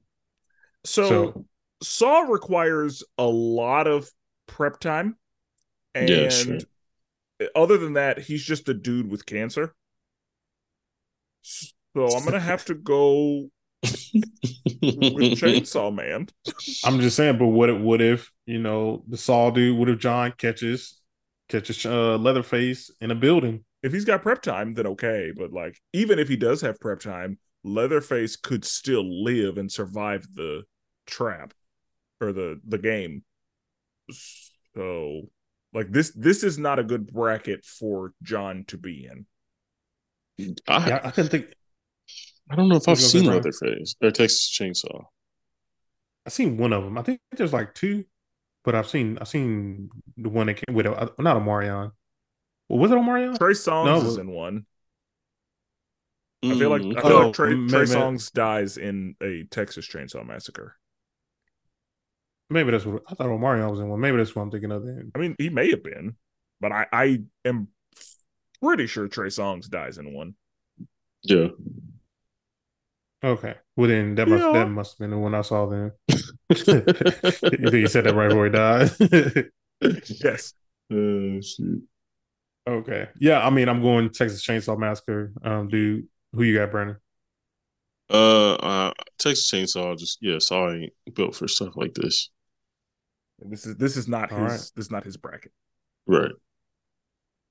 [0.85, 1.45] So, So-
[1.83, 4.11] Saw requires a lot of
[4.49, 5.17] prep time.
[5.95, 6.59] And Yeah, sure.
[7.55, 9.75] other than that, he's just a dude with cancer.
[11.43, 13.49] So I'm gonna have to go
[13.83, 13.93] with
[14.83, 16.29] Chainsaw Man.
[16.85, 19.79] I'm just saying, but what if what if you know the Saw dude?
[19.79, 20.98] What if John catches
[21.49, 23.65] catches uh, Leatherface in a building?
[23.83, 25.33] If he's got prep time, then okay.
[25.37, 30.27] But like, even if he does have prep time, Leatherface could still live and survive
[30.33, 30.63] the
[31.07, 31.55] trap
[32.21, 33.25] or the the game.
[34.75, 35.23] So,
[35.73, 40.59] like this this is not a good bracket for John to be in.
[40.69, 41.47] I, Yeah, I couldn't think.
[42.51, 43.43] I don't know if I've seen Brian.
[43.43, 45.05] Leatherface or Texas Chainsaw.
[46.27, 46.97] I've seen one of them.
[46.97, 48.05] I think there's like two,
[48.65, 51.93] but I've seen I've seen the one that came with uh, not Omarion.
[52.69, 53.39] Well, was it Omarion?
[53.39, 54.67] Trey Songz No, is in one.
[56.45, 59.45] I feel like Mm, I feel Oh, like Trey, maybe- Trey Songz dies in a
[59.51, 60.77] Texas Chainsaw Massacre.
[62.51, 63.27] Maybe that's what I thought.
[63.27, 64.01] Omarion was in one.
[64.01, 64.85] Maybe that's what I'm thinking of.
[64.85, 65.11] Then.
[65.15, 66.17] I mean, he may have been,
[66.61, 67.69] but I I am
[68.63, 70.35] pretty sure Trey Songz dies in one.
[71.23, 71.49] yeah.
[73.23, 73.55] Okay.
[73.77, 74.53] Well, then that must Yeah.
[74.53, 75.67] that must have been the one I saw.
[75.67, 75.93] Then
[76.57, 79.51] you said that right before he died.
[79.81, 80.55] Yes.
[80.91, 81.85] Uh, shoot.
[82.67, 83.09] okay.
[83.21, 83.47] Yeah.
[83.47, 85.33] I mean, I'm going Texas Chainsaw Massacre.
[85.43, 86.97] Um, dude, who you got, Brandon?
[88.11, 92.31] Uh, uh, Texas Chainsaw just yeah, Saw ain't built for stuff like this.
[93.39, 94.51] This is this is not his All right.
[94.75, 95.53] this is not his bracket.
[96.07, 96.33] Right.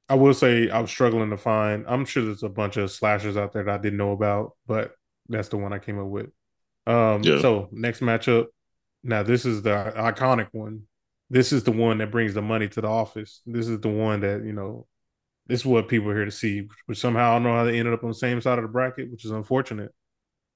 [0.10, 1.86] I will say I was struggling to find.
[1.88, 4.95] I'm sure there's a bunch of slashers out there that I didn't know about, but
[5.30, 6.28] that's the one I came up with.
[6.86, 7.40] Um, Yeah.
[7.40, 8.48] so next matchup.
[9.08, 10.84] Now this is the iconic one.
[11.30, 13.42] This is the one that brings the money to the office.
[13.46, 14.86] This is the one that you know.
[15.48, 16.68] This is what people are here to see.
[16.88, 18.70] Which somehow I don't know how they ended up on the same side of the
[18.70, 19.94] bracket, which is unfortunate.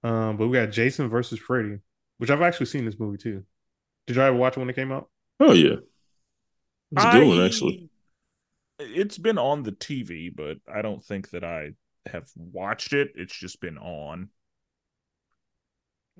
[0.03, 1.77] Um, but we got Jason versus Freddy,
[2.17, 3.43] which I've actually seen this movie too.
[4.05, 5.09] Did you ever watch it when it came out?
[5.39, 5.77] Oh yeah.
[6.91, 7.89] It's a good one actually.
[8.79, 11.71] It's been on the TV, but I don't think that I
[12.05, 13.11] have watched it.
[13.15, 14.27] It's just been on.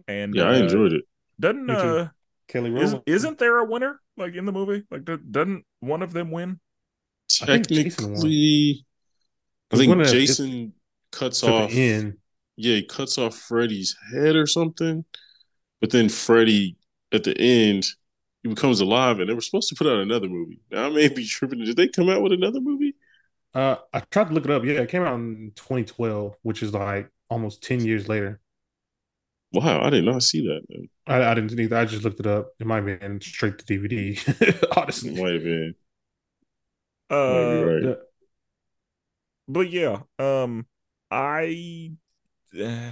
[0.07, 1.03] And Yeah, I uh, enjoyed it.
[1.37, 2.07] Doesn't uh
[2.51, 4.83] Kelly is, Rowland isn't there a winner like in the movie?
[4.91, 6.59] Like doesn't one of them win?
[7.41, 7.91] I think Jason.
[8.09, 8.85] Technically,
[9.71, 10.73] I think one of- Jason
[11.11, 11.71] cuts to the off.
[11.73, 12.17] end.
[12.57, 15.05] Yeah, he cuts off Freddy's head or something.
[15.79, 16.75] But then Freddy,
[17.13, 17.85] at the end,
[18.43, 20.59] he becomes alive, and they were supposed to put out another movie.
[20.69, 21.63] Now I may be tripping.
[21.63, 22.95] Did they come out with another movie?
[23.53, 24.65] Uh, I tried to look it up.
[24.65, 28.40] Yeah, it came out in 2012, which is like almost 10 years later.
[29.53, 30.61] Wow, I did not see that.
[30.69, 30.89] Man.
[31.07, 31.75] I, I didn't either.
[31.75, 32.51] I just looked it up.
[32.59, 34.17] It might be in straight to DVD.
[34.77, 35.75] Honestly, might have been.
[37.09, 37.83] Uh, right.
[37.83, 37.93] Yeah.
[39.49, 40.65] but yeah, um,
[41.09, 41.91] I,
[42.57, 42.91] uh,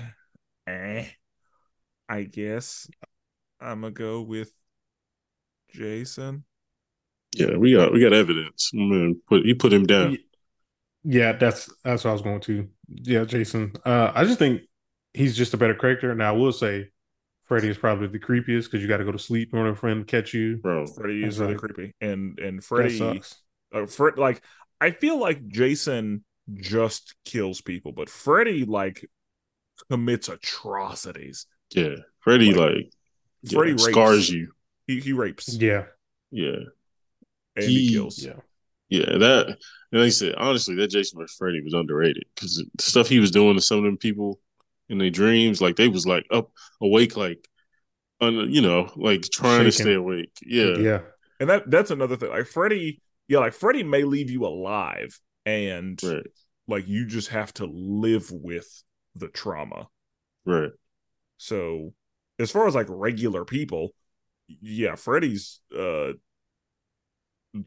[0.68, 1.06] eh,
[2.10, 2.90] I guess
[3.62, 4.52] I'm gonna go with
[5.74, 6.44] Jason.
[7.36, 8.72] Yeah, we got we got evidence.
[8.74, 10.18] I'm gonna put you put him down.
[11.06, 12.68] yeah, that's that's what I was going to.
[12.90, 13.72] Yeah, Jason.
[13.86, 14.64] Uh, I just think
[15.20, 16.14] he's just a better character.
[16.16, 16.90] Now, I will say,
[17.44, 19.90] Freddy is probably the creepiest because you got to go to sleep in order for
[19.90, 20.58] him to catch you.
[20.58, 21.60] Bro, Freddy is really right.
[21.62, 23.42] creepy, and and Freddy, sucks.
[23.74, 24.42] uh, Fred, like
[24.82, 26.24] I feel like Jason
[26.54, 29.08] just kills people, but Freddy like
[29.90, 31.46] commits atrocities.
[31.72, 32.92] yeah, Freddy Like, like
[33.44, 33.84] yeah, Freddy rapes.
[33.86, 34.52] scars you.
[34.88, 35.86] He he rapes Yeah,
[36.32, 36.56] Yeah,
[37.56, 38.24] and he, He- kills.
[38.24, 38.34] yeah.
[38.90, 39.18] yeah.
[39.18, 39.48] That
[39.92, 41.36] and like I said, honestly, that Jason vs.
[41.38, 44.40] Freddy was underrated because the stuff he was doing to some of them people
[44.90, 46.52] in their dreams, like they was like up
[46.82, 47.48] awake, like
[48.22, 50.32] un, you know, like trying to stay awake.
[50.46, 51.00] Yeah, yeah.
[51.40, 52.30] And that that's another thing.
[52.30, 56.28] Like Freddy, yeah, like Freddy may leave you alive, and right,
[56.68, 58.84] like you just have to live with
[59.16, 59.88] the trauma.
[60.46, 60.72] right.
[61.38, 61.94] So
[62.38, 63.92] as far as like regular people,
[64.48, 66.14] yeah, Freddy's uh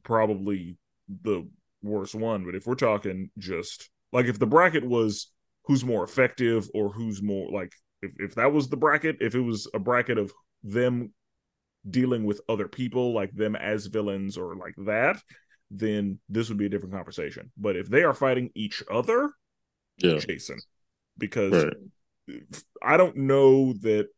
[0.02, 0.76] probably
[1.22, 1.48] the
[1.82, 2.44] worst one.
[2.44, 5.28] But if we're talking just like if the bracket was
[5.64, 7.72] who's more effective or who's more like
[8.02, 10.32] if, if that was the bracket, if it was a bracket of
[10.62, 11.12] them
[11.88, 15.20] dealing with other people, like them as villains or like that,
[15.70, 17.50] then this would be a different conversation.
[17.56, 19.30] But if they are fighting each other,
[19.98, 20.18] Yeah.
[20.18, 20.58] Jason,
[21.18, 22.42] because Right.
[22.82, 24.08] I don't know that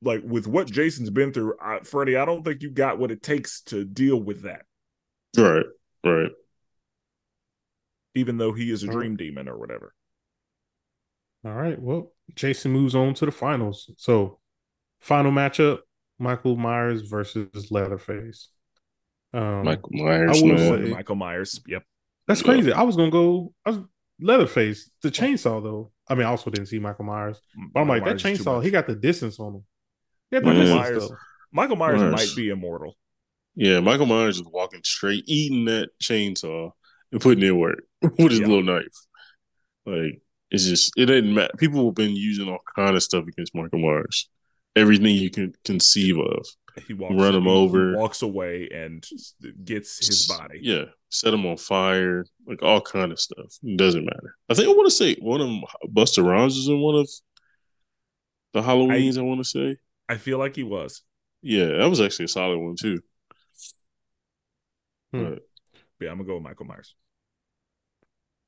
[0.00, 3.22] like with what Jason's been through, I, Freddy, I don't think you got what it
[3.22, 4.64] takes to deal with that,
[5.36, 5.66] Right.
[6.04, 6.32] Right.
[8.14, 9.94] even though he is a dream demon or whatever.
[11.44, 11.80] All right.
[11.80, 13.90] Well, Jason moves on to the finals.
[13.98, 14.38] So,
[15.00, 15.80] final matchup:
[16.18, 18.50] Michael Myers versus Leatherface.
[19.34, 21.60] Um, Michael Myers, I will say- Michael Myers.
[21.66, 21.82] Yep.
[22.28, 22.72] that's crazy.
[22.72, 23.52] I was gonna go.
[23.64, 23.80] I was
[24.20, 24.90] Leatherface.
[25.02, 25.90] The chainsaw, though.
[26.08, 27.40] I mean, I also didn't see Michael Myers,
[27.72, 28.62] but I'm like that Myers is too chainsaw.
[28.62, 29.64] He got the distance on him.
[30.30, 30.60] He got the Man.
[30.60, 31.12] distance Myers-
[31.52, 32.12] Michael Myers Myers.
[32.12, 32.96] might be immortal.
[33.54, 36.70] Yeah, Michael Myers is walking straight, eating that chainsaw
[37.10, 38.46] and putting in work with his Yeah.
[38.46, 38.96] little knife.
[39.84, 41.52] Like it's just it didn't matter.
[41.58, 44.28] People have been using all kind of stuff against Michael Myers.
[44.76, 46.46] Everything you can conceive of.
[46.86, 47.96] He walks, Run him he- he over.
[47.98, 49.04] walks away, and
[49.64, 50.60] gets his body.
[50.62, 53.58] Yeah, set him on fire, like all kind of stuff.
[53.62, 54.36] It doesn't matter.
[54.48, 55.62] I think I want to say one of them,
[55.92, 57.10] Busta Rhymes is in one of
[58.54, 59.18] the Halloweens.
[59.18, 59.76] I, want to say,
[60.08, 61.02] I feel like he was.
[61.42, 63.00] yeah, that was actually a solid one too.
[65.12, 65.24] Hmm.
[65.24, 65.42] But
[66.00, 66.94] Yeah, I'm gonna go with Michael Myers.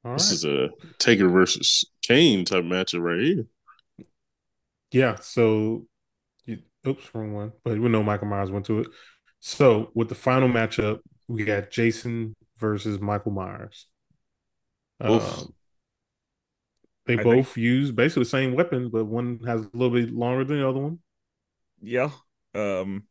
[0.04, 0.18] All right.
[0.18, 0.68] this is a
[0.98, 3.46] Taker versus Kane type matchup right here.
[4.92, 5.16] Yeah.
[5.16, 5.86] So,
[6.44, 7.52] you, oops, wrong one.
[7.64, 8.88] But we know Michael Myers went to it.
[9.40, 13.86] So, with the final matchup, we got Jason versus Michael Myers.
[15.00, 15.54] Um,
[17.06, 20.44] they I both use basically the same weapon, but one has a little bit longer
[20.44, 20.98] than the other one.
[21.82, 22.10] Yeah.
[22.54, 23.04] Um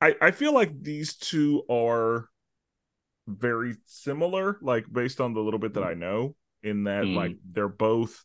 [0.00, 2.28] I I feel like these two are
[3.26, 7.14] very similar, like based on the little bit that I know, in that Mm.
[7.14, 8.24] like they're both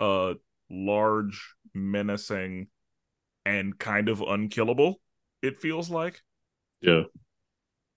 [0.00, 0.34] uh
[0.70, 2.68] large, menacing,
[3.46, 5.00] and kind of unkillable,
[5.42, 6.22] it feels like.
[6.80, 7.02] Yeah,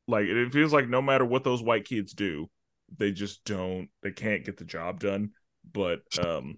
[0.08, 2.50] Like it feels like no matter what those white kids do,
[2.98, 5.32] they just don't they can't get the job done.
[5.72, 6.58] But um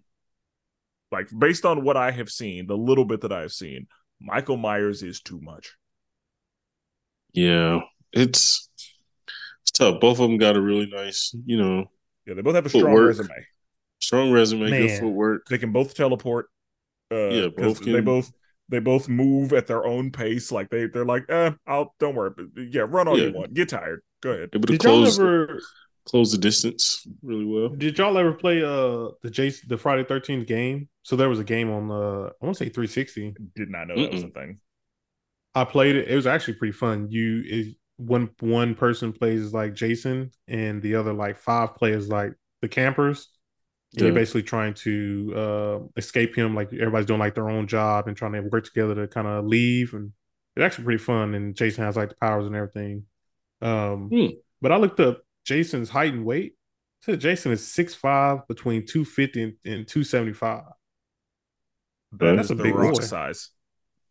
[1.11, 3.87] like based on what I have seen, the little bit that I've seen,
[4.19, 5.75] Michael Myers is too much.
[7.33, 7.79] yeah,
[8.13, 8.69] it's
[9.63, 9.99] it's tough.
[10.01, 11.91] Both of them got a really nice, you know,
[12.25, 13.07] Yeah, they both have a strong Footwork.
[13.07, 13.45] resume.
[13.99, 15.45] strong resume, good footwork.
[15.47, 16.47] They can both teleport.
[17.11, 18.31] Uh, Yeah, 'cause both they both
[18.69, 20.51] they both move at their own pace.
[20.51, 22.31] Like they they're like, eh, I'll don't worry.
[22.55, 23.53] Yeah, run all you want.
[23.53, 24.01] Get tired.
[24.21, 24.49] Go ahead.
[24.53, 25.61] Able to Did y'all close ever?
[26.05, 27.69] close the distance really well.
[27.69, 30.89] Did y'all ever play uh the Jason the Friday Thirteenth game?
[31.03, 33.35] So there was a game on uh I want to say 360.
[33.55, 34.59] Did not know that was a thing.
[35.53, 36.07] I played it.
[36.07, 37.09] It was actually pretty fun.
[37.11, 37.75] You is
[38.07, 43.29] one one person plays like Jason, and the other like five players like the campers.
[43.93, 44.05] And Yeah.
[44.07, 46.55] you're basically trying to uh, escape him.
[46.55, 49.45] Like everybody's doing like their own job and trying to work together to kind of
[49.45, 49.93] leave.
[49.93, 50.11] And
[50.55, 51.35] it's actually pretty fun.
[51.35, 53.05] And Jason has like the powers and everything.
[53.61, 54.27] Um, Hmm.
[54.61, 56.53] But I looked up Jason's height and weight.
[57.01, 60.63] It said Jason is 6'5", between 250 and, and 275.
[62.13, 63.01] That That's a big rock boy.
[63.01, 63.49] size.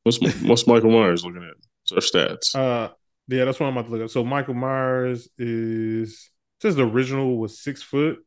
[0.03, 1.55] What's what's Michael Myers looking at?
[1.91, 2.55] What's our stats?
[2.55, 2.93] Uh,
[3.31, 4.11] yeah, that's what I'm about to look up.
[4.11, 6.31] So Michael Myers is
[6.61, 8.19] says the original was six foot.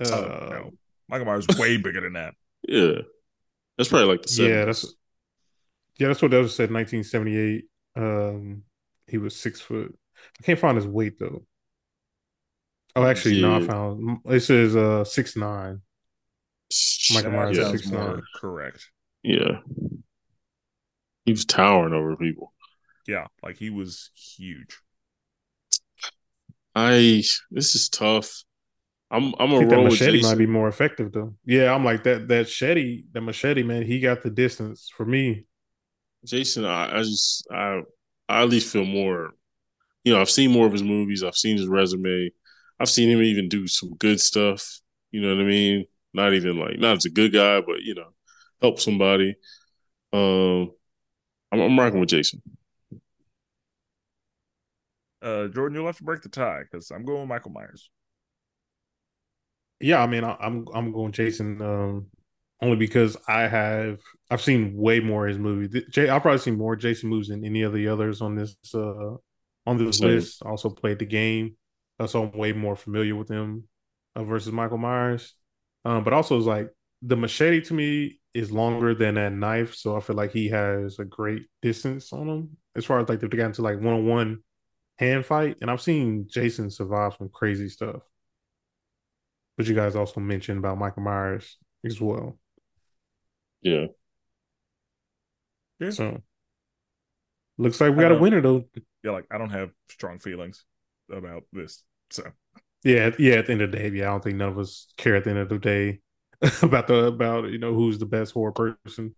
[0.00, 0.70] Uh, Oh, no.
[1.08, 2.34] Michael Myers way bigger than that.
[2.66, 3.02] yeah,
[3.76, 4.48] that's probably like the 70s.
[4.48, 4.94] yeah, that's
[5.98, 6.70] yeah, that's what that was said.
[6.72, 7.64] 1978.
[7.96, 8.62] Um,
[9.06, 9.94] he was six foot.
[10.40, 11.44] I can't find his weight though.
[12.96, 15.82] Oh, actually, no, I found it says uh six nine.
[17.12, 18.22] Michael Myers yeah, is sounds 6'9".
[18.36, 18.88] correct.
[19.22, 19.58] yeah.
[21.26, 22.53] He was towering over people.
[23.06, 24.78] Yeah, like he was huge.
[26.74, 28.44] I this is tough.
[29.10, 30.22] I'm I'm I a think that roll with machete Jason.
[30.22, 31.34] might be more effective though.
[31.44, 32.28] Yeah, I'm like that.
[32.28, 35.44] That machete, that machete, man, he got the distance for me.
[36.24, 37.82] Jason, I, I just I
[38.28, 39.32] I at least feel more.
[40.04, 41.22] You know, I've seen more of his movies.
[41.24, 42.30] I've seen his resume.
[42.80, 44.80] I've seen him even do some good stuff.
[45.12, 45.86] You know what I mean?
[46.14, 48.10] Not even like not as a good guy, but you know,
[48.62, 49.36] help somebody.
[50.12, 50.72] Um,
[51.52, 52.42] I'm, I'm rocking with Jason.
[55.24, 57.90] Uh, Jordan, you'll have to break the tie because I'm going with Michael Myers.
[59.80, 62.06] Yeah, I mean, I, I'm I'm going Jason um,
[62.60, 65.82] only because I have I've seen way more of his movie.
[65.90, 69.14] Jay, I've probably seen more Jason movies than any of the others on this uh,
[69.66, 70.08] on this Same.
[70.08, 70.42] list.
[70.44, 71.56] I also played the game,
[71.98, 73.64] uh, so I'm way more familiar with him
[74.14, 75.34] uh, versus Michael Myers.
[75.86, 76.68] Um, but also, it's like
[77.00, 80.98] the machete to me is longer than that knife, so I feel like he has
[80.98, 83.94] a great distance on him as far as like if they got into like one
[83.94, 84.38] on one
[84.98, 85.58] hand fight.
[85.60, 88.02] And I've seen Jason survive some crazy stuff.
[89.56, 92.38] But you guys also mentioned about Michael Myers as well.
[93.62, 93.86] Yeah.
[95.80, 95.90] Yeah.
[95.90, 96.22] So
[97.58, 98.64] looks like we got a winner though.
[99.02, 100.64] Yeah, like I don't have strong feelings
[101.10, 101.82] about this.
[102.10, 102.24] So
[102.82, 103.34] Yeah, yeah.
[103.34, 105.24] At the end of the day, yeah, I don't think none of us care at
[105.24, 106.00] the end of the day
[106.62, 109.14] about the about you know who's the best horror person.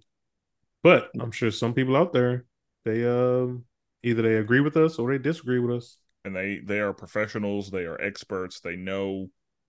[0.82, 2.47] But I'm sure some people out there
[2.85, 3.65] they um
[4.02, 5.98] either they agree with us or they disagree with us.
[6.24, 9.28] and they they are professionals, they are experts, they know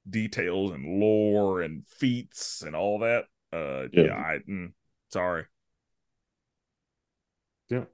[0.10, 3.26] details and lore and feats and all that.
[3.54, 4.16] Uh yeah, Yeah.
[4.16, 4.74] I mm,
[5.12, 5.46] sorry.
[7.70, 7.86] Yeah.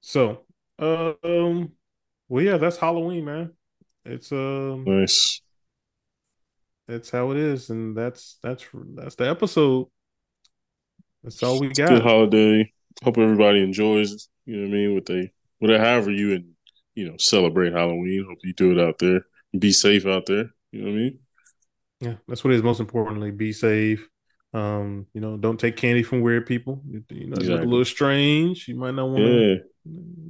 [0.00, 0.44] So,
[0.78, 1.72] uh, um,
[2.28, 3.52] well, yeah, that's Halloween, man.
[4.04, 5.40] It's um, Nice.
[6.86, 8.64] that's how it is, and that's that's
[8.94, 9.88] that's the episode.
[11.22, 11.88] That's all we got.
[11.88, 12.72] Good holiday.
[13.02, 14.28] Hope everybody enjoys.
[14.46, 14.94] You know what I mean?
[14.94, 15.32] What they,
[15.64, 16.50] whatever, however you and
[16.94, 18.26] you know celebrate Halloween.
[18.28, 19.22] Hope you do it out there.
[19.58, 20.50] Be safe out there.
[20.72, 21.18] You know what I mean?
[22.00, 22.62] Yeah, that's what it is.
[22.62, 24.06] Most importantly, be safe.
[24.52, 26.82] Um, you know, don't take candy from weird people.
[26.86, 27.66] You know, it's Exactly.
[27.66, 28.68] a little strange.
[28.68, 29.56] You might not want to Yeah.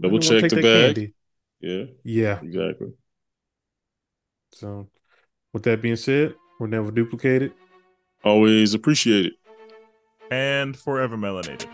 [0.00, 1.14] Double check the bag.
[1.60, 1.84] Yeah.
[2.04, 2.40] Yeah.
[2.42, 2.92] Exactly.
[4.52, 4.88] So,
[5.52, 7.52] with that being said, we're never duplicated.
[8.22, 9.32] Always appreciate it.
[10.30, 11.68] And forever melanated.